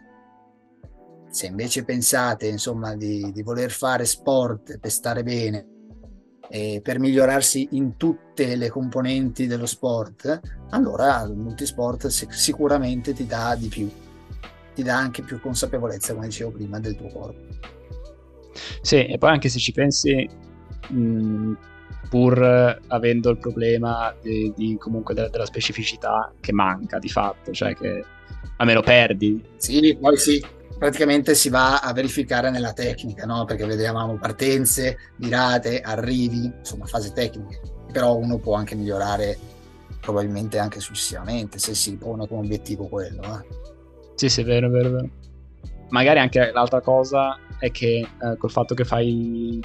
Se 1.30 1.46
invece 1.46 1.84
pensate 1.84 2.48
insomma 2.48 2.96
di, 2.96 3.32
di 3.32 3.44
voler 3.44 3.70
fare 3.70 4.06
sport 4.06 4.80
per 4.80 4.90
stare 4.90 5.22
bene 5.22 5.68
e 6.50 6.80
per 6.82 6.98
migliorarsi 6.98 7.68
in 7.74 7.98
tutte 7.98 8.56
le 8.56 8.70
componenti 8.70 9.46
dello 9.46 9.68
sport, 9.68 10.40
allora 10.72 11.22
il 11.22 11.36
multisport 11.36 12.08
sicuramente 12.08 13.14
ti 13.14 13.28
dà 13.28 13.54
di 13.54 13.68
più, 13.68 13.88
ti 14.74 14.84
dà 14.84 14.98
anche 14.98 15.22
più 15.22 15.40
consapevolezza, 15.40 16.14
come 16.14 16.28
dicevo 16.28 16.52
prima, 16.52 16.80
del 16.80 16.96
tuo 16.96 17.08
corpo. 17.08 17.42
Sì, 18.82 19.06
e 19.06 19.18
poi 19.18 19.30
anche 19.32 19.50
se 19.50 19.60
ci 19.60 19.72
pensi, 19.72 20.28
mh, 20.90 21.54
pur 22.10 22.80
avendo 22.88 23.30
il 23.32 23.38
problema 23.38 24.14
di, 24.22 24.54
di 24.56 24.78
comunque 24.78 25.14
de- 25.14 25.30
della 25.32 25.46
specificità 25.46 26.32
che 26.40 26.54
manca 26.54 27.00
di 27.00 27.10
fatto, 27.10 27.52
cioè 27.52 27.74
che 27.76 28.04
almeno 28.58 28.82
perdi. 28.82 29.44
Sì, 29.58 29.98
poi 30.00 30.18
sì, 30.18 30.44
praticamente 30.78 31.34
si 31.34 31.50
va 31.50 31.80
a 31.80 31.94
verificare 31.94 32.50
nella 32.50 32.74
tecnica, 32.74 33.26
no? 33.26 33.46
perché 33.46 33.66
vedevamo 33.66 34.18
partenze, 34.18 34.98
virate, 35.18 35.82
arrivi, 35.82 36.52
insomma 36.60 36.86
fase 36.86 37.14
tecniche, 37.14 37.62
però 37.92 38.16
uno 38.16 38.38
può 38.38 38.56
anche 38.56 38.76
migliorare 38.76 39.38
probabilmente 40.00 40.60
anche 40.60 40.82
successivamente 40.82 41.60
se 41.60 41.74
si 41.74 41.96
pone 41.96 42.28
come 42.28 42.42
obiettivo 42.42 42.88
quello. 42.88 43.22
Eh. 43.24 43.73
Sì, 44.15 44.30
sì, 44.30 44.41
è 44.41 44.43
vero, 44.43 44.67
è 44.67 44.69
vero, 44.69 44.88
è 44.88 44.91
vero. 44.91 45.10
Magari 45.89 46.19
anche 46.19 46.52
l'altra 46.52 46.82
cosa 46.82 47.38
è 47.60 47.71
che 47.71 47.99
eh, 47.99 48.38
col 48.38 48.52
fatto 48.52 48.73
che 48.73 48.84
fai 48.84 49.60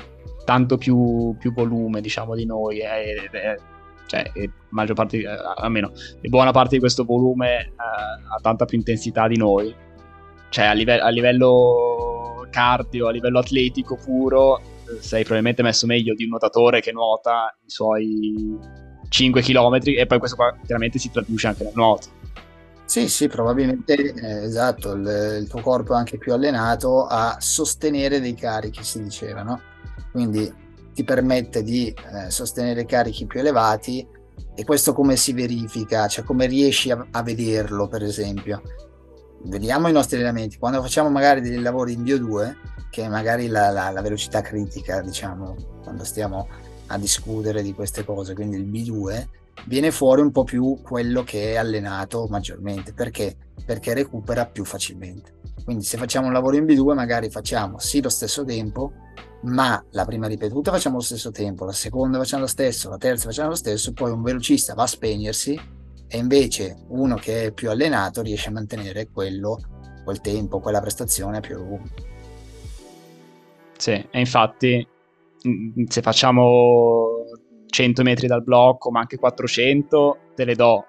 tanto 0.45 0.79
più, 0.79 1.35
più 1.39 1.53
volume, 1.53 2.01
diciamo, 2.01 2.35
di 2.35 2.45
noi, 2.45 2.81
eh, 2.81 3.29
eh, 3.31 3.59
cioè, 4.07 4.31
maggior 4.71 4.95
parte, 4.95 5.19
eh, 5.19 5.27
almeno 5.57 5.93
buona 6.23 6.51
parte 6.51 6.75
di 6.75 6.81
questo 6.81 7.05
volume 7.05 7.61
eh, 7.61 7.73
ha 7.77 8.41
tanta 8.41 8.65
più 8.65 8.79
intensità 8.79 9.29
di 9.29 9.37
noi, 9.37 9.75
cioè 10.49 10.67
a, 10.67 10.73
live- 10.73 11.01
a 11.01 11.09
livello 11.09 12.47
cardio, 12.51 13.09
a 13.09 13.11
livello 13.11 13.39
atletico 13.39 13.97
puro, 13.97 14.61
sei 15.01 15.23
probabilmente 15.23 15.63
messo 15.63 15.87
meglio 15.87 16.15
di 16.15 16.25
un 16.25 16.31
nuotatore 16.31 16.81
che 16.81 16.93
nuota 16.93 17.55
i 17.65 17.71
suoi 17.71 18.59
5 19.09 19.43
km 19.43 19.79
e 19.85 20.07
poi 20.07 20.19
questo 20.19 20.37
qua 20.37 20.55
chiaramente 20.65 20.99
si 20.99 21.11
traduce 21.11 21.47
anche 21.47 21.65
nel 21.65 21.73
nuoto. 21.75 22.09
Sì, 22.89 23.07
sì, 23.07 23.29
probabilmente 23.29 24.15
eh, 24.15 24.45
esatto, 24.45 24.93
il, 24.93 25.41
il, 25.43 25.47
tuo 25.47 25.61
corpo 25.61 25.93
è 25.93 25.97
anche 25.99 26.17
più 26.17 26.33
allenato 26.33 27.05
a 27.05 27.37
sostenere 27.39 28.19
dei 28.19 28.33
carichi, 28.33 28.83
si 28.83 29.03
diceva, 29.03 29.43
no? 29.43 29.61
quindi 30.11 30.51
ti 30.95 31.05
permette 31.05 31.63
di 31.63 31.89
eh, 31.89 32.31
sostenere 32.31 32.87
carichi 32.87 33.27
più 33.27 33.41
elevati 33.41 34.09
e 34.55 34.65
questo 34.65 34.95
come 34.95 35.17
si 35.17 35.35
verifica, 35.35 36.09
cioè 36.09 36.25
come 36.25 36.47
riesci 36.47 36.91
a, 36.91 37.07
a 37.11 37.23
vederlo 37.23 37.89
per 37.89 38.03
esempio. 38.03 38.63
Vediamo 39.43 39.89
i 39.89 39.93
nostri 39.93 40.17
allenamenti, 40.17 40.57
quando 40.57 40.81
facciamo 40.81 41.11
magari 41.11 41.43
dei 41.43 41.61
lavori 41.61 41.93
in 41.93 42.03
Bio 42.03 42.19
2, 42.19 42.57
che 42.91 43.03
è 43.03 43.09
magari 43.09 43.49
la, 43.49 43.69
la, 43.69 43.91
la 43.91 44.01
velocità 44.01 44.41
critica, 44.41 45.03
diciamo, 45.03 45.57
quando 45.83 46.05
stiamo 46.05 46.49
a 46.87 46.97
discutere 46.97 47.63
di 47.63 47.75
queste 47.75 48.03
cose, 48.03 48.33
quindi 48.33 48.57
il 48.57 48.67
B2, 48.67 49.27
viene 49.67 49.91
fuori 49.91 50.21
un 50.21 50.31
po' 50.31 50.45
più 50.45 50.81
quello 50.83 51.23
che 51.23 51.53
è 51.53 51.57
allenato 51.57 52.27
maggiormente. 52.29 52.93
Perché? 52.93 53.37
Perché 53.65 53.95
recupera 53.95 54.47
più 54.47 54.65
facilmente. 54.65 55.37
Quindi 55.65 55.85
se 55.85 55.99
facciamo 55.99 56.27
un 56.27 56.33
lavoro 56.33 56.57
in 56.57 56.65
B2 56.65 56.95
magari 56.95 57.29
facciamo 57.31 57.79
sì 57.79 58.01
lo 58.01 58.09
stesso 58.09 58.45
tempo, 58.45 58.93
ma 59.43 59.85
la 59.91 60.05
prima 60.05 60.27
ripetuta 60.27 60.73
facciamo 60.73 60.97
lo 60.97 61.03
stesso 61.03 61.31
tempo, 61.31 61.65
la 61.65 61.73
seconda 61.73 62.19
facciamo 62.19 62.43
lo 62.43 62.49
stesso, 62.49 62.89
la 62.89 62.97
terza 62.97 63.27
facciamo 63.27 63.51
lo 63.51 63.55
stesso, 63.55 63.93
poi 63.93 64.11
un 64.11 64.23
velocista 64.23 64.75
va 64.75 64.85
a 64.85 64.87
spegnersi 64.87 65.61
e 66.09 66.17
invece 66.17 66.85
uno 66.89 67.17
che 67.17 67.45
è 67.45 67.53
più 67.53 67.71
allenato 67.71 68.23
riesce 68.23 68.49
a 68.49 68.53
mantenere 68.53 69.11
quello, 69.11 69.59
quel 70.05 70.21
tempo, 70.21 70.59
quella 70.59 70.81
prestazione 70.81 71.41
più. 71.41 71.79
Sì, 73.77 73.93
e 73.93 74.19
infatti 74.19 74.87
mm, 75.47 75.85
se 75.87 76.01
facciamo 76.01 77.18
100 77.69 78.03
metri 78.03 78.27
dal 78.27 78.43
blocco, 78.43 78.91
ma 78.91 79.01
anche 79.01 79.17
400, 79.17 80.19
te 80.35 80.45
le 80.45 80.55
do, 80.55 80.85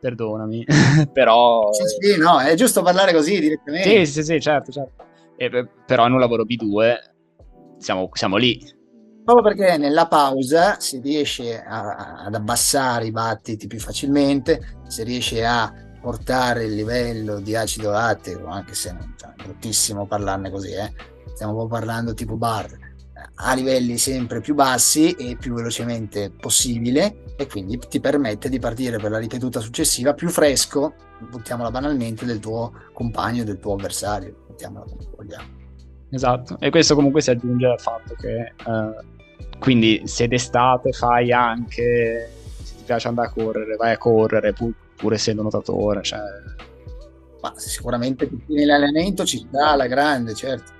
perdonami, 0.00 0.64
però... 1.12 1.72
Sì, 1.72 2.12
sì, 2.12 2.18
no, 2.18 2.40
è 2.40 2.54
giusto 2.54 2.82
parlare 2.82 3.12
così 3.12 3.38
direttamente. 3.38 4.04
Sì, 4.04 4.12
sì, 4.12 4.22
sì, 4.22 4.40
certo, 4.40 4.72
certo. 4.72 5.04
E, 5.36 5.68
però 5.86 6.06
in 6.06 6.12
un 6.12 6.20
lavoro 6.20 6.44
B2 6.44 6.96
siamo, 7.78 8.08
siamo 8.12 8.36
lì. 8.36 8.78
Proprio 9.24 9.54
perché 9.54 9.76
nella 9.76 10.06
pausa 10.06 10.80
si 10.80 10.98
riesce 11.00 11.62
a, 11.62 12.24
ad 12.24 12.34
abbassare 12.34 13.06
i 13.06 13.10
battiti 13.10 13.66
più 13.66 13.78
facilmente, 13.78 14.80
si 14.88 15.04
riesce 15.04 15.44
a 15.44 15.72
portare 16.00 16.64
il 16.64 16.74
livello 16.74 17.40
di 17.40 17.54
acido 17.54 17.90
lattico, 17.90 18.46
anche 18.46 18.74
se 18.74 18.96
cioè, 19.16 19.30
è 19.30 19.42
bruttissimo 19.42 20.06
parlarne 20.06 20.50
così, 20.50 20.72
eh. 20.72 20.92
stiamo 21.34 21.66
parlando 21.66 22.14
tipo 22.14 22.36
bar, 22.36 22.70
a 23.34 23.54
livelli 23.54 23.98
sempre 23.98 24.40
più 24.40 24.54
bassi 24.54 25.12
e 25.12 25.36
più 25.36 25.54
velocemente 25.54 26.30
possibile 26.30 27.24
e 27.36 27.46
quindi 27.46 27.78
ti 27.78 28.00
permette 28.00 28.48
di 28.48 28.58
partire 28.58 28.98
per 28.98 29.10
la 29.10 29.18
ripetuta 29.18 29.60
successiva 29.60 30.14
più 30.14 30.28
fresco, 30.28 30.94
buttiamola 31.30 31.70
banalmente, 31.70 32.24
del 32.24 32.38
tuo 32.38 32.72
compagno, 32.92 33.44
del 33.44 33.58
tuo 33.58 33.74
avversario, 33.74 34.44
buttiamola 34.46 34.84
come 34.84 35.06
vogliamo. 35.16 35.58
Esatto, 36.10 36.58
e 36.58 36.70
questo 36.70 36.94
comunque 36.94 37.20
si 37.20 37.30
aggiunge 37.30 37.66
al 37.66 37.80
fatto 37.80 38.14
che 38.14 38.40
eh, 38.40 39.58
quindi 39.58 40.02
se 40.04 40.26
d'estate 40.26 40.92
fai 40.92 41.32
anche, 41.32 42.30
se 42.62 42.76
ti 42.76 42.82
piace 42.84 43.08
andare 43.08 43.28
a 43.28 43.32
correre, 43.32 43.76
vai 43.76 43.92
a 43.92 43.98
correre 43.98 44.52
pur, 44.52 44.72
pur 44.96 45.12
essendo 45.12 45.42
nuotatore, 45.42 46.02
cioè... 46.02 46.20
Ma 47.40 47.54
sicuramente 47.56 48.28
nell'allenamento 48.48 49.24
ci 49.24 49.38
sta 49.38 49.74
la 49.74 49.86
grande, 49.86 50.34
certo 50.34 50.78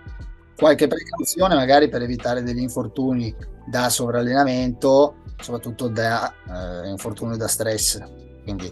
qualche 0.60 0.88
precauzione 0.88 1.54
magari 1.54 1.88
per 1.88 2.02
evitare 2.02 2.42
degli 2.42 2.60
infortuni 2.60 3.34
da 3.66 3.88
sovrallenamento, 3.88 5.22
soprattutto 5.40 5.88
da 5.88 6.30
eh, 6.30 6.88
infortuni 6.90 7.38
da 7.38 7.48
stress. 7.48 7.98
Quindi 8.42 8.70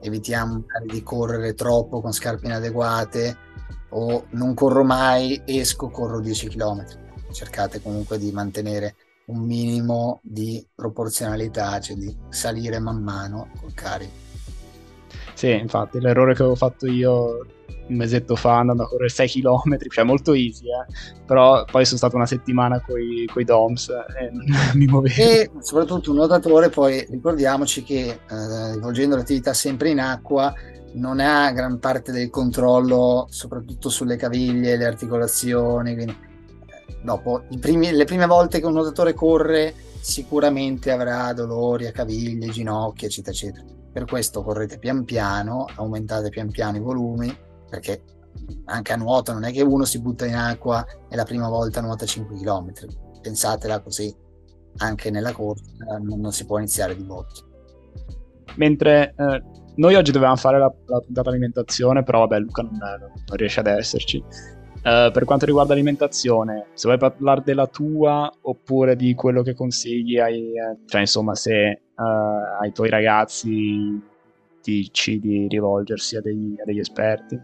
evitiamo 0.00 0.64
di 0.86 1.02
correre 1.04 1.54
troppo 1.54 2.00
con 2.00 2.12
scarpe 2.12 2.46
inadeguate 2.46 3.36
o 3.90 4.26
non 4.30 4.54
corro 4.54 4.82
mai, 4.82 5.40
esco, 5.46 5.88
corro 5.88 6.20
10 6.20 6.48
km. 6.48 6.84
Cercate 7.30 7.80
comunque 7.80 8.18
di 8.18 8.32
mantenere 8.32 8.96
un 9.26 9.38
minimo 9.38 10.18
di 10.24 10.66
proporzionalità, 10.74 11.78
cioè 11.78 11.94
di 11.94 12.12
salire 12.28 12.80
man 12.80 13.00
mano 13.04 13.50
col 13.60 13.72
carico. 13.72 14.28
Sì, 15.34 15.52
infatti 15.52 16.00
l'errore 16.00 16.34
che 16.34 16.42
avevo 16.42 16.56
fatto 16.56 16.86
io 16.86 17.46
un 17.88 17.96
mesetto 17.96 18.36
fa 18.36 18.58
andando 18.58 18.84
a 18.84 18.88
correre 18.88 19.08
6 19.08 19.28
km, 19.28 19.76
cioè 19.88 20.04
molto 20.04 20.32
easy, 20.32 20.66
eh? 20.66 21.22
però 21.26 21.64
poi 21.64 21.84
sono 21.84 21.98
stato 21.98 22.16
una 22.16 22.26
settimana 22.26 22.80
con 22.80 23.00
i 23.00 23.44
DOMS 23.44 23.88
e 23.88 24.30
non 24.30 24.44
mi 24.74 24.86
muovevo. 24.86 25.14
E 25.14 25.50
soprattutto 25.60 26.10
un 26.10 26.16
nuotatore, 26.16 26.68
poi 26.68 27.06
ricordiamoci 27.10 27.82
che 27.82 28.08
eh, 28.08 28.72
svolgendo 28.74 29.16
l'attività 29.16 29.52
sempre 29.52 29.90
in 29.90 30.00
acqua 30.00 30.52
non 30.92 31.20
ha 31.20 31.52
gran 31.52 31.78
parte 31.78 32.12
del 32.12 32.30
controllo, 32.30 33.26
soprattutto 33.30 33.88
sulle 33.88 34.16
caviglie, 34.16 34.76
le 34.76 34.86
articolazioni, 34.86 35.94
quindi 35.94 36.12
eh, 36.66 36.96
dopo 37.02 37.44
primi, 37.60 37.92
le 37.92 38.04
prime 38.04 38.26
volte 38.26 38.60
che 38.60 38.66
un 38.66 38.72
nuotatore 38.72 39.14
corre 39.14 39.74
sicuramente 40.00 40.90
avrà 40.90 41.32
dolori 41.32 41.86
a 41.86 41.92
caviglie, 41.92 42.48
ginocchia, 42.48 43.06
eccetera, 43.06 43.36
eccetera. 43.36 43.64
Per 43.92 44.04
questo 44.04 44.42
correte 44.42 44.78
pian 44.78 45.04
piano, 45.04 45.66
aumentate 45.74 46.28
pian 46.30 46.50
piano 46.50 46.76
i 46.76 46.80
volumi 46.80 47.48
perché 47.70 48.02
anche 48.66 48.92
a 48.92 48.96
nuoto 48.96 49.32
non 49.32 49.44
è 49.44 49.52
che 49.52 49.62
uno 49.62 49.84
si 49.84 50.00
butta 50.00 50.26
in 50.26 50.34
acqua 50.34 50.84
e 51.08 51.16
la 51.16 51.24
prima 51.24 51.48
volta 51.48 51.80
nuota 51.80 52.04
5 52.04 52.36
km. 52.36 52.72
Pensatela 53.22 53.80
così, 53.80 54.14
anche 54.78 55.10
nella 55.10 55.32
corsa 55.32 55.98
non, 56.00 56.32
si 56.32 56.44
può 56.44 56.58
iniziare 56.58 56.96
di 56.96 57.04
botto. 57.04 57.48
Mentre 58.56 59.14
eh, 59.16 59.42
noi 59.76 59.94
oggi 59.94 60.10
dovevamo 60.10 60.36
fare 60.36 60.58
la, 60.58 60.72
la 60.86 61.00
puntata 61.00 61.30
alimentazione, 61.30 62.02
però 62.02 62.20
vabbè 62.20 62.38
Luca 62.40 62.62
non, 62.62 62.78
non 62.78 63.36
riesce 63.36 63.60
ad 63.60 63.66
esserci. 63.66 64.22
Uh, 64.82 65.10
per 65.12 65.24
quanto 65.24 65.44
riguarda 65.44 65.74
l'alimentazione, 65.74 66.68
se 66.72 66.86
vuoi 66.86 66.98
parlare 66.98 67.42
della 67.44 67.66
tua 67.66 68.32
oppure 68.40 68.96
di 68.96 69.14
quello 69.14 69.42
che 69.42 69.52
consigli 69.52 70.18
ai, 70.18 70.56
eh, 70.56 70.78
cioè 70.86 71.02
insomma 71.02 71.34
se 71.34 71.82
uh, 71.94 72.02
ai 72.62 72.72
tuoi 72.72 72.88
ragazzi 72.88 74.02
dici 74.62 75.20
di 75.20 75.48
rivolgersi 75.48 76.16
a 76.16 76.22
degli, 76.22 76.58
a 76.58 76.64
degli 76.64 76.78
esperti? 76.78 77.38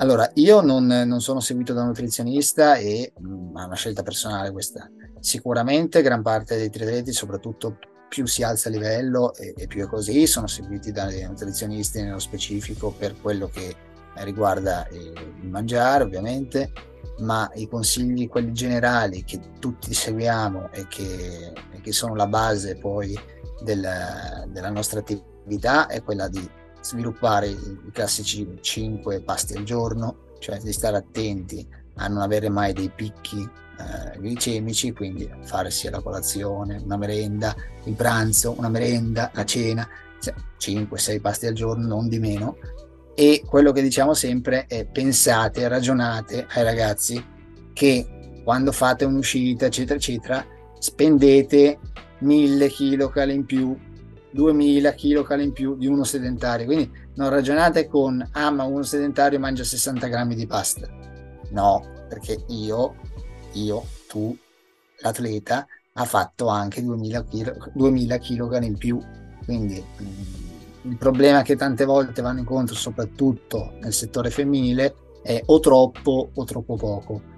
Allora, 0.00 0.30
io 0.34 0.60
non, 0.60 0.86
non, 0.86 1.20
sono 1.20 1.40
seguito 1.40 1.72
da 1.72 1.80
un 1.80 1.88
nutrizionista 1.88 2.76
e 2.76 3.12
mh, 3.16 3.28
mm, 3.28 3.58
è 3.58 3.64
una 3.64 3.74
scelta 3.74 4.04
personale 4.04 4.52
questa. 4.52 4.88
Sicuramente 5.18 6.02
gran 6.02 6.22
parte 6.22 6.56
dei 6.56 6.70
triatleti, 6.70 7.12
soprattutto 7.12 7.78
più 8.08 8.24
si 8.24 8.44
alza 8.44 8.68
il 8.68 8.76
livello 8.76 9.34
e, 9.34 9.54
e, 9.56 9.66
più 9.66 9.84
è 9.84 9.88
così, 9.88 10.26
sono 10.28 10.46
seguiti 10.46 10.92
dai 10.92 11.24
nutrizionisti 11.24 12.00
nello 12.00 12.20
specifico 12.20 12.92
per 12.96 13.20
quello 13.20 13.48
che 13.48 13.74
riguarda 14.18 14.86
il 14.92 15.12
mangiare 15.42 16.04
ovviamente, 16.04 16.70
ma 17.18 17.50
i 17.54 17.66
consigli, 17.66 18.28
quelli 18.28 18.52
generali 18.52 19.24
che 19.24 19.40
tutti 19.58 19.92
seguiamo 19.92 20.70
e 20.70 20.86
che, 20.86 21.52
e 21.72 21.80
che 21.80 21.92
sono 21.92 22.14
la 22.14 22.28
base 22.28 22.76
poi 22.76 23.18
della, 23.62 24.44
della 24.46 24.70
nostra 24.70 25.00
attività 25.00 25.88
è 25.88 26.02
quella 26.04 26.28
di 26.28 26.48
sviluppare 26.88 27.48
i 27.48 27.90
classici 27.92 28.58
5 28.60 29.20
pasti 29.20 29.54
al 29.56 29.64
giorno, 29.64 30.36
cioè 30.38 30.58
di 30.58 30.72
stare 30.72 30.96
attenti 30.96 31.66
a 31.96 32.08
non 32.08 32.22
avere 32.22 32.48
mai 32.48 32.72
dei 32.72 32.90
picchi 32.94 33.40
eh, 33.40 34.18
glicemici, 34.18 34.92
quindi 34.92 35.30
fare 35.42 35.70
sia 35.70 35.90
la 35.90 36.00
colazione, 36.00 36.80
una 36.82 36.96
merenda, 36.96 37.54
il 37.84 37.94
pranzo, 37.94 38.54
una 38.56 38.68
merenda, 38.68 39.30
la 39.34 39.44
cena, 39.44 39.86
cioè 40.20 40.34
5-6 40.58 41.20
pasti 41.20 41.46
al 41.46 41.54
giorno, 41.54 41.86
non 41.86 42.08
di 42.08 42.18
meno. 42.18 42.56
E 43.14 43.42
quello 43.44 43.72
che 43.72 43.82
diciamo 43.82 44.14
sempre 44.14 44.66
è 44.66 44.86
pensate, 44.86 45.66
ragionate 45.68 46.46
ai 46.50 46.62
ragazzi 46.62 47.22
che 47.72 48.40
quando 48.44 48.72
fate 48.72 49.04
un'uscita, 49.04 49.66
eccetera, 49.66 49.96
eccetera, 49.96 50.46
spendete 50.78 51.78
1000 52.20 52.68
kcal 52.68 53.30
in 53.30 53.44
più 53.44 53.76
2000 54.30 54.94
kcal 54.94 55.40
in 55.40 55.52
più 55.52 55.76
di 55.76 55.86
uno 55.86 56.04
sedentario. 56.04 56.66
Quindi 56.66 56.90
non 57.14 57.30
ragionate 57.30 57.86
con 57.86 58.26
ah, 58.32 58.48
uno 58.48 58.82
sedentario 58.82 59.38
mangia 59.38 59.64
60 59.64 60.06
grammi 60.06 60.34
di 60.34 60.46
pasta. 60.46 60.88
No, 61.50 61.82
perché 62.08 62.44
io, 62.48 62.94
io, 63.52 63.84
tu, 64.08 64.36
l'atleta, 65.00 65.66
ha 65.92 66.04
fatto 66.04 66.48
anche 66.48 66.82
2000 66.82 67.24
kg, 67.24 67.72
2000 67.74 68.18
kg 68.18 68.62
in 68.62 68.76
più. 68.76 69.00
Quindi 69.44 69.82
mm, 70.02 70.90
il 70.90 70.96
problema 70.96 71.42
che 71.42 71.56
tante 71.56 71.84
volte 71.84 72.22
vanno 72.22 72.40
incontro, 72.40 72.74
soprattutto 72.74 73.72
nel 73.80 73.92
settore 73.92 74.30
femminile, 74.30 74.94
è 75.22 75.42
o 75.46 75.60
troppo 75.60 76.30
o 76.34 76.44
troppo 76.44 76.76
poco 76.76 77.36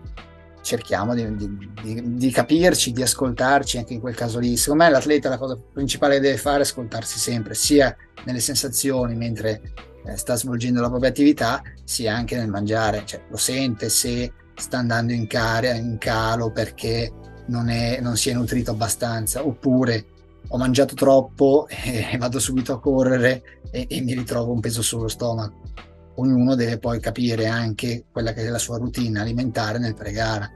cerchiamo 0.70 1.16
di, 1.16 1.34
di, 1.34 1.72
di, 1.82 2.16
di, 2.16 2.30
capirci, 2.30 2.92
di 2.92 3.02
ascoltarci 3.02 3.78
anche 3.78 3.94
in 3.94 4.00
quel 4.00 4.14
caso 4.14 4.38
lì. 4.38 4.56
Secondo 4.56 4.84
me 4.84 4.90
l'atleta 4.90 5.28
la 5.28 5.36
cosa 5.36 5.58
principale 5.72 6.14
che 6.14 6.20
deve 6.20 6.36
fare 6.36 6.58
è 6.58 6.60
ascoltarsi 6.60 7.18
sempre, 7.18 7.54
sia 7.54 7.96
nelle 8.24 8.38
sensazioni 8.38 9.16
mentre 9.16 9.60
eh, 10.06 10.16
sta 10.16 10.36
svolgendo 10.36 10.80
la 10.80 10.88
propria 10.88 11.10
attività, 11.10 11.60
sia 11.82 12.14
anche 12.14 12.36
nel 12.36 12.48
mangiare. 12.48 13.02
Cioè, 13.04 13.22
lo 13.28 13.36
sente 13.36 13.88
se 13.88 14.32
sta 14.54 14.78
andando 14.78 15.12
in, 15.12 15.26
care, 15.26 15.76
in 15.76 15.98
calo 15.98 16.52
perché 16.52 17.12
non, 17.46 17.68
è, 17.68 17.98
non 18.00 18.16
si 18.16 18.30
è 18.30 18.32
nutrito 18.32 18.70
abbastanza, 18.70 19.44
oppure 19.44 20.06
ho 20.46 20.56
mangiato 20.56 20.94
troppo 20.94 21.66
e 21.82 22.16
vado 22.16 22.38
subito 22.38 22.72
a 22.72 22.80
correre 22.80 23.42
e, 23.72 23.86
e 23.88 24.00
mi 24.02 24.14
ritrovo 24.14 24.52
un 24.52 24.60
peso 24.60 24.82
sullo 24.82 25.08
stomaco 25.08 25.88
ognuno 26.20 26.54
deve 26.54 26.78
poi 26.78 27.00
capire 27.00 27.46
anche 27.46 28.04
quella 28.10 28.32
che 28.32 28.46
è 28.46 28.48
la 28.48 28.58
sua 28.58 28.78
routine 28.78 29.20
alimentare 29.20 29.78
nel 29.78 29.94
pre-gara. 29.94 30.50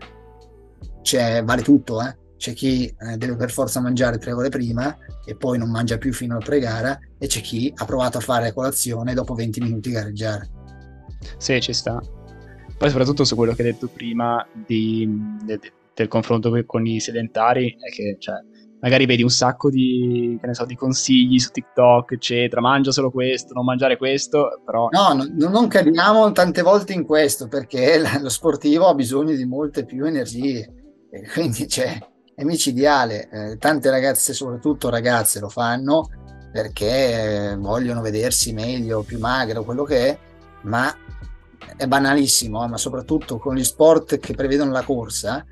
vale 1.43 1.63
tutto, 1.63 2.03
eh? 2.03 2.17
c'è 2.37 2.53
chi 2.53 2.87
eh, 2.87 3.17
deve 3.17 3.37
per 3.37 3.51
forza 3.51 3.81
mangiare 3.81 4.19
tre 4.19 4.33
ore 4.33 4.51
prima 4.51 4.97
e 5.25 5.35
poi 5.35 5.57
non 5.57 5.71
mangia 5.71 5.97
più 5.97 6.13
fino 6.13 6.35
alla 6.35 6.45
pre-gara 6.45 6.99
e 7.19 7.27
c'è 7.27 7.41
chi 7.41 7.73
ha 7.75 7.85
provato 7.85 8.19
a 8.19 8.21
fare 8.21 8.53
colazione 8.53 9.15
dopo 9.15 9.35
20 9.35 9.61
minuti 9.61 9.91
gareggiare. 9.91 10.51
Sì, 11.39 11.61
ci 11.61 11.73
sta. 11.73 12.01
Poi 12.77 12.89
soprattutto 12.91 13.25
su 13.25 13.35
quello 13.35 13.55
che 13.55 13.63
hai 13.63 13.73
detto 13.73 13.89
prima 13.89 14.47
di, 14.53 15.09
de, 15.45 15.59
del 15.95 16.09
confronto 16.09 16.53
con 16.67 16.87
i 16.87 17.01
sedentari, 17.01 17.77
è 17.81 17.91
che 17.91 18.17
cioè, 18.19 18.37
magari 18.85 19.07
vedi 19.07 19.23
un 19.23 19.31
sacco 19.31 19.71
di, 19.71 20.39
so, 20.51 20.67
di, 20.67 20.77
consigli 20.77 21.39
su 21.39 21.51
TikTok, 21.51 22.13
eccetera, 22.13 22.61
mangia 22.61 22.93
solo 22.93 23.11
questo, 23.11 23.55
non 23.55 23.65
mangiare 23.65 23.97
questo, 23.97 24.61
però... 24.63 24.89
No, 24.91 25.15
no 25.15 25.49
non 25.49 25.69
cadiamo 25.69 26.31
tante 26.33 26.61
volte 26.61 26.93
in 26.93 27.03
questo, 27.07 27.49
perché 27.49 28.03
lo 28.21 28.29
sportivo 28.29 28.87
ha 28.89 28.95
bisogno 28.95 29.35
di 29.35 29.47
molte 29.47 29.87
più 29.87 30.05
energie, 30.05 30.71
e 31.11 31.27
quindi 31.33 31.67
cioè, 31.67 31.99
è 32.35 32.45
micidiale. 32.45 33.31
Eh, 33.31 33.57
tante 33.57 33.89
ragazze, 33.89 34.35
soprattutto 34.35 34.91
ragazze, 34.91 35.41
lo 35.41 35.49
fanno 35.49 36.11
perché 36.53 37.57
vogliono 37.59 38.03
vedersi 38.03 38.53
meglio, 38.53 39.03
più 39.03 39.19
magre 39.19 39.59
o 39.59 39.65
quello 39.65 39.85
che 39.85 40.09
è, 40.09 40.19
ma 40.65 40.95
è 41.75 41.87
banalissimo, 41.87 42.63
eh, 42.63 42.69
ma 42.69 42.77
soprattutto 42.77 43.39
con 43.39 43.55
gli 43.55 43.65
sport 43.65 44.19
che 44.19 44.35
prevedono 44.35 44.73
la 44.73 44.83
corsa, 44.83 45.43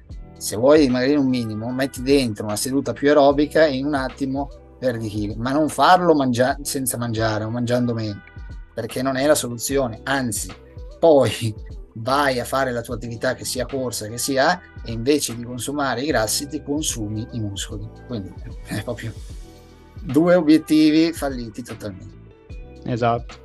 se 0.43 0.57
vuoi 0.57 0.89
magari 0.89 1.15
un 1.15 1.29
minimo, 1.29 1.71
metti 1.71 2.03
dentro 2.03 2.47
una 2.47 2.57
seduta 2.57 2.93
più 2.93 3.07
aerobica 3.07 3.65
e 3.65 3.77
in 3.77 3.87
un 3.87 3.95
attimo 3.95 4.49
perdi 4.77 5.09
chili, 5.09 5.37
ma 5.37 5.53
non 5.53 5.69
farlo 5.69 6.15
mangia- 6.15 6.59
senza 6.63 6.99
mangiare 6.99 7.45
o 7.45 7.51
mangiando 7.51 7.95
meno, 7.95 8.21
perché 8.75 9.03
non 9.03 9.17
è 9.17 9.25
la 9.25 9.37
soluzione, 9.37 10.01
anzi, 10.03 10.53
poi 10.99 11.55
vai 11.95 12.41
a 12.41 12.45
fare 12.45 12.73
la 12.73 12.81
tua 12.81 12.97
attività 12.97 13.35
che 13.35 13.45
sia 13.45 13.67
corsa 13.67 14.09
che 14.09 14.19
sia 14.19 14.61
e 14.85 14.91
invece 14.91 15.37
di 15.37 15.45
consumare 15.45 16.03
i 16.03 16.07
grassi 16.07 16.49
ti 16.49 16.61
consumi 16.61 17.25
i 17.31 17.39
muscoli. 17.39 17.89
Quindi 18.09 18.35
è 18.67 18.83
proprio 18.83 19.13
due 20.03 20.35
obiettivi 20.35 21.13
falliti 21.13 21.63
totalmente. 21.63 22.17
Esatto. 22.87 23.37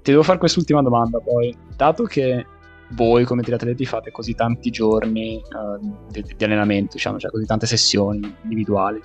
Ti 0.00 0.10
devo 0.10 0.22
fare 0.22 0.38
quest'ultima 0.38 0.80
domanda 0.80 1.18
poi. 1.18 1.54
Dato 1.76 2.04
che 2.04 2.46
voi 2.90 3.24
come 3.24 3.42
triatleti 3.42 3.84
fate 3.84 4.10
così 4.10 4.34
tanti 4.34 4.70
giorni 4.70 5.42
uh, 5.42 6.06
di, 6.10 6.22
di, 6.36 6.44
allenamento 6.44 6.92
diciamo 6.92 7.18
cioè 7.18 7.30
così 7.30 7.44
tante 7.44 7.66
sessioni 7.66 8.34
individuali 8.42 9.02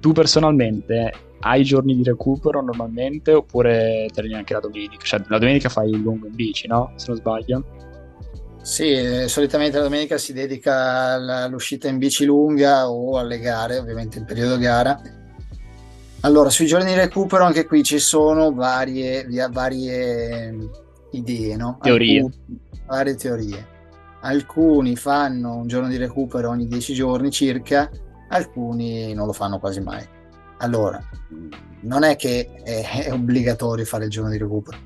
tu 0.00 0.12
personalmente 0.12 1.12
hai 1.40 1.62
giorni 1.62 1.94
di 1.94 2.02
recupero 2.02 2.62
normalmente 2.62 3.32
oppure 3.32 4.08
te 4.12 4.20
anche 4.32 4.52
la 4.52 4.60
domenica? 4.60 5.04
Cioè 5.04 5.22
la 5.28 5.38
domenica 5.38 5.68
fai 5.68 5.90
il 5.90 6.00
lungo 6.00 6.26
in 6.26 6.34
bici, 6.34 6.66
no? 6.66 6.92
Se 6.96 7.06
non 7.08 7.16
sbaglio. 7.16 7.64
Sì, 8.62 8.90
eh, 8.90 9.28
solitamente 9.28 9.76
la 9.76 9.84
domenica 9.84 10.18
si 10.18 10.32
dedica 10.32 11.12
all'uscita 11.44 11.88
in 11.88 11.98
bici 11.98 12.24
lunga 12.24 12.90
o 12.90 13.16
alle 13.18 13.38
gare, 13.38 13.78
ovviamente 13.78 14.18
in 14.18 14.24
periodo 14.24 14.58
gara. 14.58 15.00
Allora, 16.20 16.50
sui 16.50 16.66
giorni 16.66 16.92
di 16.92 16.98
recupero 16.98 17.44
anche 17.44 17.64
qui 17.64 17.84
ci 17.84 18.00
sono 18.00 18.52
varie, 18.52 19.26
varie 19.50 20.52
idee, 21.12 21.56
no? 21.56 21.78
Teorie. 21.80 22.20
Alcuni, 22.20 22.60
varie 22.86 23.14
teorie. 23.14 23.66
Alcuni 24.20 24.96
fanno 24.96 25.54
un 25.56 25.66
giorno 25.66 25.88
di 25.88 25.96
recupero 25.96 26.50
ogni 26.50 26.66
10 26.66 26.94
giorni 26.94 27.30
circa, 27.30 27.90
alcuni 28.28 29.12
non 29.14 29.26
lo 29.26 29.32
fanno 29.32 29.58
quasi 29.58 29.80
mai. 29.80 30.04
Allora, 30.58 31.02
non 31.80 32.02
è 32.02 32.16
che 32.16 32.62
è, 32.62 33.04
è 33.04 33.12
obbligatorio 33.12 33.84
fare 33.84 34.04
il 34.04 34.10
giorno 34.10 34.30
di 34.30 34.38
recupero, 34.38 34.78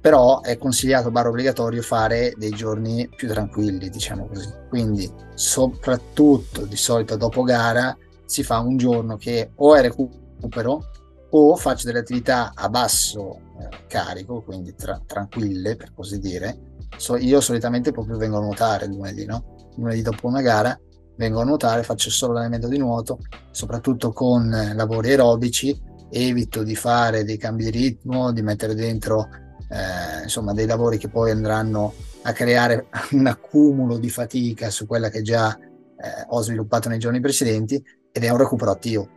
però 0.00 0.40
è 0.40 0.56
consigliato, 0.58 1.10
barra 1.10 1.30
obbligatorio, 1.30 1.82
fare 1.82 2.34
dei 2.36 2.50
giorni 2.50 3.08
più 3.16 3.28
tranquilli, 3.28 3.88
diciamo 3.88 4.26
così. 4.26 4.52
Quindi, 4.68 5.10
soprattutto 5.34 6.64
di 6.64 6.76
solito 6.76 7.16
dopo 7.16 7.42
gara, 7.42 7.96
si 8.24 8.42
fa 8.42 8.58
un 8.60 8.76
giorno 8.76 9.16
che 9.16 9.50
o 9.54 9.74
è 9.74 9.82
recupero 9.82 10.84
o 11.30 11.56
faccio 11.56 11.86
delle 11.86 12.00
attività 12.00 12.52
a 12.54 12.68
basso 12.68 13.40
eh, 13.60 13.86
carico, 13.88 14.42
quindi 14.42 14.74
tra- 14.74 15.00
tranquille 15.04 15.76
per 15.76 15.92
così 15.94 16.18
dire. 16.18 16.74
So, 16.96 17.16
io 17.16 17.40
solitamente 17.40 17.92
proprio 17.92 18.16
vengo 18.16 18.38
a 18.38 18.40
nuotare 18.40 18.86
lunedì, 18.86 19.24
no? 19.24 19.70
Lunedì 19.76 20.02
dopo 20.02 20.26
una 20.26 20.40
gara 20.40 20.78
vengo 21.16 21.40
a 21.40 21.44
nuotare, 21.44 21.82
faccio 21.82 22.10
solo 22.10 22.34
l'allenamento 22.34 22.68
di 22.68 22.78
nuoto, 22.78 23.18
soprattutto 23.50 24.12
con 24.12 24.48
lavori 24.74 25.10
aerobici, 25.10 25.78
evito 26.10 26.62
di 26.62 26.76
fare 26.76 27.24
dei 27.24 27.36
cambi 27.36 27.64
di 27.64 27.70
ritmo, 27.70 28.32
di 28.32 28.42
mettere 28.42 28.74
dentro 28.74 29.28
eh, 29.68 30.22
insomma 30.22 30.52
dei 30.52 30.66
lavori 30.66 30.98
che 30.98 31.08
poi 31.08 31.30
andranno 31.30 31.92
a 32.22 32.32
creare 32.32 32.86
un 33.12 33.26
accumulo 33.26 33.98
di 33.98 34.10
fatica 34.10 34.70
su 34.70 34.86
quella 34.86 35.08
che 35.08 35.22
già 35.22 35.56
eh, 35.56 36.24
ho 36.28 36.40
sviluppato 36.42 36.88
nei 36.88 36.98
giorni 36.98 37.20
precedenti 37.20 37.82
ed 38.12 38.24
è 38.24 38.30
un 38.30 38.38
recupero 38.38 38.70
attivo. 38.70 39.08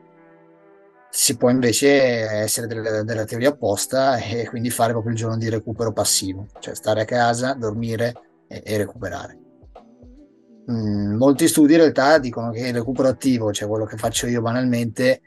Si 1.11 1.37
può 1.37 1.49
invece 1.49 1.89
essere 1.89 2.67
della, 2.67 3.03
della 3.03 3.25
teoria 3.25 3.49
opposta 3.49 4.17
e 4.17 4.47
quindi 4.47 4.69
fare 4.69 4.91
proprio 4.91 5.11
il 5.11 5.17
giorno 5.17 5.37
di 5.37 5.49
recupero 5.49 5.91
passivo, 5.91 6.47
cioè 6.59 6.75
stare 6.75 7.01
a 7.01 7.05
casa, 7.05 7.53
dormire 7.53 8.13
e, 8.47 8.61
e 8.63 8.77
recuperare. 8.77 9.37
Mm, 10.71 11.15
molti 11.15 11.47
studi 11.47 11.73
in 11.73 11.79
realtà 11.79 12.19
dicono 12.19 12.51
che 12.51 12.67
il 12.67 12.73
recupero 12.73 13.07
attivo, 13.07 13.51
cioè 13.51 13.67
quello 13.67 13.85
che 13.85 13.97
faccio 13.97 14.27
io 14.27 14.41
banalmente, 14.41 15.21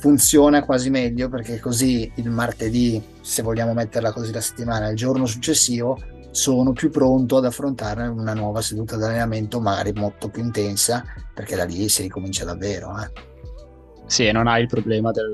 funziona 0.00 0.64
quasi 0.64 0.90
meglio 0.90 1.28
perché 1.28 1.60
così 1.60 2.10
il 2.16 2.30
martedì, 2.30 3.00
se 3.20 3.42
vogliamo 3.42 3.72
metterla 3.72 4.12
così 4.12 4.32
la 4.32 4.40
settimana, 4.40 4.88
il 4.88 4.96
giorno 4.96 5.26
successivo, 5.26 5.96
sono 6.32 6.72
più 6.72 6.90
pronto 6.90 7.36
ad 7.36 7.44
affrontare 7.44 8.06
una 8.06 8.34
nuova 8.34 8.62
seduta 8.62 8.96
di 8.96 9.02
allenamento, 9.02 9.60
magari 9.60 9.92
molto 9.92 10.28
più 10.28 10.42
intensa, 10.42 11.04
perché 11.34 11.54
da 11.54 11.64
lì 11.64 11.88
si 11.88 12.02
ricomincia 12.02 12.44
davvero. 12.44 12.94
Eh. 13.00 13.29
Sì, 14.10 14.30
non 14.32 14.48
hai 14.48 14.62
il 14.62 14.66
problema 14.66 15.12
del, 15.12 15.30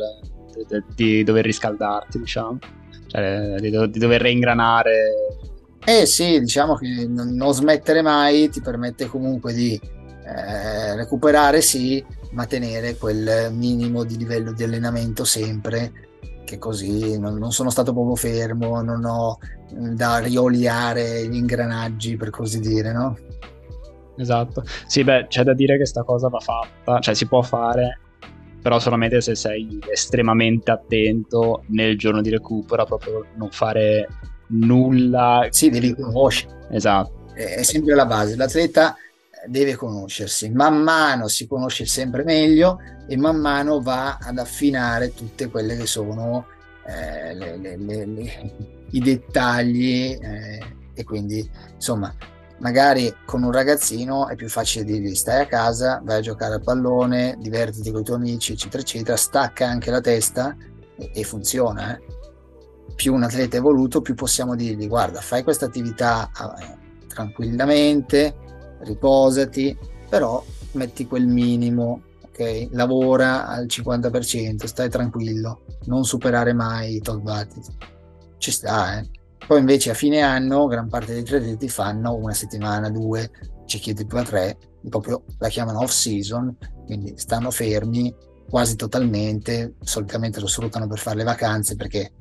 de, 0.53 0.65
de, 0.69 0.85
di 0.95 1.25
dover 1.25 1.45
riscaldarti, 1.45 2.19
diciamo, 2.19 2.59
cioè 3.07 3.55
di, 3.59 3.71
di 3.71 3.99
dover 3.99 4.21
reingranare 4.21 4.93
eh 5.89 6.05
sì, 6.05 6.41
diciamo 6.41 6.75
che 6.75 7.07
non 7.07 7.55
smettere 7.55 8.03
mai 8.03 8.49
ti 8.49 8.61
permette 8.61 9.07
comunque 9.07 9.53
di 9.53 9.81
eh, 9.81 10.97
recuperare 10.97 11.61
sì, 11.61 12.05
ma 12.33 12.45
tenere 12.47 12.97
quel 12.97 13.53
minimo 13.53 14.03
di 14.03 14.17
livello 14.17 14.51
di 14.53 14.65
allenamento 14.65 15.23
sempre, 15.25 15.93
che 16.45 16.59
così 16.59 17.17
non, 17.21 17.37
non 17.37 17.53
sono 17.53 17.71
stato 17.71 17.93
proprio 17.93 18.17
fermo, 18.17 18.83
non 18.83 19.05
ho 19.05 19.39
da 19.71 20.19
rioliare 20.19 21.29
gli 21.29 21.37
ingranaggi 21.37 22.17
per 22.17 22.31
così 22.31 22.59
dire, 22.59 22.93
no? 22.93 23.17
Esatto. 24.17 24.65
Sì, 24.87 25.05
beh, 25.05 25.27
c'è 25.29 25.45
da 25.45 25.55
dire 25.55 25.79
che 25.79 25.87
sta 25.87 26.03
cosa 26.03 26.29
va 26.29 26.41
fatta, 26.41 26.99
cioè 26.99 27.15
si 27.15 27.29
può 27.29 27.43
fare, 27.43 28.01
però 28.67 28.81
solamente 28.81 29.21
se 29.21 29.37
sei 29.37 29.79
estremamente 29.93 30.73
attento 30.73 31.63
nel 31.69 31.97
giorno 31.97 32.21
di 32.21 32.31
recupero, 32.31 32.85
proprio 32.85 33.25
non 33.37 33.49
fare 33.53 34.09
nulla. 34.49 35.47
Sì, 35.51 35.71
devi 35.71 35.95
conoscere. 35.95 36.67
Esatto. 36.73 37.31
È 37.33 37.63
sempre 37.63 37.95
la 37.95 38.07
base. 38.07 38.35
L'atleta 38.35 38.97
deve 39.47 39.77
conoscersi. 39.77 40.51
Man 40.51 40.83
mano 40.83 41.29
si 41.29 41.47
conosce 41.47 41.87
sempre 41.87 42.25
meglio 42.25 42.81
e 43.07 43.17
man 43.17 43.37
mano 43.37 43.81
va 43.81 44.19
ad 44.21 44.37
affinare 44.37 45.15
tutte 45.15 45.47
quelle 45.47 45.77
che 45.77 45.87
sono 45.87 46.47
eh, 46.89 47.35
le, 47.37 47.57
le, 47.59 47.77
le, 47.77 48.53
i 48.91 48.99
dettagli 48.99 50.19
eh, 50.21 50.61
e 50.93 51.05
quindi 51.05 51.49
insomma 51.73 52.13
magari 52.59 53.14
con 53.25 53.42
un 53.42 53.53
ragazzino 53.53 54.29
è 54.29 54.35
più 54.35 54.49
facile 54.49 54.85
dirgli 54.85 55.14
stai 55.14 55.42
a 55.42 55.47
casa, 55.47 56.01
vai 56.05 56.19
a 56.19 56.23
giocare 56.23 56.55
a 56.55 56.61
pallone, 56.61 57.37
divertiti 57.38 57.90
con 57.90 58.01
i 58.01 58.05
tuoi 58.05 58.16
amici 58.16 58.53
eccetera 58.53 58.83
eccetera, 58.83 59.16
stacca 59.16 59.66
anche 59.66 59.90
la 59.90 60.01
testa 60.01 60.57
e, 60.97 61.11
e 61.12 61.23
funziona. 61.25 61.97
Eh 61.97 62.14
più 62.97 63.12
un 63.14 63.23
atleta 63.23 63.59
evoluto, 63.59 64.01
più 64.01 64.14
possiamo 64.14 64.57
dirgli 64.57 64.88
guarda, 64.88 65.21
fai 65.21 65.45
questa 65.45 65.66
attività 65.66 66.31
eh, 66.59 67.07
tranquillamente, 67.07 68.35
riposati, 68.81 69.77
però 70.09 70.42
metti 70.73 71.07
quel 71.07 71.27
minimo, 71.27 72.03
ok? 72.25 72.69
Lavora 72.71 73.47
al 73.47 73.66
50%, 73.66 74.64
stai 74.64 74.89
tranquillo, 74.89 75.62
non 75.85 76.05
superare 76.05 76.55
mai 76.55 76.97
i 76.97 77.01
tot 77.01 77.20
watt. 77.22 77.55
Ci 78.39 78.51
sta, 78.51 78.99
eh. 78.99 79.09
Poi 79.47 79.59
invece 79.59 79.91
a 79.91 79.95
fine 79.95 80.20
anno 80.22 80.66
gran 80.66 80.89
parte 80.89 81.12
dei 81.12 81.22
atleti 81.22 81.68
fanno 81.68 82.14
una 82.14 82.34
settimana, 82.34 82.91
due, 82.91 83.30
c'è 83.64 83.78
chi 83.78 83.95
più 83.95 84.18
a 84.18 84.22
tre, 84.22 84.57
proprio 84.89 85.24
la 85.39 85.49
chiamano 85.49 85.80
off 85.80 85.91
season, 85.91 86.57
quindi 86.84 87.14
stanno 87.16 87.51
fermi 87.51 88.14
quasi 88.49 88.76
totalmente, 88.76 89.74
solitamente 89.80 90.41
lo 90.41 90.47
sfruttano 90.47 90.87
per 90.87 90.99
fare 90.99 91.16
le 91.16 91.24
vacanze 91.24 91.74
perché 91.74 92.12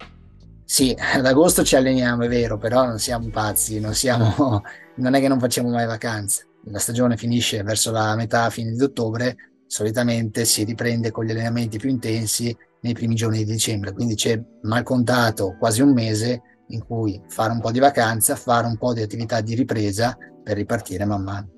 sì, 0.66 0.96
ad 0.98 1.26
agosto 1.26 1.64
ci 1.64 1.76
alleniamo, 1.76 2.24
è 2.24 2.28
vero, 2.28 2.58
però 2.58 2.86
non 2.86 3.00
siamo 3.00 3.30
pazzi, 3.30 3.80
non, 3.80 3.94
siamo, 3.94 4.62
non 4.98 5.14
è 5.14 5.20
che 5.20 5.28
non 5.28 5.40
facciamo 5.40 5.70
mai 5.70 5.86
vacanze. 5.86 6.48
La 6.66 6.80
stagione 6.80 7.16
finisce 7.16 7.62
verso 7.62 7.92
la 7.92 8.16
metà, 8.16 8.50
fine 8.50 8.72
di 8.72 8.82
ottobre, 8.82 9.36
solitamente 9.68 10.46
si 10.46 10.64
riprende 10.64 11.12
con 11.12 11.26
gli 11.26 11.32
allenamenti 11.32 11.78
più 11.78 11.90
intensi 11.90 12.56
nei 12.82 12.94
primi 12.94 13.16
giorni 13.16 13.44
di 13.44 13.52
dicembre, 13.52 13.94
quindi 13.94 14.16
c'è 14.16 14.40
mal 14.64 14.84
contato 14.84 15.56
quasi 15.60 15.82
un 15.82 15.94
mese 15.94 16.42
in 16.70 16.86
cui 16.86 17.22
fare 17.28 17.52
un 17.52 17.60
po' 17.60 17.72
di 17.72 17.80
vacanza, 17.80 18.36
fare 18.36 18.68
un 18.68 18.78
po' 18.78 18.94
di 18.94 19.02
attività 19.02 19.42
di 19.42 19.56
ripresa 19.56 20.18
per 20.44 20.56
ripartire 20.56 21.06
man 21.06 21.24
mano. 21.24 21.50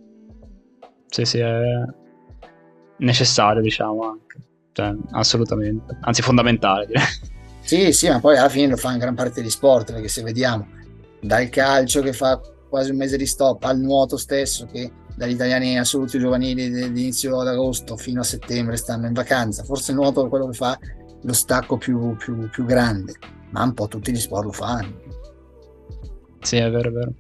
Sì, 1.08 1.26
sì, 1.26 1.40
è 1.40 1.62
necessario, 2.98 3.62
diciamo, 3.62 4.02
anche. 4.02 4.38
Cioè, 4.72 4.96
assolutamente. 5.12 5.98
Anzi, 6.02 6.22
fondamentale, 6.22 6.86
direi. 6.86 7.04
Sì, 7.62 7.92
sì, 7.92 8.10
ma 8.10 8.20
poi 8.20 8.38
alla 8.38 8.50
fine 8.50 8.68
lo 8.68 8.78
fa 8.78 8.92
in 8.92 9.00
gran 9.00 9.16
parte 9.16 9.42
degli 9.42 9.50
sport, 9.50 9.92
perché 9.92 10.08
se 10.08 10.22
vediamo 10.22 10.68
dal 11.22 11.50
calcio 11.50 12.02
che 12.02 12.14
fa 12.14 12.40
quasi 12.70 12.92
un 12.92 12.98
mese 12.98 13.18
di 13.18 13.26
stop 13.26 13.64
al 13.64 13.80
nuoto 13.80 14.18
stesso 14.18 14.66
che 14.66 14.92
dagli 15.16 15.32
italiani 15.32 15.80
assoluti 15.80 16.20
giovanili 16.20 16.70
di 16.70 16.86
inizio 16.86 17.42
d'agosto 17.42 17.98
fino 17.98 18.22
a 18.22 18.24
settembre 18.24 18.78
stanno 18.78 19.08
in 19.08 19.14
vacanza. 19.14 19.64
Forse 19.64 19.92
il 19.92 19.98
nuoto 19.98 20.26
è 20.26 20.30
quello 20.30 20.48
che 20.48 20.56
fa 20.56 20.78
lo 21.24 21.34
stacco 21.34 21.78
più, 21.78 22.16
più, 22.16 22.48
più 22.50 22.66
grande, 22.66 23.14
ma 23.50 23.64
un 23.64 23.74
po' 23.74 23.88
tutti 23.88 24.12
gli 24.12 24.20
sport 24.20 24.46
lo 24.46 24.52
fanno. 24.52 24.94
Sì, 26.42 26.58
è 26.58 26.70
vero, 26.70 26.90
è 26.90 26.92
vero. 26.92 27.14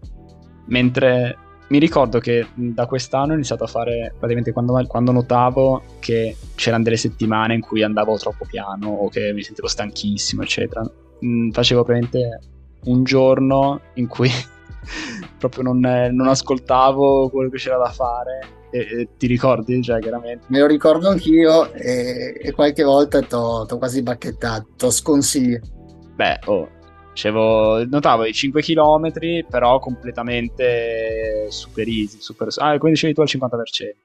Mentre 0.65 1.37
mi 1.69 1.79
ricordo 1.79 2.19
che 2.19 2.47
da 2.53 2.85
quest'anno 2.85 3.31
ho 3.31 3.35
iniziato 3.35 3.65
a 3.65 3.67
fare, 3.67 4.13
praticamente 4.17 4.51
quando, 4.53 4.81
quando, 4.87 5.11
notavo 5.11 5.81
che 5.99 6.35
c'erano 6.55 6.83
delle 6.83 6.97
settimane 6.97 7.55
in 7.55 7.61
cui 7.61 7.83
andavo 7.83 8.17
troppo 8.17 8.45
piano 8.45 8.87
o 8.87 9.09
che 9.09 9.33
mi 9.33 9.43
sentivo 9.43 9.67
stanchissimo, 9.67 10.43
eccetera, 10.43 10.89
mh, 11.19 11.49
facevo 11.51 11.83
praticamente 11.83 12.39
un 12.85 13.03
giorno 13.03 13.81
in 13.95 14.07
cui 14.07 14.29
proprio 15.37 15.63
non, 15.63 15.79
non, 15.79 16.27
ascoltavo 16.27 17.29
quello 17.29 17.49
che 17.49 17.57
c'era 17.57 17.77
da 17.77 17.89
fare. 17.89 18.55
E, 18.69 18.79
e 18.79 19.09
ti 19.17 19.27
ricordi? 19.27 19.81
Cioè, 19.81 19.99
chiaramente. 19.99 20.45
Me 20.47 20.59
lo 20.59 20.67
ricordo 20.67 21.09
anch'io 21.09 21.73
e, 21.73 22.39
e 22.41 22.51
qualche 22.53 22.83
volta 22.83 23.21
ti 23.21 23.33
ho 23.33 23.65
quasi 23.77 24.01
bacchettato, 24.01 24.67
ti 24.77 24.85
ho 24.85 24.89
sconsigliato. 24.89 25.75
Beh, 26.17 26.39
oh, 26.45 26.69
Dicevo, 27.17 27.83
notavo 27.87 28.25
i 28.25 28.31
5 28.31 28.61
km, 28.61 29.11
però 29.49 29.79
completamente 29.79 31.47
super 31.49 31.87
easy. 31.87 32.21
Super... 32.21 32.49
Ah, 32.57 32.77
quindi 32.77 32.91
dicevi 32.91 33.15
tu 33.15 33.21
al 33.21 33.27
50%. 33.27 33.95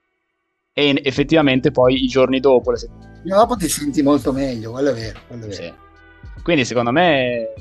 E 0.73 0.99
effettivamente 1.05 1.71
poi 1.73 2.05
i 2.05 2.07
giorni 2.07 2.41
dopo... 2.41 2.71
Le 2.71 2.79
settimane... 2.79 3.21
dopo 3.23 3.57
ti 3.57 3.69
senti 3.69 4.01
molto 4.01 4.33
meglio, 4.33 4.71
quello 4.71 4.93
è 4.93 4.95
vero. 4.95 5.21
Quello 5.27 5.45
è 5.45 5.49
vero. 5.49 5.63
Sì. 5.63 5.73
Quindi 6.43 6.65
secondo 6.65 6.91
me 6.91 7.53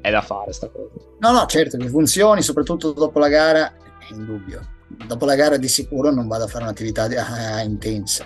è 0.00 0.10
da 0.10 0.22
fare 0.22 0.54
sta 0.54 0.68
cosa. 0.68 0.94
No, 1.18 1.30
no, 1.30 1.44
certo 1.44 1.76
che 1.76 1.88
funzioni, 1.88 2.40
soprattutto 2.40 2.92
dopo 2.92 3.18
la 3.18 3.28
gara, 3.28 3.70
è 3.98 4.14
indubbio. 4.14 4.62
Dopo 5.06 5.26
la 5.26 5.34
gara 5.34 5.58
di 5.58 5.68
sicuro 5.68 6.10
non 6.10 6.26
vado 6.26 6.44
a 6.44 6.48
fare 6.48 6.64
un'attività 6.64 7.02
ah, 7.04 7.60
intensa, 7.60 8.24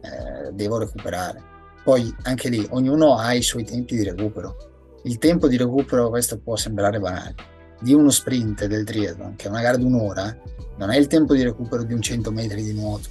eh, 0.00 0.52
devo 0.52 0.78
recuperare. 0.78 1.42
Poi 1.82 2.14
anche 2.22 2.48
lì 2.48 2.64
ognuno 2.70 3.16
ha 3.18 3.34
i 3.34 3.42
suoi 3.42 3.64
tempi 3.64 3.96
di 3.96 4.04
recupero 4.04 4.73
il 5.04 5.18
tempo 5.18 5.48
di 5.48 5.56
recupero, 5.56 6.08
questo 6.08 6.38
può 6.38 6.56
sembrare 6.56 6.98
banale, 6.98 7.34
di 7.80 7.92
uno 7.92 8.10
sprint 8.10 8.66
del 8.66 8.84
triathlon, 8.84 9.36
che 9.36 9.46
è 9.46 9.50
una 9.50 9.60
gara 9.60 9.76
di 9.76 9.84
un'ora, 9.84 10.36
non 10.76 10.90
è 10.90 10.96
il 10.96 11.06
tempo 11.06 11.34
di 11.34 11.42
recupero 11.42 11.82
di 11.82 11.92
un 11.92 12.00
100 12.00 12.30
metri 12.30 12.62
di 12.62 12.72
nuoto. 12.72 13.08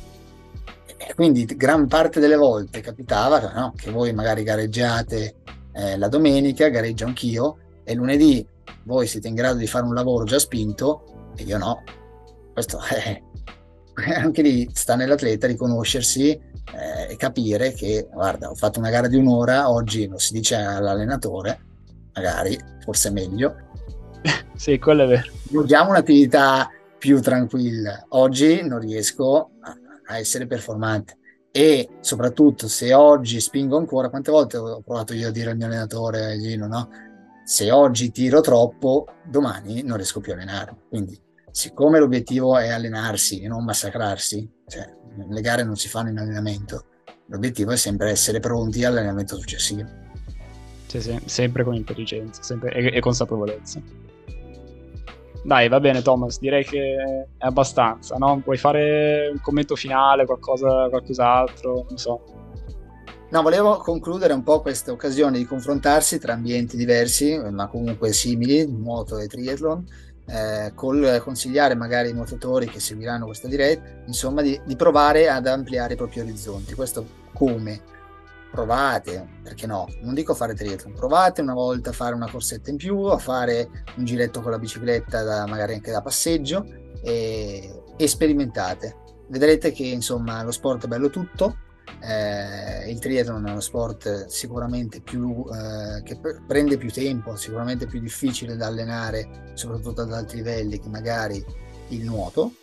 E 0.98 1.14
quindi 1.16 1.46
gran 1.46 1.88
parte 1.88 2.20
delle 2.20 2.36
volte 2.36 2.82
capitava 2.82 3.52
no, 3.54 3.74
che 3.76 3.92
voi 3.92 4.14
magari 4.14 4.44
gareggiate 4.44 5.36
eh, 5.74 5.98
la 5.98 6.08
domenica, 6.08 6.70
gareggio 6.70 7.06
anch'io, 7.06 7.58
e 7.84 7.94
lunedì 7.94 8.46
voi 8.84 9.06
siete 9.06 9.28
in 9.28 9.36
grado 9.36 9.58
di 9.58 9.68
fare 9.68 9.86
un 9.86 9.94
lavoro 9.94 10.24
già 10.24 10.40
spinto 10.40 11.32
e 11.36 11.44
io 11.44 11.58
no. 11.58 11.84
Questo 12.54 12.80
è, 12.90 13.22
anche 14.16 14.42
lì 14.42 14.68
sta 14.74 14.96
nell'atleta 14.96 15.46
riconoscersi 15.46 16.30
eh, 16.32 17.12
e 17.12 17.16
capire 17.18 17.74
che 17.74 18.08
guarda 18.12 18.50
ho 18.50 18.56
fatto 18.56 18.80
una 18.80 18.90
gara 18.90 19.08
di 19.08 19.18
un'ora 19.18 19.70
oggi 19.70 20.08
lo 20.08 20.18
si 20.18 20.34
dice 20.34 20.56
all'allenatore 20.56 21.72
magari, 22.14 22.60
forse 22.82 23.10
meglio. 23.10 23.56
sì, 24.56 24.80
quello 24.80 25.04
è 25.04 25.08
vero. 25.08 25.32
Vogliamo 25.50 25.90
un'attività 25.92 26.70
più 26.98 27.20
tranquilla. 27.22 28.06
Oggi 28.10 28.62
non 28.66 28.80
riesco 28.80 29.52
a 30.06 30.18
essere 30.18 30.48
performante 30.48 31.18
e 31.56 31.98
soprattutto 32.00 32.68
se 32.68 32.94
oggi 32.94 33.40
spingo 33.40 33.78
ancora, 33.78 34.10
quante 34.10 34.32
volte 34.32 34.58
ho 34.58 34.82
provato 34.82 35.14
io 35.14 35.28
a 35.28 35.32
dire 35.32 35.52
al 35.52 35.56
mio 35.56 35.68
allenatore 35.68 36.40
Gino, 36.40 36.66
no? 36.66 36.90
Se 37.46 37.70
oggi 37.70 38.10
tiro 38.10 38.42
troppo, 38.42 39.06
domani 39.24 39.84
non 39.84 39.98
riesco 39.98 40.20
più 40.20 40.32
a 40.32 40.36
allenarmi. 40.36 40.80
Quindi, 40.90 41.22
siccome 41.52 42.00
l'obiettivo 42.00 42.58
è 42.58 42.70
allenarsi 42.70 43.42
e 43.42 43.48
non 43.48 43.64
massacrarsi, 43.66 44.50
cioè 44.66 44.92
le 45.30 45.42
gare 45.42 45.64
non 45.64 45.76
si 45.76 45.90
fanno 45.90 46.10
in 46.10 46.18
allenamento, 46.18 46.86
l'obiettivo 47.28 47.72
è 47.72 47.76
sempre 47.76 48.10
essere 48.10 48.40
pronti 48.40 48.84
all'allenamento 48.84 49.38
successivo. 49.38 50.03
Sì, 50.88 51.02
sì, 51.02 51.20
sempre 51.26 51.64
con 51.64 51.74
intelligenza 51.74 52.42
sempre, 52.44 52.72
e, 52.74 52.96
e, 52.96 53.00
consapevolezza. 53.00 53.82
Dai, 55.44 55.68
va 55.68 55.80
bene 55.80 56.02
Thomas, 56.02 56.40
direi 56.40 56.64
che 56.64 56.96
è 57.38 57.46
abbastanza, 57.46 58.16
no? 58.16 58.40
Puoi 58.42 58.58
fare 58.58 59.30
un 59.32 59.42
commento 59.42 59.76
finale, 59.76 60.26
qualcosa, 60.26 60.88
qualcos'altro, 60.90 61.86
non 61.90 61.98
so. 61.98 62.24
No, 63.30 63.42
volevo 63.42 63.78
concludere 63.78 64.32
un 64.32 64.44
po' 64.44 64.62
questa 64.62 64.92
occasione 64.92 65.40
di 65.40 65.46
confrontarsi 65.46 66.20
tra 66.20 66.34
ambienti 66.34 66.78
diversi, 66.78 67.38
ma 67.50 67.68
comunque 67.68 68.14
simili, 68.14 68.66
nuoto 68.72 69.18
e 69.18 69.28
triathlon, 69.28 69.86
eh, 70.28 70.72
col 70.76 71.20
consigliare 71.24 71.76
magari 71.76 72.10
ai 72.10 72.14
nuotatori 72.14 72.68
che 72.68 72.80
seguiranno 72.80 73.26
questa 73.26 73.48
diretta, 73.48 74.04
insomma, 74.06 74.42
di, 74.42 74.62
di 74.64 74.76
provare 74.76 75.30
ad 75.30 75.48
ampliare 75.48 75.94
i 75.94 75.98
propri 75.98 76.20
orizzonti. 76.20 76.76
Questo 76.76 77.06
come? 77.34 77.82
Provate, 78.54 79.28
perché 79.42 79.66
no, 79.66 79.88
non 80.02 80.14
dico 80.14 80.36
fare 80.36 80.54
triathlon, 80.54 80.94
provate 80.94 81.42
una 81.42 81.56
volta 81.56 81.90
a 81.90 81.94
fare 81.94 82.14
una 82.14 82.30
corsetta 82.30 82.70
in 82.70 82.78
più, 82.78 82.98
a 83.06 83.18
fare 83.18 83.68
un 83.96 84.06
giretto 84.06 84.42
con 84.42 84.52
la 84.52 84.60
bicicletta, 84.60 85.24
da, 85.24 85.48
magari 85.48 85.74
anche 85.74 85.90
da 85.90 86.04
passeggio, 86.04 86.64
e, 87.02 87.82
e 87.98 88.08
sperimentate. 88.08 88.96
Vedrete 89.28 89.72
che 89.72 89.86
insomma 89.86 90.44
lo 90.44 90.52
sport 90.52 90.86
è 90.86 90.88
bello 90.88 91.10
tutto, 91.10 91.58
eh, 92.00 92.92
il 92.92 93.00
triathlon 93.00 93.48
è 93.48 93.50
uno 93.50 93.60
sport 93.60 94.28
sicuramente 94.28 95.02
più 95.02 95.44
eh, 95.52 96.04
che 96.04 96.20
prende 96.46 96.78
più 96.78 96.92
tempo, 96.92 97.36
sicuramente 97.36 97.88
più 97.88 98.00
difficile 98.00 98.56
da 98.56 98.68
allenare, 98.68 99.52
soprattutto 99.56 100.02
ad 100.02 100.14
alti 100.14 100.36
livelli 100.36 100.80
che 100.80 100.90
magari 100.90 101.44
il 101.88 102.04
nuoto. 102.06 102.54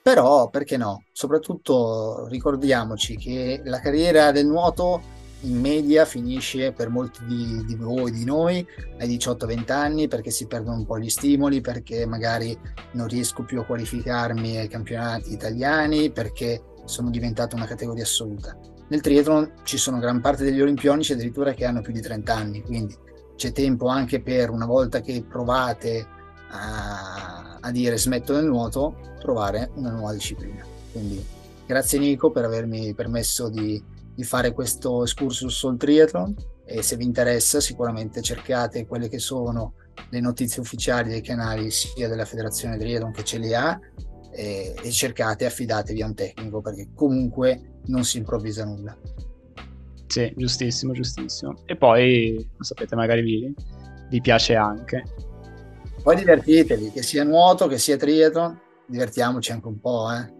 Però 0.00 0.48
perché 0.48 0.78
no? 0.78 1.04
Soprattutto 1.12 2.28
ricordiamoci 2.28 3.16
che 3.16 3.60
la 3.64 3.80
carriera 3.80 4.32
del 4.32 4.46
nuoto 4.46 5.22
in 5.40 5.60
media 5.60 6.04
finisce 6.04 6.72
per 6.72 6.88
molti 6.88 7.24
di, 7.26 7.64
di 7.64 7.74
voi, 7.74 8.10
di 8.10 8.24
noi, 8.24 8.66
ai 8.98 9.16
18-20 9.16 9.72
anni 9.72 10.08
perché 10.08 10.30
si 10.30 10.46
perdono 10.46 10.78
un 10.78 10.86
po' 10.86 10.98
gli 10.98 11.10
stimoli, 11.10 11.60
perché 11.60 12.06
magari 12.06 12.58
non 12.92 13.08
riesco 13.08 13.42
più 13.42 13.60
a 13.60 13.64
qualificarmi 13.64 14.56
ai 14.56 14.68
campionati 14.68 15.32
italiani, 15.32 16.10
perché 16.10 16.62
sono 16.84 17.10
diventato 17.10 17.56
una 17.56 17.66
categoria 17.66 18.04
assoluta. 18.04 18.56
Nel 18.88 19.00
triathlon 19.00 19.52
ci 19.64 19.78
sono 19.78 19.98
gran 19.98 20.20
parte 20.20 20.44
degli 20.44 20.60
olimpionici 20.60 21.12
addirittura 21.12 21.52
che 21.52 21.64
hanno 21.64 21.80
più 21.80 21.92
di 21.92 22.00
30 22.00 22.34
anni, 22.34 22.62
quindi 22.62 22.96
c'è 23.36 23.52
tempo 23.52 23.86
anche 23.86 24.20
per 24.20 24.50
una 24.50 24.66
volta 24.66 25.00
che 25.00 25.24
provate 25.28 26.06
a, 26.50 27.58
a 27.60 27.70
dire 27.70 27.96
smetto 27.96 28.32
nel 28.34 28.44
nuoto, 28.44 28.96
trovare 29.18 29.70
una 29.74 29.90
nuova 29.90 30.12
disciplina. 30.12 30.64
Quindi 30.92 31.24
grazie 31.66 31.98
Nico 31.98 32.30
per 32.30 32.44
avermi 32.44 32.94
permesso 32.94 33.48
di 33.48 33.82
di 34.14 34.24
fare 34.24 34.52
questo 34.52 35.02
excursus 35.02 35.52
sul 35.52 35.76
triathlon 35.76 36.34
e 36.64 36.82
se 36.82 36.96
vi 36.96 37.04
interessa 37.04 37.60
sicuramente 37.60 38.22
cercate 38.22 38.86
quelle 38.86 39.08
che 39.08 39.18
sono 39.18 39.74
le 40.10 40.20
notizie 40.20 40.62
ufficiali 40.62 41.10
dei 41.10 41.20
canali 41.20 41.70
sia 41.70 42.08
della 42.08 42.24
federazione 42.24 42.78
triathlon 42.78 43.12
che 43.12 43.24
ce 43.24 43.38
li 43.38 43.54
ha 43.54 43.78
e, 44.32 44.74
e 44.82 44.90
cercate 44.90 45.46
affidatevi 45.46 46.02
a 46.02 46.06
un 46.06 46.14
tecnico 46.14 46.60
perché 46.60 46.88
comunque 46.94 47.80
non 47.86 48.04
si 48.04 48.18
improvvisa 48.18 48.64
nulla. 48.64 48.96
Sì, 50.06 50.32
giustissimo, 50.36 50.92
giustissimo. 50.92 51.62
E 51.66 51.76
poi, 51.76 52.48
lo 52.56 52.62
sapete, 52.62 52.94
magari 52.94 53.22
vi, 53.22 53.54
vi 54.10 54.20
piace 54.20 54.54
anche. 54.54 55.02
Poi 56.02 56.16
divertitevi, 56.16 56.90
che 56.90 57.02
sia 57.02 57.24
nuoto, 57.24 57.66
che 57.66 57.78
sia 57.78 57.96
triathlon, 57.96 58.60
divertiamoci 58.86 59.52
anche 59.52 59.66
un 59.66 59.80
po', 59.80 60.12
eh. 60.12 60.32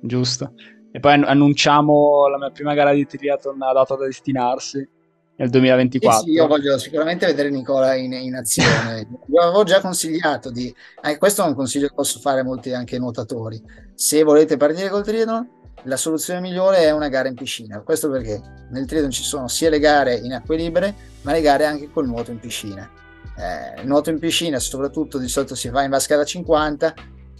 Giusto. 0.00 0.54
E 0.96 1.00
poi 1.00 1.14
annunciamo 1.14 2.28
la 2.28 2.38
mia 2.38 2.50
prima 2.52 2.72
gara 2.72 2.92
di 2.92 3.04
triathlon 3.04 3.58
data 3.58 3.96
da 3.96 4.04
destinarsi 4.04 4.88
nel 5.34 5.50
2024. 5.50 6.20
Sì, 6.20 6.24
sì, 6.26 6.30
io 6.30 6.46
voglio 6.46 6.78
sicuramente 6.78 7.26
vedere 7.26 7.50
Nicola 7.50 7.96
in, 7.96 8.12
in 8.12 8.36
azione. 8.36 9.04
Io 9.26 9.40
avevo 9.40 9.64
già 9.64 9.80
consigliato 9.80 10.52
di... 10.52 10.72
Eh, 11.02 11.18
questo 11.18 11.42
è 11.42 11.48
un 11.48 11.56
consiglio 11.56 11.88
che 11.88 11.94
posso 11.94 12.20
fare 12.20 12.42
a 12.42 12.44
molti 12.44 12.72
anche 12.72 12.96
nuotatori. 13.00 13.60
Se 13.92 14.22
volete 14.22 14.56
partire 14.56 14.88
col 14.88 15.02
triathlon, 15.02 15.48
la 15.82 15.96
soluzione 15.96 16.38
migliore 16.38 16.84
è 16.84 16.92
una 16.92 17.08
gara 17.08 17.26
in 17.26 17.34
piscina. 17.34 17.80
Questo 17.80 18.08
perché 18.08 18.40
nel 18.70 18.86
triathlon 18.86 19.10
ci 19.10 19.24
sono 19.24 19.48
sia 19.48 19.70
le 19.70 19.80
gare 19.80 20.14
in 20.14 20.32
acque 20.32 20.54
libere, 20.54 20.94
ma 21.22 21.32
le 21.32 21.40
gare 21.40 21.64
anche 21.64 21.90
col 21.90 22.06
nuoto 22.06 22.30
in 22.30 22.38
piscina. 22.38 22.88
Eh, 23.36 23.82
nuoto 23.82 24.10
in 24.10 24.20
piscina, 24.20 24.60
soprattutto 24.60 25.18
di 25.18 25.26
solito 25.26 25.56
si 25.56 25.70
fa 25.70 25.82
in 25.82 25.90
vasca 25.90 26.14
da 26.14 26.24
50, 26.24 26.94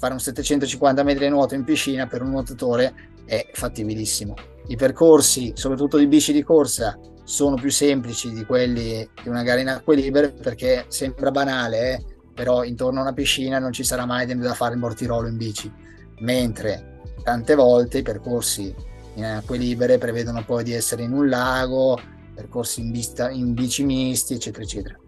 fare 0.05 0.13
un 0.13 0.21
750 0.21 1.03
metri 1.03 1.25
di 1.25 1.31
nuoto 1.31 1.55
in 1.55 1.65
piscina 1.65 2.07
per 2.07 2.21
un 2.21 2.29
nuotatore 2.29 2.93
è 3.25 3.49
fattibilissimo. 3.55 4.35
I 4.67 4.77
percorsi, 4.77 5.53
soprattutto 5.55 5.97
di 5.97 6.07
bici 6.07 6.35
di 6.35 6.43
corsa, 6.43 6.99
sono 7.25 7.57
più 7.57 7.71
semplici 7.71 8.31
di 8.31 8.45
quelli 8.45 9.09
di 9.23 9.29
una 9.31 9.43
gara 9.43 9.63
in 9.63 9.69
acque 9.69 9.97
libere 9.97 10.31
perché 10.33 10.85
sembra 10.89 11.31
banale, 11.31 11.93
eh? 11.93 12.05
però 12.35 12.65
intorno 12.65 12.99
a 12.99 13.03
una 13.03 13.15
piscina 13.15 13.59
non 13.59 13.73
ci 13.73 13.83
sarà 13.83 14.05
mai 14.05 14.27
da 14.27 14.53
fare 14.53 14.75
il 14.75 14.81
mortirolo 14.81 15.27
in 15.27 15.39
bici, 15.39 15.73
mentre 16.19 17.01
tante 17.23 17.55
volte 17.55 17.99
i 17.99 18.03
percorsi 18.03 18.75
in 19.15 19.25
acque 19.25 19.57
libere 19.57 19.97
prevedono 19.97 20.45
poi 20.45 20.65
di 20.65 20.75
essere 20.75 21.05
in 21.05 21.15
un 21.15 21.31
lago, 21.31 21.99
percorsi 22.35 22.83
in, 22.83 22.91
vista, 22.91 23.31
in 23.31 23.55
bici 23.55 23.85
misti, 23.85 24.35
eccetera, 24.35 24.65
eccetera. 24.65 24.99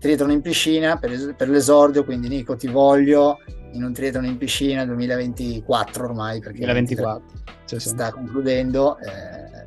Triathlon 0.00 0.32
in 0.32 0.40
piscina 0.40 0.98
per, 0.98 1.36
per, 1.36 1.48
l'esordio, 1.48 2.04
quindi 2.04 2.28
Nico 2.28 2.56
ti 2.56 2.66
voglio 2.66 3.38
in 3.74 3.84
un 3.84 3.92
triathlon 3.92 4.24
in 4.24 4.38
piscina 4.38 4.84
2024 4.86 6.04
ormai, 6.04 6.40
perché 6.40 6.58
2024 6.58 7.22
sì, 7.64 7.78
sì. 7.78 7.88
sta 7.88 8.10
concludendo, 8.10 8.98
eh, 8.98 9.64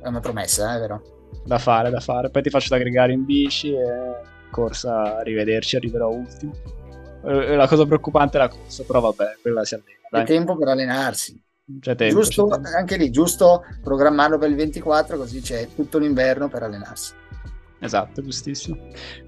è 0.00 0.06
una 0.06 0.20
promessa, 0.20 0.74
eh, 0.74 0.78
vero? 0.78 1.02
Da 1.44 1.58
fare, 1.58 1.90
da 1.90 2.00
fare. 2.00 2.30
Poi 2.30 2.42
ti 2.42 2.50
faccio 2.50 2.68
da 2.70 2.76
aggregare 2.76 3.12
in 3.12 3.24
bici 3.24 3.72
e 3.72 4.30
corsa, 4.50 5.18
arrivederci, 5.18 5.76
arriverò 5.76 6.08
ultimo. 6.08 6.52
Eh, 7.24 7.56
la 7.56 7.66
cosa 7.66 7.86
preoccupante 7.86 8.36
è 8.36 8.40
la 8.40 8.48
corsa, 8.48 8.84
però 8.84 9.00
vabbè, 9.00 9.38
quella 9.40 9.64
si 9.64 9.74
allena. 9.74 9.98
C'è 10.10 10.24
tempo 10.24 10.56
per 10.56 10.68
allenarsi. 10.68 11.42
C'è 11.80 11.94
tempo, 11.94 12.20
giusto, 12.20 12.46
c'è 12.46 12.54
tempo. 12.60 12.76
Anche 12.76 12.96
lì, 12.96 13.10
giusto 13.10 13.64
programmarlo 13.82 14.38
per 14.38 14.50
il 14.50 14.56
24, 14.56 15.16
così 15.16 15.40
c'è 15.40 15.68
tutto 15.74 15.98
l'inverno 15.98 16.48
per 16.48 16.64
allenarsi. 16.64 17.14
Esatto, 17.78 18.22
giustissimo. 18.22 18.76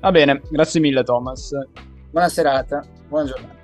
Va 0.01 0.11
bene, 0.13 0.43
grazie 0.51 0.79
mille 0.81 1.03
Thomas. 1.03 1.51
Buona 2.11 2.29
serata, 2.29 2.85
buona 3.09 3.27
giornata. 3.27 3.64